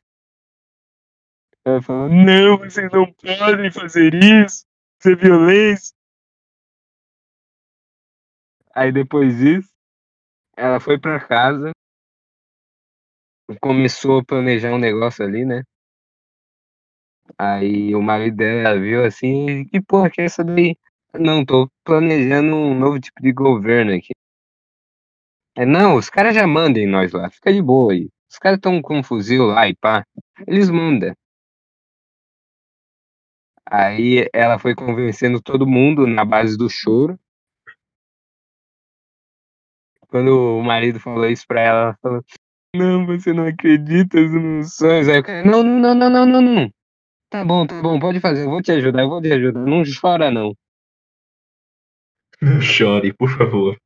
Ela 1.62 1.82
falou, 1.82 2.08
não, 2.08 2.56
vocês 2.56 2.90
não 2.90 3.12
podem 3.12 3.70
fazer 3.70 4.14
isso, 4.14 4.64
isso 4.98 5.10
é 5.10 5.14
violência. 5.14 5.94
Aí 8.74 8.90
depois 8.90 9.36
disso, 9.36 9.68
ela 10.56 10.80
foi 10.80 10.98
pra 10.98 11.20
casa, 11.20 11.72
começou 13.60 14.20
a 14.20 14.24
planejar 14.24 14.72
um 14.72 14.78
negócio 14.78 15.22
ali, 15.22 15.44
né? 15.44 15.62
Aí 17.36 17.94
o 17.94 18.00
marido 18.02 18.36
dela 18.36 18.80
viu 18.80 19.04
assim, 19.04 19.66
que 19.66 19.82
porra 19.82 20.08
que 20.10 20.22
é 20.22 20.24
essa 20.24 20.42
daí? 20.42 20.76
Não, 21.18 21.44
tô 21.44 21.68
planejando 21.84 22.54
um 22.54 22.78
novo 22.78 23.00
tipo 23.00 23.20
de 23.20 23.32
governo 23.32 23.92
aqui. 23.92 24.12
É, 25.56 25.66
não, 25.66 25.96
os 25.96 26.08
caras 26.08 26.34
já 26.34 26.46
mandam 26.46 26.82
em 26.82 26.86
nós 26.86 27.12
lá, 27.12 27.28
fica 27.28 27.52
de 27.52 27.60
boa 27.60 27.92
aí. 27.92 28.08
Os 28.30 28.38
caras 28.38 28.58
estão 28.58 28.80
com 28.80 28.98
um 28.98 29.02
fuzil 29.02 29.46
lá 29.46 29.68
e 29.68 29.74
pá. 29.74 30.04
Eles 30.46 30.70
mandam. 30.70 31.12
Aí 33.66 34.28
ela 34.32 34.58
foi 34.58 34.74
convencendo 34.74 35.40
todo 35.40 35.66
mundo 35.66 36.06
na 36.06 36.24
base 36.24 36.56
do 36.56 36.68
choro. 36.68 37.18
Quando 40.08 40.58
o 40.58 40.62
marido 40.62 40.98
falou 40.98 41.26
isso 41.28 41.44
pra 41.46 41.60
ela, 41.60 41.80
ela 41.80 41.98
falou: 42.00 42.24
Não, 42.74 43.06
você 43.06 43.32
não 43.32 43.46
acredita 43.46 44.20
nos 44.20 44.74
sonhos. 44.74 45.08
Aí 45.08 45.22
não, 45.44 45.62
não, 45.62 45.94
não, 45.94 45.94
não, 45.94 46.10
não, 46.10 46.26
não, 46.26 46.42
não. 46.42 46.70
Tá 47.28 47.44
bom, 47.44 47.64
tá 47.64 47.80
bom, 47.80 47.98
pode 48.00 48.18
fazer, 48.18 48.44
eu 48.44 48.50
vou 48.50 48.60
te 48.60 48.72
ajudar, 48.72 49.02
eu 49.02 49.08
vou 49.08 49.22
te 49.22 49.32
ajudar. 49.32 49.60
Não 49.60 49.82
chora, 50.00 50.30
não. 50.32 50.52
Não 52.42 52.60
chore, 52.62 53.12
por 53.12 53.28
favor. 53.28 53.76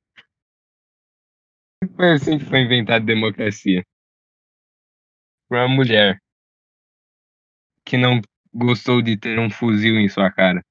Foi 1.96 2.12
assim 2.12 2.38
que 2.38 2.44
foi 2.44 2.60
inventada 2.60 3.02
a 3.02 3.06
democracia. 3.06 3.84
Por 5.48 5.58
uma 5.58 5.68
mulher 5.68 6.18
que 7.84 7.98
não 7.98 8.20
gostou 8.52 9.02
de 9.02 9.18
ter 9.18 9.38
um 9.38 9.50
fuzil 9.50 9.96
em 9.96 10.08
sua 10.08 10.30
cara. 10.32 10.62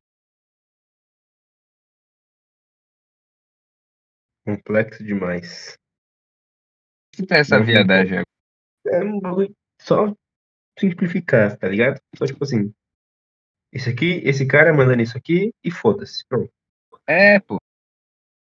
Complexo 4.45 5.03
demais. 5.03 5.77
Que 7.13 7.25
tá 7.25 7.37
essa 7.37 7.59
Não, 7.59 7.65
viadagem? 7.65 8.23
É 8.87 8.99
um 8.99 9.19
bagulho 9.19 9.55
só 9.79 10.13
simplificar, 10.79 11.57
tá 11.57 11.67
ligado? 11.67 11.99
Só 12.15 12.25
tipo 12.25 12.43
assim. 12.43 12.73
Esse 13.71 13.89
aqui, 13.89 14.21
esse 14.23 14.45
cara 14.47 14.73
mandando 14.73 15.01
isso 15.01 15.17
aqui 15.17 15.53
e 15.63 15.71
foda-se. 15.71 16.25
Pronto. 16.27 16.51
É, 17.07 17.39
pô. 17.39 17.57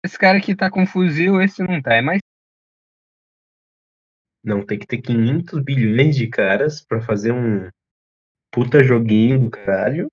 Esse 0.03 0.17
cara 0.17 0.39
que 0.39 0.55
tá 0.55 0.71
com 0.71 0.85
fuzil, 0.85 1.41
esse 1.41 1.61
não 1.61 1.81
tá. 1.81 1.95
É 1.95 2.01
mais. 2.01 2.19
Não, 4.43 4.65
tem 4.65 4.79
que 4.79 4.87
ter 4.87 5.01
500 5.01 5.61
bilhões 5.61 6.15
de 6.15 6.29
caras 6.29 6.81
pra 6.81 7.01
fazer 7.01 7.33
um 7.33 7.69
puta 8.51 8.83
joguinho 8.83 9.39
do 9.39 9.49
caralho. 9.49 10.07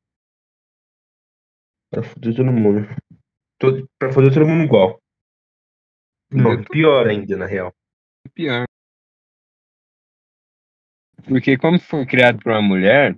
Pra 1.91 2.03
foder 2.03 2.34
todo 2.34 2.53
mundo. 2.53 2.87
Todo, 3.59 3.89
pra 3.99 4.12
fazer 4.12 4.34
todo 4.34 4.47
mundo 4.47 4.64
igual. 4.64 5.01
Não, 6.30 6.62
pior 6.64 7.07
ainda, 7.07 7.37
na 7.37 7.47
real. 7.47 7.72
pior. 8.34 8.64
Porque 11.28 11.57
como 11.57 11.78
foi 11.78 12.05
criado 12.05 12.39
por 12.43 12.53
uma 12.53 12.62
mulher, 12.62 13.16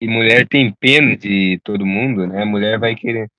e 0.00 0.08
mulher 0.08 0.46
tem 0.48 0.72
pena 0.74 1.16
de 1.16 1.60
todo 1.62 1.84
mundo, 1.84 2.26
né? 2.26 2.42
A 2.42 2.46
mulher 2.46 2.78
vai 2.78 2.94
querer. 2.94 3.30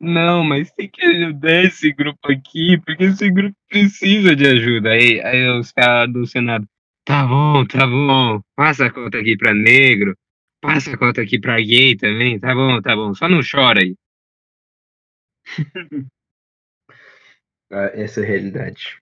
Não, 0.00 0.44
mas 0.44 0.70
tem 0.72 0.88
que 0.90 1.02
ajudar 1.02 1.64
esse 1.64 1.92
grupo 1.92 2.30
aqui, 2.30 2.78
porque 2.84 3.04
esse 3.04 3.30
grupo 3.30 3.56
precisa 3.68 4.36
de 4.36 4.46
ajuda. 4.46 4.90
Aí, 4.90 5.20
aí 5.22 5.48
os 5.58 5.72
caras 5.72 6.12
do 6.12 6.26
Senado. 6.26 6.66
Tá 7.04 7.26
bom, 7.26 7.64
tá 7.66 7.86
bom. 7.86 8.40
Passa 8.54 8.86
a 8.86 8.92
conta 8.92 9.18
aqui 9.18 9.36
pra 9.36 9.54
negro. 9.54 10.14
Passa 10.60 10.92
a 10.92 10.98
conta 10.98 11.22
aqui 11.22 11.38
pra 11.40 11.56
gay 11.60 11.96
também. 11.96 12.38
Tá 12.38 12.54
bom, 12.54 12.80
tá 12.82 12.94
bom. 12.94 13.14
Só 13.14 13.28
não 13.28 13.40
chora 13.48 13.80
aí. 13.82 13.94
Ah, 17.70 17.90
Essa 17.94 18.20
é 18.20 18.24
a 18.24 18.26
realidade. 18.26 18.98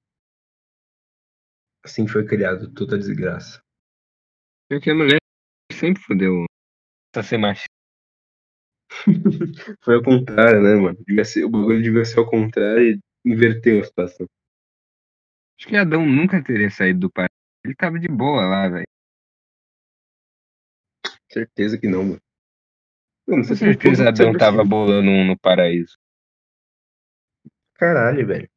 Assim 1.85 2.07
foi 2.07 2.27
criado 2.27 2.73
toda 2.75 2.97
a 2.97 2.99
desgraça. 2.99 3.63
Porque 4.69 4.91
a 4.91 4.95
mulher 4.95 5.19
sempre 5.73 6.03
fodeu. 6.03 6.45
Só 7.15 7.23
ser 7.23 7.39
machista. 7.39 7.74
Foi 9.83 9.97
ao 9.97 10.03
contrário, 10.03 10.63
né, 10.63 10.75
mano? 10.75 10.99
Devia 11.07 11.25
ser, 11.25 11.45
o 11.45 11.51
bagulho 11.51 11.83
devia 11.83 12.05
ser 12.05 12.19
ao 12.21 12.29
contrário 12.29 12.93
e 12.95 13.01
inverteu 13.31 13.81
a 13.81 13.85
situação. 13.85 14.27
Acho 15.59 15.69
que 15.69 15.77
Adão 15.77 16.07
nunca 16.07 16.43
teria 16.43 16.71
saído 16.71 17.01
do 17.01 17.11
país. 17.11 17.29
Ele 17.65 17.75
tava 17.75 17.99
de 17.99 18.09
boa 18.09 18.45
lá, 18.47 18.69
velho. 18.69 18.85
Certeza 21.31 21.79
que 21.79 21.89
não, 21.89 22.05
mano. 22.05 22.21
Mano, 23.27 23.43
Com 23.43 23.49
você 23.49 23.55
tem 23.57 23.73
certeza 23.73 24.09
Adão 24.09 24.33
tava 24.37 24.63
si. 24.63 24.69
bolando 24.69 25.11
um 25.11 25.25
no 25.25 25.39
paraíso. 25.39 25.97
Caralho, 27.75 28.27
velho. 28.27 28.49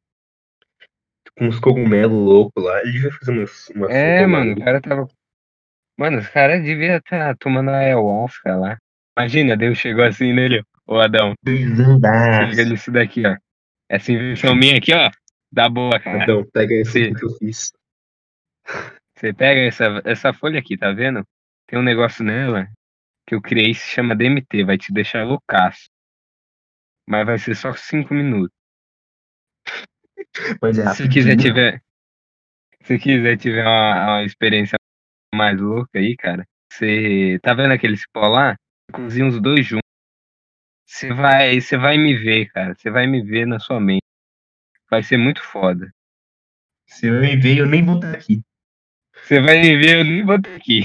com 1.36 1.46
uns 1.46 1.58
cogumelos 1.60 2.12
loucos 2.12 2.62
lá. 2.62 2.80
Ele 2.82 2.92
devia 2.92 3.12
fazer 3.12 3.32
uma, 3.32 3.44
uma 3.74 3.92
É, 3.92 4.26
mano, 4.26 4.52
o 4.52 4.58
cara 4.58 4.80
tava. 4.80 5.08
Mano, 5.98 6.18
os 6.18 6.28
caras 6.28 6.62
deviam 6.62 6.96
estar 6.96 7.36
tomando 7.38 7.70
ayahuasca 7.70 8.56
lá. 8.56 8.78
Imagina, 9.18 9.56
Deus 9.56 9.76
chegou 9.76 10.04
assim 10.04 10.32
nele, 10.32 10.62
ô 10.86 11.00
Adão, 11.00 11.34
liga 11.44 11.74
Doisandaço. 11.74 12.64
nisso 12.66 12.92
daqui, 12.92 13.26
ó. 13.26 13.36
Essa 13.88 14.12
invenção 14.12 14.54
minha 14.54 14.78
aqui, 14.78 14.94
ó, 14.94 15.10
dá 15.50 15.68
boa, 15.68 15.98
cara. 15.98 16.22
Então, 16.22 16.48
pega 16.52 16.72
esse 16.74 17.12
que 17.12 17.24
eu 17.24 17.30
fiz. 17.30 17.72
Você 19.16 19.32
pega 19.32 19.60
essa, 19.62 20.00
essa 20.04 20.32
folha 20.32 20.60
aqui, 20.60 20.78
tá 20.78 20.92
vendo? 20.92 21.26
Tem 21.66 21.76
um 21.76 21.82
negócio 21.82 22.24
nela 22.24 22.68
que 23.26 23.34
eu 23.34 23.42
criei 23.42 23.74
se 23.74 23.88
chama 23.88 24.14
DMT, 24.14 24.62
vai 24.62 24.78
te 24.78 24.92
deixar 24.92 25.26
loucaço. 25.26 25.88
Mas 27.04 27.26
vai 27.26 27.38
ser 27.38 27.56
só 27.56 27.72
5 27.72 28.14
minutos. 28.14 28.56
Mas 30.62 30.78
é 30.78 30.94
Se 30.94 31.08
quiser 31.08 31.36
tiver. 31.36 31.82
Se 32.84 32.96
quiser 33.00 33.36
tiver 33.36 33.66
uma, 33.66 34.18
uma 34.18 34.24
experiência 34.24 34.78
mais 35.34 35.60
louca 35.60 35.98
aí, 35.98 36.16
cara, 36.16 36.46
você. 36.72 37.40
Tá 37.42 37.52
vendo 37.52 37.72
aquele 37.72 37.96
cipó 37.96 38.28
lá? 38.28 38.56
Cozinha 38.92 39.28
os 39.28 39.40
dois 39.40 39.66
juntos. 39.66 39.82
Você 40.86 41.12
vai, 41.12 41.60
você 41.60 41.76
vai 41.76 41.96
me 41.96 42.16
ver, 42.16 42.50
cara. 42.50 42.74
Você 42.74 42.90
vai 42.90 43.06
me 43.06 43.22
ver 43.22 43.46
na 43.46 43.58
sua 43.58 43.78
mente. 43.78 44.02
Vai 44.90 45.02
ser 45.02 45.18
muito 45.18 45.42
foda. 45.42 45.92
Você 46.86 47.10
vai 47.10 47.20
me 47.20 47.36
ver, 47.36 47.58
eu 47.58 47.66
nem 47.66 47.84
vou 47.84 47.96
estar 47.96 48.14
aqui. 48.14 48.40
Você 49.22 49.40
vai 49.40 49.60
me 49.60 49.76
ver, 49.76 49.98
eu 49.98 50.04
nem 50.04 50.24
vou 50.24 50.36
estar 50.36 50.54
aqui. 50.54 50.80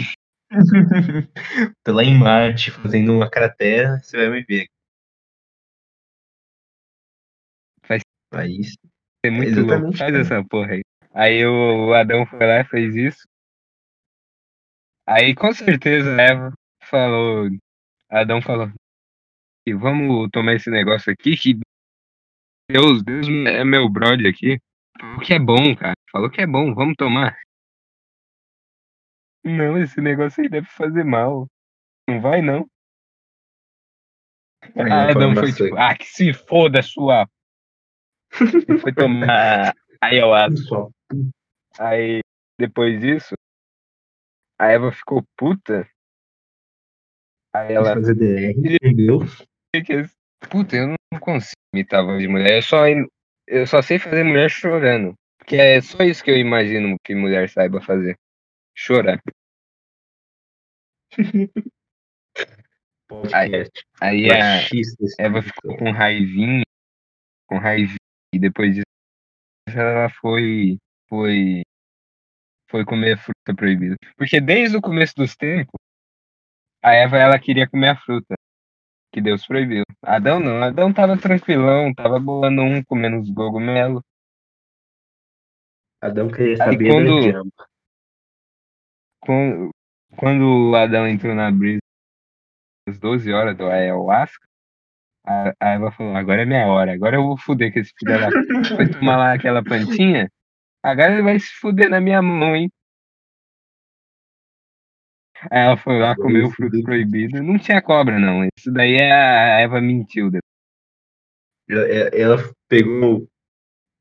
Tô 1.83 1.93
lá 1.93 2.03
em 2.03 2.17
Marte 2.17 2.71
fazendo 2.71 3.13
uma 3.13 3.29
cratera, 3.29 3.99
você 3.99 4.17
vai 4.17 4.29
me 4.29 4.43
ver. 4.43 4.67
Vai 7.87 7.99
Aí 8.33 8.63
ser 8.63 9.31
muito 9.31 9.55
louco. 9.61 9.73
Exatamente, 9.73 9.97
Faz 9.97 10.11
cara. 10.11 10.21
essa 10.21 10.43
porra 10.47 10.71
aí. 10.73 10.81
Aí 11.13 11.45
o, 11.45 11.87
o 11.87 11.93
Adão 11.93 12.25
foi 12.25 12.39
lá 12.39 12.59
e 12.59 12.65
fez 12.65 12.95
isso. 12.95 13.27
Aí 15.07 15.33
com 15.35 15.53
certeza 15.53 16.15
a 16.15 16.21
Eva 16.21 16.53
falou. 16.83 17.49
Adão 18.13 18.41
falou. 18.41 18.71
E 19.65 19.73
vamos 19.73 20.29
tomar 20.31 20.53
esse 20.53 20.69
negócio 20.69 21.11
aqui 21.11 21.35
que 21.35 21.59
Deus, 22.69 23.03
Deus 23.03 23.27
é 23.47 23.63
meu 23.63 23.89
brother 23.89 24.29
aqui. 24.29 24.59
Falou 24.99 25.19
que 25.19 25.33
é 25.33 25.39
bom, 25.39 25.75
cara. 25.75 25.95
Falou 26.11 26.29
que 26.29 26.41
é 26.41 26.45
bom, 26.45 26.75
vamos 26.75 26.95
tomar. 26.95 27.35
Não, 29.43 29.81
esse 29.81 29.99
negócio 29.99 30.43
aí 30.43 30.49
deve 30.49 30.67
fazer 30.67 31.03
mal. 31.03 31.47
Não 32.07 32.21
vai 32.21 32.41
não. 32.41 32.67
Aí 34.75 34.91
Ah, 34.91 35.09
Adão 35.09 35.33
foi 35.33 35.51
tipo, 35.51 35.75
ah, 35.75 35.97
que 35.97 36.05
se 36.05 36.33
foda 36.33 36.81
sua. 36.83 37.27
Foi 38.79 38.93
tomar 38.93 39.73
ayahuasca. 39.99 40.57
Só. 40.67 40.89
Aí, 41.79 42.21
depois 42.59 43.01
disso, 43.01 43.33
a 44.59 44.67
Eva 44.67 44.91
ficou 44.91 45.23
puta. 45.35 45.89
Aí 47.53 47.73
ela. 47.73 47.93
fazer 47.93 48.15
DR, 48.15 48.51
entendeu? 48.57 49.19
Puta, 50.49 50.75
eu 50.75 50.87
não 50.87 51.19
consigo 51.19 51.55
imitar 51.73 52.01
a 52.01 52.03
voz 52.03 52.19
de 52.19 52.27
mulher. 52.27 52.57
Eu 52.57 52.61
só, 52.61 52.85
eu 53.47 53.67
só 53.67 53.81
sei 53.81 53.99
fazer 53.99 54.23
mulher 54.23 54.49
chorando. 54.49 55.13
Porque 55.37 55.55
é 55.55 55.81
só 55.81 56.03
isso 56.03 56.23
que 56.23 56.31
eu 56.31 56.37
imagino 56.37 56.95
que 57.03 57.13
mulher 57.13 57.49
saiba 57.49 57.81
fazer. 57.81 58.17
Chorar. 58.75 59.21
Podcast. 63.07 63.83
Aí 64.01 64.31
a 64.31 64.61
Eva 65.19 65.41
podcast. 65.41 65.53
ficou 65.53 65.77
com 65.77 65.91
raivinha. 65.91 66.63
Com 67.47 67.57
raivinha. 67.59 67.97
E 68.33 68.39
depois 68.39 68.73
disso, 68.73 68.85
ela 69.67 70.09
foi. 70.09 70.77
Foi. 71.07 71.61
Foi 72.69 72.83
comer 72.85 73.17
fruta 73.19 73.53
proibida. 73.55 73.95
Porque 74.17 74.41
desde 74.41 74.77
o 74.77 74.81
começo 74.81 75.13
dos 75.15 75.35
tempos, 75.35 75.79
a 76.83 76.93
Eva 76.93 77.17
ela 77.17 77.39
queria 77.39 77.67
comer 77.67 77.89
a 77.89 77.95
fruta. 77.95 78.35
Que 79.11 79.21
Deus 79.21 79.45
proibiu. 79.45 79.83
Adão 80.01 80.39
não. 80.39 80.61
Adão 80.61 80.91
tava 80.91 81.17
tranquilão, 81.17 81.93
tava 81.93 82.19
bolando 82.19 82.61
um, 82.61 82.83
comendo 82.83 83.19
os 83.19 83.31
cogumelos. 83.31 84.01
Adão 86.01 86.29
queria 86.29 86.57
saber 86.57 86.91
quando-. 86.91 87.51
Quando, 89.21 89.69
quando 90.17 90.71
o 90.71 90.75
Adão 90.75 91.07
entrou 91.07 91.33
na 91.33 91.49
brisa 91.49 91.79
às 92.89 92.99
12 92.99 93.31
horas 93.31 93.55
do 93.55 93.67
ayahuasca, 93.67 94.45
a, 95.25 95.53
a 95.57 95.69
Eva 95.69 95.91
falou, 95.91 96.15
agora 96.17 96.41
é 96.41 96.45
minha 96.45 96.67
hora, 96.67 96.93
agora 96.93 97.15
eu 97.15 97.23
vou 97.23 97.37
fuder 97.37 97.71
com 97.71 97.79
esse 97.79 97.93
filho 97.97 98.19
da. 98.19 98.29
Foi 98.75 98.89
tomar 98.89 99.15
lá 99.15 99.33
aquela 99.33 99.63
plantinha, 99.63 100.29
agora 100.83 101.13
ele 101.13 101.21
vai 101.21 101.39
se 101.39 101.53
fuder 101.61 101.89
na 101.89 102.01
minha 102.01 102.21
mão, 102.21 102.53
hein? 102.53 102.69
Aí 105.51 105.65
ela 105.65 105.77
foi 105.77 105.99
lá, 105.99 106.11
Agora 106.11 106.27
comeu 106.27 106.41
eu 106.43 106.47
o 106.47 106.51
fruto 106.51 106.81
proibido. 106.83 107.41
Não 107.41 107.57
tinha 107.57 107.81
cobra, 107.81 108.19
não. 108.19 108.47
Isso 108.57 108.71
daí 108.71 108.95
é 108.95 109.11
a 109.11 109.59
Eva 109.59 109.81
mentiu. 109.81 110.31
Ela, 111.69 111.87
ela 111.87 112.53
pegou. 112.67 113.27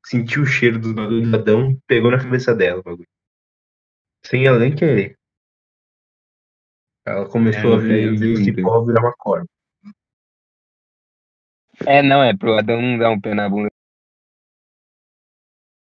Sentiu 0.05 0.43
o 0.43 0.45
cheiro 0.45 0.79
dos 0.79 0.91
bagulhos 0.91 1.29
do 1.29 1.35
Adão 1.35 1.71
e 1.71 1.79
pegou 1.87 2.11
na 2.11 2.21
cabeça 2.21 2.53
dela 2.53 2.81
o 2.81 2.83
bagulho. 2.83 3.07
Sem 4.25 4.45
ela 4.45 4.59
nem 4.59 4.75
querer. 4.75 5.17
Ela 7.05 7.27
começou 7.29 7.73
É, 7.73 7.75
a 7.75 7.79
ver, 7.79 8.17
vi, 8.17 8.43
cipó 8.43 8.83
virar 8.85 9.01
uma 9.01 9.13
corda. 9.13 9.45
É, 11.85 12.01
não, 12.01 12.23
é 12.23 12.35
pro 12.35 12.57
Adão 12.57 12.81
não 12.81 12.97
dar 12.97 13.11
um 13.11 13.19
pé 13.19 13.33
na 13.33 13.49
bunda. 13.49 13.69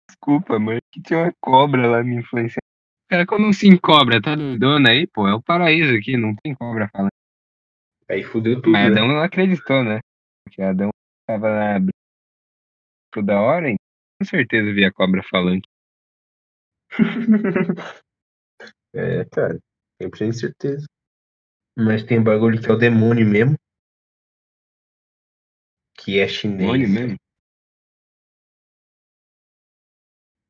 Desculpa, 0.08 0.58
mãe, 0.58 0.80
que 0.90 1.02
tinha 1.02 1.18
uma 1.18 1.34
cobra 1.40 1.86
lá 1.86 2.02
me 2.02 2.16
influenciando. 2.16 2.61
Cara, 3.12 3.26
como 3.26 3.48
assim 3.48 3.76
cobra? 3.76 4.22
Tá 4.22 4.34
doidona 4.34 4.88
aí, 4.88 5.06
pô? 5.06 5.28
É 5.28 5.34
o 5.34 5.42
paraíso 5.42 5.94
aqui, 5.94 6.16
não 6.16 6.34
tem 6.36 6.54
cobra 6.54 6.88
falando. 6.88 7.10
Aí 8.08 8.24
fudeu 8.24 8.56
tudo. 8.56 8.70
Mas 8.70 8.84
né? 8.84 8.90
Adão 8.90 9.06
não 9.06 9.20
acreditou, 9.20 9.84
né? 9.84 10.00
Porque 10.42 10.62
Adão 10.62 10.88
tava 11.26 11.50
na 11.50 11.78
briga 11.78 11.92
toda 13.12 13.38
hora, 13.38 13.68
então 13.68 13.84
com 14.18 14.24
certeza 14.24 14.72
via 14.72 14.90
cobra 14.90 15.22
falando. 15.30 15.60
É, 18.94 19.24
cara. 19.26 19.58
100% 20.02 20.32
certeza. 20.32 20.86
Mas 21.76 22.04
tem 22.04 22.22
bagulho 22.22 22.60
que 22.60 22.70
é 22.70 22.72
o 22.74 22.78
demônio 22.78 23.26
mesmo. 23.26 23.56
Que 25.98 26.18
é 26.18 26.28
chinês. 26.28 26.60
Demônio 26.60 26.88
mesmo? 26.88 27.16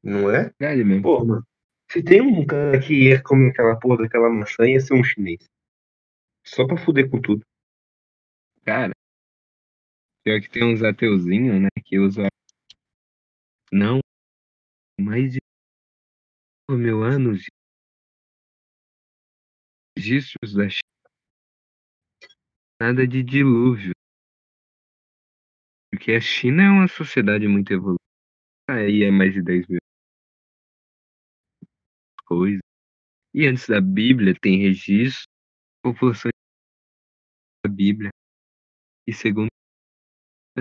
Não 0.03 0.31
é? 0.31 0.51
Verdade 0.59 0.85
mesmo. 0.85 1.03
Pô, 1.03 1.25
mano. 1.25 1.47
Se 1.93 2.03
tem 2.03 2.23
um 2.23 2.47
cara 2.47 2.81
que 2.81 3.11
ia 3.11 3.23
comer 3.23 3.51
aquela 3.51 3.79
porra 3.79 4.05
daquela 4.05 4.31
maçã, 4.31 4.67
ia 4.67 4.81
ser 4.81 4.95
um 4.95 5.05
chinês. 5.05 5.45
Só 6.43 6.67
pra 6.67 6.79
fuder 6.79 7.11
com 7.11 7.21
tudo. 7.21 7.45
Cara, 8.65 8.93
pior 10.25 10.41
que 10.41 10.49
tem 10.49 10.65
uns 10.65 10.83
ateuzinhos, 10.83 11.61
né? 11.61 11.69
Que 11.85 11.99
usam. 11.99 12.29
Não, 13.71 14.01
mais 14.99 15.35
de 15.35 15.39
mil 16.71 17.03
anos 17.03 17.45
registros 19.95 20.55
da 20.55 20.71
China. 20.71 21.13
Nada 22.81 23.07
de 23.07 23.23
dilúvio. 23.23 23.93
Porque 25.91 26.13
a 26.13 26.21
China 26.23 26.63
é 26.63 26.71
uma 26.71 26.89
sociedade 26.89 27.47
muito 27.47 27.71
evoluída. 27.71 28.01
Aí 28.71 29.03
é 29.03 29.11
mais 29.11 29.35
de 29.35 29.43
10 29.43 29.67
mil 29.69 29.82
coisas. 32.33 32.61
E 33.35 33.47
antes 33.47 33.67
da 33.69 33.81
Bíblia 33.81 34.35
tem 34.41 34.59
registro 34.59 35.27
população 35.83 36.31
da 37.65 37.71
Bíblia. 37.71 38.11
E 39.07 39.13
segundo, 39.13 39.49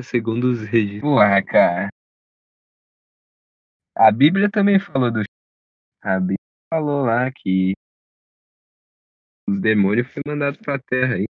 segundo 0.04 0.52
os 0.52 0.62
registros. 0.62 1.02
Porra, 1.02 1.44
cara. 1.44 1.90
A 3.96 4.12
Bíblia 4.12 4.50
também 4.50 4.80
falou 4.80 5.12
do. 5.12 5.22
A 6.04 6.20
Bíblia 6.20 6.38
falou 6.74 7.06
lá 7.06 7.32
que 7.32 7.74
os 9.48 9.62
demônios 9.62 10.08
foram 10.08 10.34
mandados 10.34 10.60
pra 10.62 10.80
terra 10.80 11.16
aí. 11.16 11.26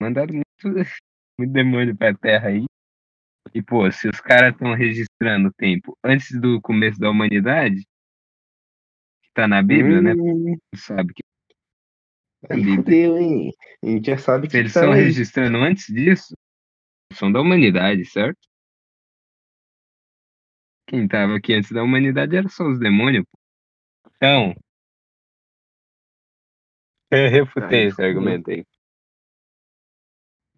Mandaram 0.00 0.34
muito, 0.34 0.44
muito 1.38 1.52
demônio 1.52 1.96
pra 1.96 2.14
terra 2.14 2.48
aí. 2.48 2.64
E, 3.54 3.62
pô, 3.62 3.90
se 3.90 4.08
os 4.08 4.20
caras 4.20 4.52
estão 4.52 4.74
registrando 4.74 5.48
o 5.48 5.52
tempo 5.54 5.96
antes 6.04 6.38
do 6.38 6.60
começo 6.60 7.00
da 7.00 7.10
humanidade, 7.10 7.82
tá 9.38 9.46
na 9.46 9.62
Bíblia, 9.62 10.02
né? 10.02 10.14
Hum, 10.14 10.56
Sabe 10.74 11.14
que 11.14 11.22
Aí 12.50 12.56
Bíblia. 12.56 12.76
fudeu, 12.76 13.18
hein? 13.18 13.52
A 13.82 13.86
gente 13.86 14.06
já 14.06 14.18
sabe 14.18 14.46
Se 14.46 14.50
que 14.52 14.56
eles 14.58 14.72
tá 14.72 14.80
estão 14.80 14.92
aí. 14.92 15.02
registrando 15.04 15.58
antes 15.58 15.86
disso, 15.86 16.34
são 17.12 17.30
da 17.30 17.40
humanidade, 17.40 18.04
certo? 18.04 18.38
Quem 20.88 21.06
tava 21.06 21.36
aqui 21.36 21.54
antes 21.54 21.70
da 21.70 21.82
humanidade 21.82 22.34
era 22.36 22.48
só 22.48 22.64
os 22.66 22.78
demônios. 22.80 23.24
pô. 23.30 23.38
Então. 24.16 24.54
Eu 27.10 27.30
refutei 27.30 27.80
Aí 27.80 27.86
esse 27.86 27.94
fudeu. 27.96 28.08
argumento 28.08 28.50
aí. 28.50 28.64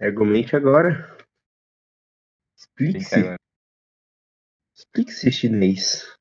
Argumente 0.01 0.57
agora. 0.57 1.17
Explique-se. 2.57 3.15
agora. 3.17 3.37
Explique 4.75 5.11
esse 5.11 5.31
chinês. 5.31 6.20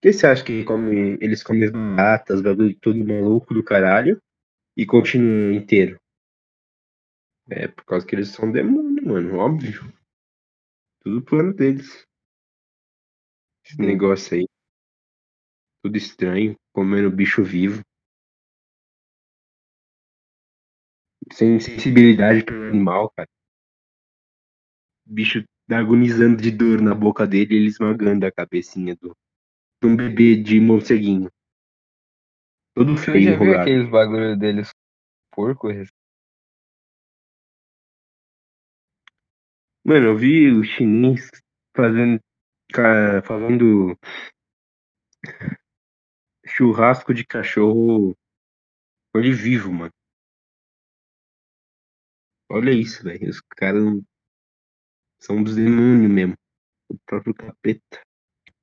Por 0.00 0.08
que 0.08 0.12
você 0.14 0.26
acha 0.26 0.42
que 0.42 0.64
come, 0.64 1.18
eles 1.20 1.42
comem 1.42 1.64
as 1.64 1.70
baratas, 1.70 2.40
bagulho 2.40 2.74
todo 2.80 3.06
maluco 3.06 3.52
do 3.52 3.62
caralho 3.62 4.18
e 4.74 4.86
continuam 4.86 5.52
inteiro? 5.52 6.00
É 7.50 7.68
por 7.68 7.84
causa 7.84 8.06
que 8.06 8.14
eles 8.14 8.28
são 8.28 8.50
demônio, 8.50 9.06
mano, 9.06 9.36
óbvio. 9.36 9.92
Tudo 11.02 11.22
plano 11.22 11.52
deles. 11.52 12.06
Esse 13.62 13.76
Sim. 13.76 13.82
negócio 13.82 14.38
aí. 14.38 14.46
Tudo 15.82 15.98
estranho, 15.98 16.56
comendo 16.72 17.14
bicho 17.14 17.44
vivo. 17.44 17.82
Sem 21.30 21.60
sensibilidade 21.60 22.42
pelo 22.42 22.64
animal, 22.64 23.10
cara. 23.10 23.28
O 25.06 25.12
bicho 25.12 25.44
agonizando 25.70 26.40
de 26.40 26.50
dor 26.50 26.80
na 26.80 26.94
boca 26.94 27.26
dele 27.26 27.54
e 27.54 27.56
ele 27.58 27.66
esmagando 27.66 28.24
a 28.24 28.32
cabecinha 28.32 28.96
do, 28.96 29.14
um 29.82 29.96
bebê 29.96 30.36
de 30.36 30.60
morceguinho. 30.60 31.30
Todo 32.74 32.96
feio, 32.96 33.22
já 33.22 33.30
viu 33.30 33.44
enrugado. 33.44 33.62
aqueles 33.62 33.90
bagulho 33.90 34.36
deles 34.36 34.70
porco? 35.30 35.68
Mano, 39.84 40.06
eu 40.06 40.16
vi 40.16 40.50
o 40.50 40.62
chinês 40.62 41.30
fazendo, 41.74 42.20
fazendo 43.24 43.98
churrasco 46.46 47.14
de 47.14 47.24
cachorro 47.24 48.14
olho 49.14 49.34
vivo, 49.34 49.72
mano. 49.72 49.92
Olha 52.50 52.72
isso, 52.72 53.02
velho. 53.04 53.28
Os 53.28 53.40
caras 53.40 53.82
são 55.20 55.42
dos 55.42 55.56
demônios 55.56 56.10
mesmo. 56.10 56.34
O 56.88 56.98
próprio 57.06 57.34
capeta. 57.34 58.02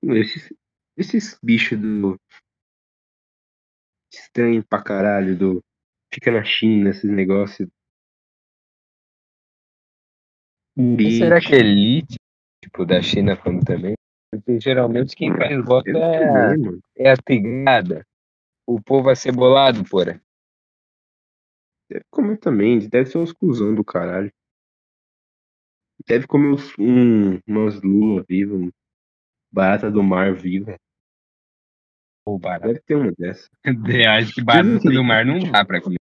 Esses, 0.03 0.53
esses 0.97 1.39
bichos 1.41 1.79
do. 1.79 2.19
Estranho 4.11 4.65
pra 4.65 4.83
caralho, 4.83 5.37
do. 5.37 5.63
Fica 6.13 6.31
na 6.31 6.43
China, 6.43 6.89
esses 6.89 7.09
negócios. 7.09 7.69
E 10.77 11.17
será 11.17 11.35
Oriente. 11.35 11.47
que 11.47 11.55
é 11.55 11.59
elite, 11.59 12.15
tipo, 12.63 12.85
da 12.85 13.01
China 13.01 13.35
como 13.35 13.63
também? 13.63 13.95
Porque 14.31 14.59
geralmente 14.59 15.15
quem 15.15 15.35
faz 15.35 15.65
voto 15.65 15.89
é 15.89 16.55
é 16.97 17.11
a 17.11 17.17
tigada. 17.17 18.05
O 18.65 18.81
povo 18.81 19.09
acebolado, 19.09 19.83
porra. 19.89 20.21
Deve 21.89 22.03
comer 22.11 22.37
também. 22.37 22.79
Deve 22.87 23.09
ser 23.09 23.17
uns 23.17 23.31
cuzão 23.31 23.73
do 23.73 23.83
caralho. 23.83 24.31
Deve 26.05 26.27
comer 26.27 26.53
uns, 26.53 26.77
um, 26.77 27.39
umas 27.47 27.81
luas 27.81 28.25
vivas. 28.27 28.69
Barata 29.51 29.89
do 29.89 30.03
mar 30.03 30.35
viva. 30.35 30.77
Ou 32.27 32.37
barato. 32.37 32.67
Deve 32.67 32.81
ter 32.81 32.95
uma 32.95 33.11
dessa. 33.13 33.49
Acho 34.17 34.33
que 34.33 34.43
barata 34.43 34.89
do 34.91 35.01
mar 35.03 35.25
não 35.25 35.39
dá 35.49 35.63
pra 35.63 35.81
comer. 35.81 35.95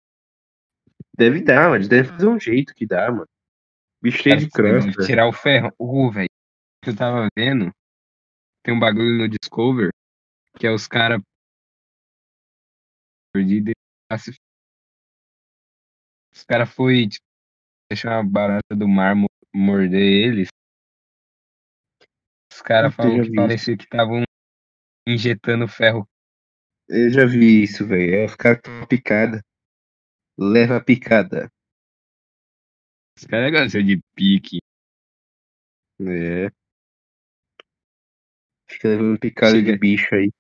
Deve 1.15 1.43
dar, 1.43 1.69
mas 1.69 1.87
deve 1.87 2.09
fazer 2.09 2.27
um 2.27 2.39
jeito 2.39 2.73
que 2.73 2.85
dá, 2.87 3.11
mano. 3.11 3.27
Bicho 4.01 4.23
cheio 4.23 4.37
de 4.37 4.49
crosta. 4.49 5.05
Tirar 5.05 5.27
o 5.27 5.31
ferro. 5.31 5.71
Ô, 5.77 6.09
velho. 6.11 6.27
Que 6.83 6.89
eu 6.89 6.95
tava 6.95 7.27
vendo. 7.37 7.71
Tem 8.63 8.73
um 8.73 8.79
bagulho 8.79 9.19
no 9.19 9.29
Discover. 9.29 9.91
Que 10.57 10.65
é 10.65 10.71
os 10.71 10.87
caras. 10.87 11.21
Perdido. 13.31 13.71
Os 16.33 16.43
caras 16.43 16.69
foi, 16.73 17.07
tipo, 17.07 17.23
deixar 17.91 18.19
uma 18.19 18.29
barata 18.29 18.75
do 18.75 18.87
mar 18.87 19.15
mo- 19.15 19.27
morder 19.53 20.01
eles. 20.01 20.47
Os 22.51 22.61
caras 22.61 22.91
eu 22.91 22.95
falaram 22.95 23.23
que 23.23 23.35
parecia 23.35 23.77
que 23.77 23.83
estavam 23.83 24.23
injetando 25.07 25.67
ferro. 25.67 26.07
Eu 26.87 27.09
já 27.09 27.25
vi 27.25 27.63
isso, 27.63 27.85
velho. 27.85 28.15
É 28.15 28.25
os 28.25 28.35
caras 28.35 28.61
tomam 28.61 28.85
picada. 28.87 29.41
Leva 30.37 30.77
a 30.77 30.83
picada. 30.83 31.49
Os 33.17 33.25
caras 33.25 33.51
gostam 33.51 33.83
de 33.83 33.99
pique. 34.15 34.59
É. 36.01 36.49
Fica 38.69 38.89
levando 38.89 39.19
picada 39.19 39.53
Chega- 39.53 39.71
de 39.71 39.77
bicho 39.77 40.13
aí. 40.13 40.31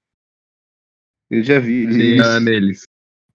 Eu 1.29 1.43
já 1.43 1.59
vi. 1.59 1.83
Eles... 1.83 1.95
Chega 1.95 2.39
neles. 2.39 2.83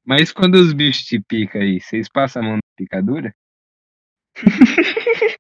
Mas 0.05 0.33
quando 0.33 0.55
os 0.57 0.73
bichos 0.73 1.05
te 1.05 1.21
picam 1.21 1.61
aí, 1.61 1.81
vocês 1.81 2.09
passam 2.09 2.43
a 2.43 2.45
mão 2.45 2.57
na 2.57 2.61
picadura? 2.77 3.35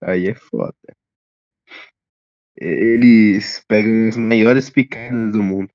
Aí 0.00 0.28
é 0.28 0.34
foda. 0.34 0.74
Eles 2.56 3.64
pegam 3.66 4.08
as 4.08 4.16
maiores 4.16 4.70
picadas 4.70 5.32
do 5.32 5.42
mundo. 5.42 5.72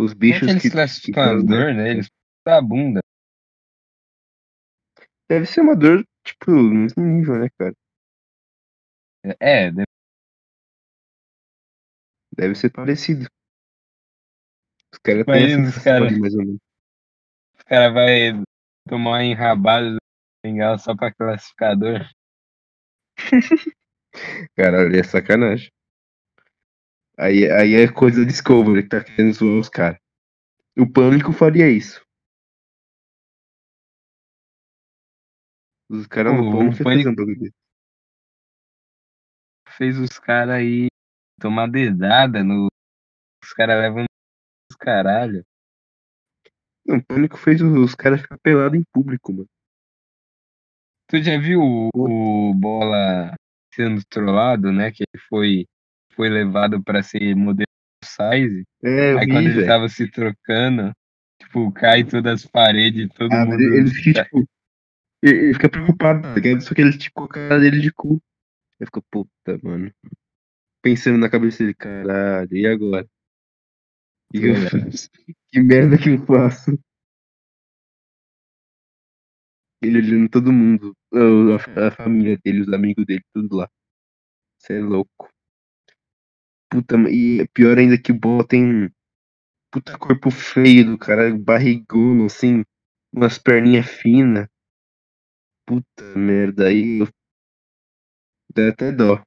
Os 0.00 0.12
é 0.12 0.14
bichos 0.14 0.40
que 0.46 0.50
eles 0.50 0.62
que. 0.62 0.70
classificam 0.70 1.14
que 1.22 1.28
as 1.28 1.32
fazem- 1.42 1.46
dor, 1.46 1.74
né? 1.74 1.90
Eles 1.90 2.08
da 2.46 2.60
bunda. 2.62 3.00
Deve 5.28 5.46
ser 5.46 5.60
uma 5.60 5.76
dor, 5.76 6.04
tipo, 6.24 6.50
no 6.50 6.74
mesmo 6.74 7.04
nível, 7.04 7.38
né, 7.38 7.48
cara? 7.58 7.74
É, 9.38 9.70
deve- 9.70 9.84
Deve 12.36 12.54
ser 12.54 12.70
parecido. 12.70 13.26
Os 14.92 14.98
caras 15.00 15.24
têm 15.26 15.44
os 15.62 15.74
sensação 15.74 15.82
cara- 15.92 16.06
ali, 16.06 16.18
mais 16.20 16.34
ou 16.34 16.40
menos. 16.40 16.60
o 17.60 17.64
cara 17.66 17.92
vai 17.92 18.32
tomar 18.88 19.10
uma 19.10 19.24
enrabada 19.24 19.90
do 19.92 19.98
bengala 20.42 20.78
só 20.78 20.96
pra 20.96 21.12
classificador. 21.12 22.08
Caralho, 24.56 24.96
é 24.98 25.02
sacanagem. 25.02 25.70
Aí, 27.20 27.50
aí 27.50 27.74
é 27.74 27.92
coisa 27.92 28.20
de 28.20 28.26
Discovery 28.30 28.82
que 28.82 28.88
tá 28.88 29.04
querendo 29.04 29.34
zoar 29.34 29.60
os 29.60 29.68
caras. 29.68 29.98
O 30.78 30.90
Pânico 30.90 31.32
faria 31.32 31.68
isso. 31.70 32.00
Os 35.90 36.06
caras 36.06 36.34
no 36.34 36.48
O- 36.48 36.52
Pânico 36.52 36.74
o 36.74 36.76
iam 36.76 36.84
Pânico- 36.84 36.84
fazer 37.04 37.08
um 37.08 37.14
bagulho 37.14 37.38
desse. 37.40 37.54
Fez 39.76 39.98
os 39.98 40.18
caras 40.18 40.54
aí 40.56 40.88
tomar 41.40 41.66
dedada 41.68 42.42
no. 42.44 42.68
Os 43.42 43.52
caras 43.52 43.80
levam 43.80 44.04
os 44.70 44.76
caralho. 44.76 45.44
Não, 46.86 46.96
o 46.98 47.04
Pânico 47.04 47.36
fez 47.36 47.60
os, 47.60 47.72
os 47.76 47.94
caras 47.94 48.20
ficar 48.22 48.38
pelados 48.38 48.78
em 48.78 48.84
público, 48.92 49.32
mano. 49.32 49.48
Tu 51.08 51.22
já 51.22 51.38
viu 51.40 51.60
o, 51.60 51.90
o 51.94 52.54
Bola 52.54 53.34
sendo 53.74 54.00
trollado, 54.08 54.70
né? 54.72 54.90
Que 54.92 55.02
ele 55.02 55.22
foi, 55.28 55.66
foi 56.14 56.28
levado 56.28 56.82
pra 56.82 57.02
ser 57.02 57.34
modelo 57.34 57.66
size. 58.04 58.64
É, 58.82 59.14
Aí 59.18 59.26
vi, 59.26 59.32
quando 59.32 59.46
ele 59.48 59.66
tava 59.66 59.88
se 59.88 60.10
trocando, 60.10 60.92
tipo, 61.38 61.70
cai 61.72 62.04
todas 62.04 62.44
as 62.44 62.46
paredes, 62.50 63.08
todo 63.14 63.32
Ah, 63.32 63.44
mundo. 63.44 63.60
ele, 63.60 63.90
fica, 63.90 64.24
tipo. 64.24 64.48
Ele, 65.22 65.54
fica 65.54 65.68
preocupado, 65.68 66.22
tá 66.22 66.34
ligado? 66.34 66.62
Só 66.62 66.74
que 66.74 66.80
ele, 66.80 66.96
tipo, 66.96 67.24
a 67.24 67.28
cara 67.28 67.60
dele 67.60 67.80
de 67.80 67.92
cu. 67.92 68.20
Ele 68.78 68.86
fica, 68.86 69.02
puta, 69.10 69.58
mano. 69.62 69.92
Pensando 70.82 71.18
na 71.18 71.28
cabeça 71.28 71.58
dele, 71.58 71.74
caralho, 71.74 72.56
e 72.56 72.66
agora? 72.66 73.06
Que 74.32 74.46
eu 74.46 74.54
faço? 74.56 75.10
Que 75.52 75.60
merda 75.60 75.98
que 75.98 76.10
eu 76.10 76.24
faço? 76.26 76.78
Ele 79.82 79.98
olhando 79.98 80.28
todo 80.28 80.52
mundo, 80.52 80.94
a, 81.12 81.88
a 81.88 81.90
família 81.90 82.38
dele, 82.44 82.60
os 82.60 82.72
amigos 82.72 83.04
dele, 83.04 83.24
tudo 83.34 83.56
lá. 83.56 83.68
Você 84.58 84.74
é 84.74 84.80
louco. 84.80 85.28
Puta, 86.70 86.96
e 87.10 87.46
pior 87.48 87.78
ainda 87.78 88.00
que 88.00 88.12
o 88.12 88.18
Bola 88.18 88.46
tem 88.46 88.64
um 88.64 88.90
puta 89.72 89.98
corpo 89.98 90.30
feio 90.30 90.84
do 90.84 90.98
cara, 90.98 91.36
barrigudo, 91.36 92.26
assim, 92.26 92.64
umas 93.12 93.38
perninhas 93.38 93.86
finas. 93.86 94.46
Puta 95.66 96.04
merda, 96.16 96.68
aí 96.68 97.00
eu... 97.00 97.08
dá 98.54 98.68
até 98.68 98.92
dó. 98.92 99.22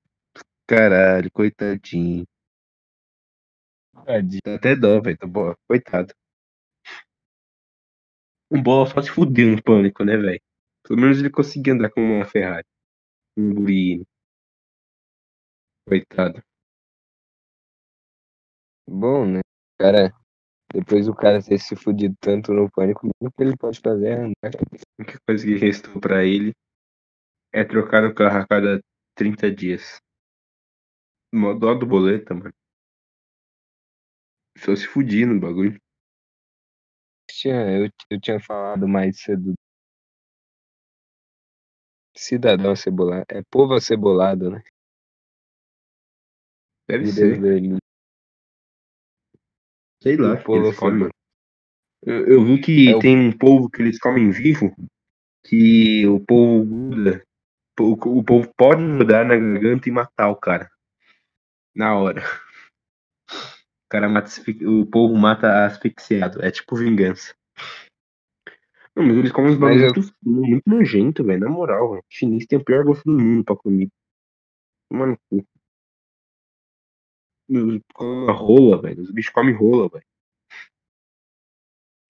Caralho, 0.67 1.29
coitadinho. 1.31 2.25
Tadinho. 4.05 4.41
Dá 4.45 4.55
até 4.55 4.75
dó, 4.75 5.01
velho, 5.01 5.17
tá 5.17 5.27
bom, 5.27 5.53
coitado. 5.67 6.13
O 8.49 8.61
Bola 8.61 8.87
só 8.87 9.01
se 9.01 9.09
fudeu 9.09 9.49
no 9.55 9.61
pânico, 9.61 10.05
né, 10.05 10.15
velho? 10.15 10.41
Pelo 10.87 10.99
menos 11.01 11.19
ele 11.19 11.29
conseguia 11.29 11.73
andar 11.73 11.89
com 11.89 12.01
uma 12.01 12.25
Ferrari. 12.25 12.65
Um 13.37 13.49
Lamborghini. 13.49 14.05
Coitado. 15.87 16.43
Bom, 18.87 19.25
né? 19.25 19.39
Cara, 19.79 20.13
depois 20.73 21.05
do 21.05 21.15
cara 21.15 21.41
ter 21.41 21.59
se 21.59 21.75
fudido 21.75 22.15
tanto 22.19 22.53
no 22.53 22.69
pânico, 22.71 23.07
o 23.19 23.31
que 23.31 23.43
ele 23.43 23.55
pode 23.57 23.79
fazer 23.79 24.07
é 24.07 24.15
andar. 24.15 24.55
A 24.55 25.01
única 25.01 25.19
coisa 25.27 25.45
que 25.45 25.55
restou 25.55 25.99
pra 26.01 26.23
ele 26.23 26.51
é 27.53 27.63
trocar 27.63 28.03
o 28.03 28.13
carro 28.13 28.39
a 28.39 28.47
cada 28.47 28.81
30 29.15 29.51
dias. 29.51 29.99
Mó 31.33 31.53
dó 31.53 31.73
do 31.73 31.85
boleta, 31.85 32.33
mano. 32.33 32.53
Só 34.57 34.75
se 34.75 34.87
fudir 34.87 35.27
no 35.27 35.39
bagulho. 35.39 35.79
Tinha, 37.29 37.55
eu, 37.69 37.89
eu 38.09 38.19
tinha 38.19 38.39
falado 38.39 38.87
mais 38.87 39.19
cedo. 39.21 39.53
Cidadão 42.15 42.75
cebolado. 42.75 43.25
É 43.29 43.41
povo 43.49 43.73
acebolado, 43.73 44.51
né? 44.51 44.61
Deve 46.87 47.07
ser. 47.07 47.39
Sei 50.03 50.17
lá. 50.17 50.33
O 50.33 50.35
o 50.35 50.43
povo 50.43 50.91
mano. 50.91 51.09
Eu, 52.05 52.27
eu 52.27 52.43
vi 52.45 52.59
que 52.59 52.89
É 52.89 52.95
o- 52.97 52.99
tem 52.99 53.17
um 53.17 53.31
polvo 53.31 53.69
que 53.69 53.81
eles 53.81 53.97
comem 53.97 54.29
vivo, 54.29 54.75
que 55.45 56.05
o 56.05 56.19
povo 56.19 56.65
muda. 56.65 57.23
O, 57.79 57.93
o 58.19 58.23
povo 58.23 58.51
pode 58.57 58.81
mudar 58.81 59.23
na 59.23 59.37
garganta 59.37 59.87
e 59.87 59.91
matar 59.93 60.27
o 60.29 60.35
cara. 60.35 60.69
Na 61.73 61.97
hora. 61.97 62.21
O 63.31 63.89
cara 63.89 64.09
mata, 64.09 64.29
o 64.67 64.85
povo 64.85 65.15
mata 65.15 65.65
asfixiado. 65.65 66.43
É 66.43 66.51
tipo 66.51 66.75
vingança. 66.75 67.33
Não, 68.95 69.05
mas 69.05 69.17
eles 69.17 69.31
comem 69.31 69.51
uns 69.53 69.57
Mas 69.57 69.81
bagulho 69.81 70.01
eu- 70.01 70.29
muito, 70.29 70.49
muito 70.51 70.63
nojento, 70.69 71.23
velho. 71.23 71.39
Na 71.39 71.49
moral, 71.49 71.91
velho. 71.91 72.03
Chinês 72.09 72.45
tem 72.45 72.59
o 72.59 72.63
pior 72.65 72.83
gosto 72.83 73.03
do 73.05 73.17
mundo 73.17 73.43
pra 73.45 73.55
comer. 73.55 73.87
Mano, 74.91 75.17
rola, 78.31 78.81
velho. 78.81 79.01
Os 79.01 79.11
bichos 79.11 79.33
comem 79.33 79.53
rola, 79.53 79.89
velho. 79.89 80.05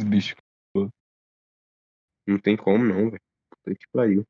Os 0.01 0.07
bichos. 0.07 0.35
Não 2.27 2.39
tem 2.39 2.55
como, 2.55 2.83
não, 2.83 3.09
velho. 3.09 3.21
Puta 3.49 3.75
que 3.75 3.87
pariu. 3.91 4.25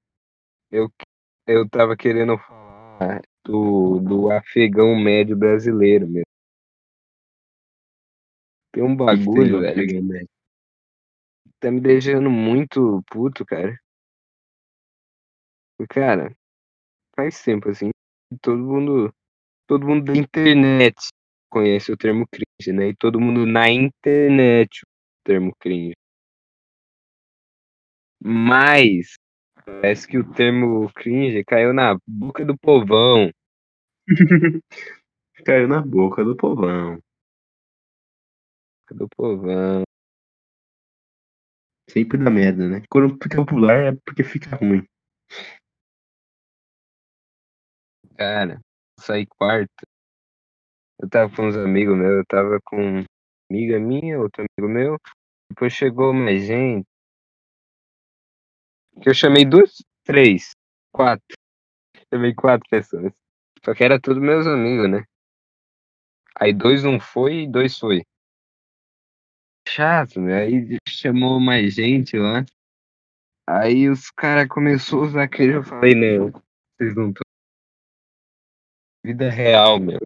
Eu 0.72 1.70
tava 1.70 1.95
querendo 1.95 2.38
falar 2.38 3.22
do, 3.45 3.99
do 3.99 4.32
afegão 4.32 4.95
médio 4.95 5.38
brasileiro 5.38 6.07
mesmo. 6.07 6.24
Tem 8.72 8.84
um 8.84 8.95
bagulho, 8.95 9.61
Tem, 9.61 10.07
velho, 10.07 10.28
que 10.28 10.34
tá 11.59 11.72
me 11.72 11.80
deixando 11.80 12.30
muito 12.30 13.03
puto, 13.09 13.45
cara. 13.45 13.80
Cara, 15.89 16.36
faz 17.16 17.41
tempo 17.43 17.70
assim, 17.70 17.91
todo 18.41 18.57
mundo, 18.57 19.14
todo 19.68 19.88
mundo 19.88 20.05
da 20.05 20.18
internet 20.18 20.95
conhece 21.49 21.91
o 21.91 21.97
termo 21.97 22.26
cringe, 22.28 22.74
né? 22.74 22.89
E 22.89 22.95
todo 22.95 23.20
mundo 23.20 23.45
na 23.45 23.70
internet 23.70 24.82
o 24.84 24.88
termo 25.24 25.53
cringe. 25.59 25.93
Mas 28.22 29.16
parece 29.66 30.07
que 30.07 30.18
o 30.18 30.34
termo 30.34 30.91
cringe 30.93 31.43
caiu 31.45 31.74
na 31.74 31.97
boca 32.07 32.45
do 32.45 32.57
povão. 32.57 33.30
Caiu 35.45 35.68
na 35.68 35.82
boca 35.82 36.24
do 36.24 36.36
povão. 36.36 36.99
Do 38.91 39.07
povão. 39.09 39.84
Sempre 41.89 42.18
dá 42.18 42.30
merda, 42.30 42.68
né? 42.68 42.82
Quando 42.89 43.18
fica 43.22 43.38
popular 43.38 43.93
é 43.93 43.97
porque 44.05 44.24
fica 44.24 44.55
ruim. 44.55 44.86
Cara, 48.18 48.59
saí 48.99 49.25
quarta. 49.25 49.85
Eu 50.99 51.09
tava 51.09 51.35
com 51.35 51.47
uns 51.47 51.55
amigos 51.55 51.97
meus, 51.97 52.17
eu 52.17 52.25
tava 52.25 52.59
com 52.63 53.03
amiga 53.49 53.79
minha, 53.79 54.19
outro 54.19 54.45
amigo 54.57 54.73
meu. 54.73 54.97
Depois 55.49 55.73
chegou 55.73 56.13
mais 56.13 56.45
gente. 56.45 56.87
Eu 59.05 59.13
chamei 59.13 59.45
duas, 59.45 59.83
três, 60.03 60.51
quatro. 60.91 61.35
Chamei 62.13 62.33
quatro 62.33 62.67
pessoas. 62.69 63.11
Só 63.65 63.73
que 63.73 63.83
era 63.83 63.99
tudo 63.99 64.21
meus 64.21 64.45
amigos, 64.45 64.89
né? 64.89 65.03
Aí 66.39 66.53
dois 66.53 66.83
não 66.83 66.99
foi 66.99 67.43
e 67.43 67.51
dois 67.51 67.77
foi. 67.77 68.03
Chato, 69.67 70.19
né? 70.19 70.43
Aí 70.43 70.77
chamou 70.87 71.39
mais 71.39 71.73
gente 71.73 72.17
lá. 72.17 72.45
Aí 73.47 73.89
os 73.89 74.09
caras 74.11 74.47
começaram 74.47 75.03
a 75.03 75.05
usar 75.05 75.23
aquele. 75.23 75.55
Eu 75.57 75.63
falei, 75.63 75.95
não, 75.95 76.31
vocês 76.31 76.95
não 76.95 77.09
estão. 77.09 77.22
Vida 79.04 79.30
real, 79.30 79.80
meu. 79.80 79.99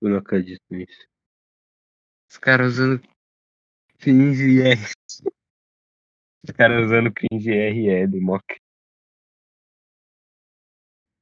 Eu 0.00 0.10
não 0.10 0.18
acredito 0.18 0.62
nisso. 0.70 1.06
Os 2.30 2.38
caras 2.38 2.74
usando 2.74 3.02
cringe 3.98 4.62
R. 4.62 4.80
Os 6.44 6.50
caras 6.52 6.86
usando 6.86 7.12
cringe 7.12 7.50
RL, 7.50 8.20
mock. 8.20 8.44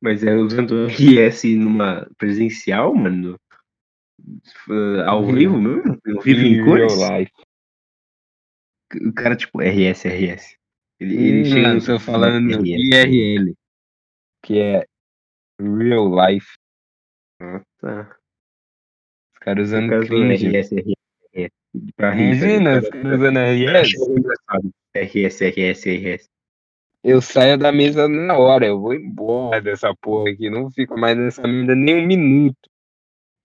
Mas 0.03 0.23
é 0.23 0.35
usando 0.35 0.87
RS 0.87 1.45
numa 1.57 2.09
presencial, 2.17 2.95
mano? 2.95 3.39
Uh, 4.69 5.01
Ao 5.07 5.25
Sim. 5.25 5.35
vivo 5.35 5.59
mesmo? 5.59 6.01
Ao 6.07 6.23
vivo 6.23 6.41
em 6.41 6.65
cores? 6.65 6.93
O 9.07 9.13
cara, 9.13 9.37
tipo, 9.37 9.61
RS, 9.61 10.07
RS. 10.07 10.57
Ele, 10.99 11.17
ele 11.17 11.45
chega 11.45 11.75
no 11.75 11.85
tô 11.85 11.99
falando. 11.99 12.67
IRL. 12.67 13.55
Que 14.43 14.59
é 14.59 14.87
real 15.61 16.09
life. 16.09 16.59
Ah, 17.41 17.63
tá. 17.79 18.17
Os 19.33 19.39
caras 19.39 19.69
usando 19.69 19.91
cara 19.91 20.07
cringe. 20.07 20.49
RS, 20.49 20.73
RS. 20.73 21.51
Pra 21.97 22.15
Imagina, 22.15 22.81
os 22.81 22.89
caras 22.89 23.21
usando 23.21 23.39
RS. 23.39 23.93
RS, 24.95 25.41
RS, 25.41 25.85
RS. 25.87 26.31
Eu 27.03 27.23
saio 27.23 27.57
da 27.57 27.73
mesa 27.73 28.07
na 28.07 28.37
hora, 28.37 28.67
eu 28.67 28.79
vou 28.79 28.93
embora 28.93 29.63
dessa 29.63 29.95
porra 29.97 30.31
aqui. 30.31 30.51
Não 30.51 30.71
fico 30.71 30.99
mais 30.99 31.17
nessa 31.17 31.43
merda 31.47 31.75
nem 31.75 31.97
um 31.97 32.07
minuto. 32.07 32.69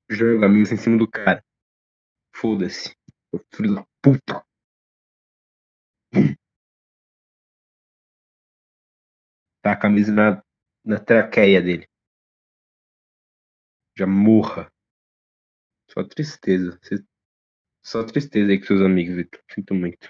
Joga 0.09 0.45
amigos 0.45 0.71
em 0.71 0.77
cima 0.77 0.97
do 0.97 1.07
cara. 1.07 1.43
Foda-se. 2.35 2.93
Filho 3.53 3.75
da 3.75 3.85
puta. 4.01 4.43
Tá 9.61 9.71
a 9.71 9.75
camisa 9.75 10.11
na, 10.11 10.43
na 10.83 10.99
traqueia 10.99 11.61
dele. 11.61 11.87
Já 13.97 14.05
morra. 14.05 14.71
Só 15.89 16.03
tristeza. 16.03 16.79
Só 17.83 18.03
tristeza 18.03 18.51
aí 18.51 18.59
com 18.59 18.65
seus 18.65 18.81
amigos, 18.81 19.15
Vitor. 19.15 19.41
Sinto 19.53 19.73
muito. 19.73 20.09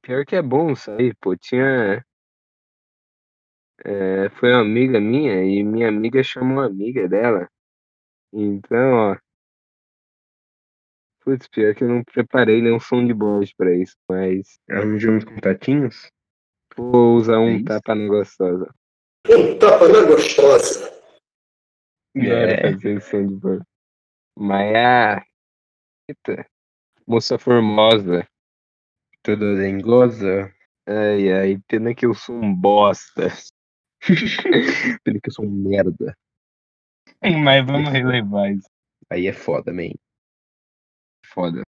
Pior 0.00 0.24
que 0.24 0.34
é 0.34 0.42
bom 0.42 0.74
sair, 0.74 1.14
pô. 1.20 1.36
Tinha. 1.36 2.04
é, 3.84 4.28
foi 4.30 4.50
uma 4.50 4.62
amiga 4.62 5.00
minha 5.00 5.44
e 5.44 5.62
minha 5.62 5.88
amiga 5.88 6.22
chamou 6.24 6.56
uma 6.58 6.66
amiga 6.66 7.08
dela. 7.08 7.48
Então, 8.32 8.94
ó. 9.12 9.16
Putz, 11.20 11.46
pior 11.46 11.72
que 11.74 11.84
eu 11.84 11.88
não 11.88 12.02
preparei 12.02 12.60
nenhum 12.60 12.80
som 12.80 13.06
de 13.06 13.12
voz 13.12 13.54
pra 13.54 13.72
isso, 13.76 13.96
mas 14.08 14.58
Arranjou 14.68 15.12
uns 15.12 15.24
contatinhos? 15.24 16.10
vou 16.76 17.14
usar 17.16 17.34
É 17.34 17.38
um 17.38 17.56
isso? 17.56 17.64
tapa 17.66 17.94
na 17.94 18.08
gostosa. 18.08 18.74
Um 19.28 19.56
tapa 19.58 19.86
na 19.86 20.04
gostosa. 20.04 21.01
Hora 22.16 22.52
É. 22.52 22.72
fazer 22.72 22.96
esse 22.96 23.10
som 23.10 23.26
de 23.26 23.34
voz. 23.36 23.62
Mas 24.38 24.74
a. 24.76 25.24
Eita. 26.08 26.46
Moça 27.06 27.38
formosa. 27.38 28.26
Toda 29.22 29.56
dengosa. 29.56 30.52
Ai, 30.86 31.32
ai, 31.32 31.58
pena 31.68 31.94
que 31.94 32.06
eu 32.06 32.14
sou 32.14 32.36
um 32.36 32.54
bosta. 32.54 33.28
Pena 35.04 35.20
que 35.22 35.28
eu 35.28 35.32
sou 35.32 35.44
um 35.46 35.50
merda. 35.50 36.16
Mas 37.22 37.64
vamos 37.66 37.90
relevar 37.90 38.52
isso. 38.52 38.68
Aí 39.10 39.26
é 39.28 39.32
foda, 39.32 39.72
man. 39.72 39.92
Foda. 41.26 41.62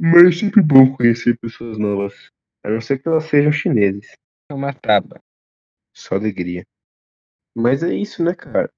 Mas 0.00 0.22
é 0.28 0.32
sempre 0.32 0.62
bom 0.62 0.94
conhecer 0.96 1.36
pessoas 1.38 1.78
novas. 1.78 2.30
A 2.64 2.70
não 2.70 2.80
ser 2.80 2.98
que 3.00 3.08
elas 3.08 3.24
sejam 3.24 3.50
chineses. 3.52 4.12
É 4.50 4.54
uma 4.54 4.72
tapa. 4.72 5.20
Só 5.96 6.14
alegria. 6.16 6.64
Mas 7.56 7.82
é 7.82 7.92
isso, 7.94 8.22
né, 8.22 8.34
cara? 8.34 8.70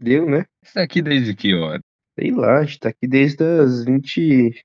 Deu, 0.00 0.28
né? 0.28 0.44
Isso 0.62 0.74
tá 0.74 0.82
aqui 0.82 1.02
desde 1.02 1.34
que 1.34 1.54
hora? 1.54 1.80
Sei 2.18 2.30
lá, 2.30 2.58
a 2.58 2.64
gente 2.64 2.78
tá 2.78 2.88
aqui 2.88 3.06
desde 3.06 3.42
as 3.44 3.84
20. 3.84 4.64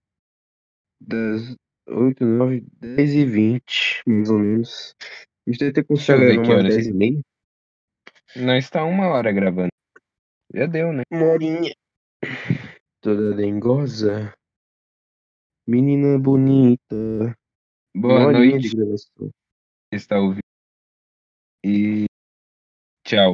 Das 1.01 1.55
8, 1.87 2.23
9, 2.23 2.63
10 2.79 3.13
e 3.13 3.25
20, 3.25 4.03
mais 4.07 4.29
ou 4.29 4.39
menos. 4.39 4.95
A 5.45 5.51
gente 5.51 5.59
deve 5.59 5.73
ter 5.73 5.83
conseguido 5.83 6.19
ver 6.19 6.33
gravar 6.35 6.43
que 6.43 6.51
umas 6.51 6.63
horas. 6.63 6.75
10 6.75 6.87
e 6.87 6.93
meia. 6.93 7.21
Nós 8.35 8.69
tá 8.69 8.83
uma 8.83 9.07
hora 9.07 9.31
gravando. 9.31 9.69
Já 10.53 10.65
deu, 10.65 10.93
né? 10.93 11.03
Uma 11.11 11.25
horinha. 11.25 11.73
Toda 13.01 13.35
dengosa. 13.35 14.33
Menina 15.67 16.19
bonita. 16.19 17.35
Boa 17.95 18.19
uma 18.19 18.31
noite, 18.31 18.69
de 18.69 18.75
gravação. 18.75 19.29
quem 19.89 19.97
está 19.97 20.19
ouvindo. 20.19 20.41
E 21.63 22.05
tchau. 23.05 23.31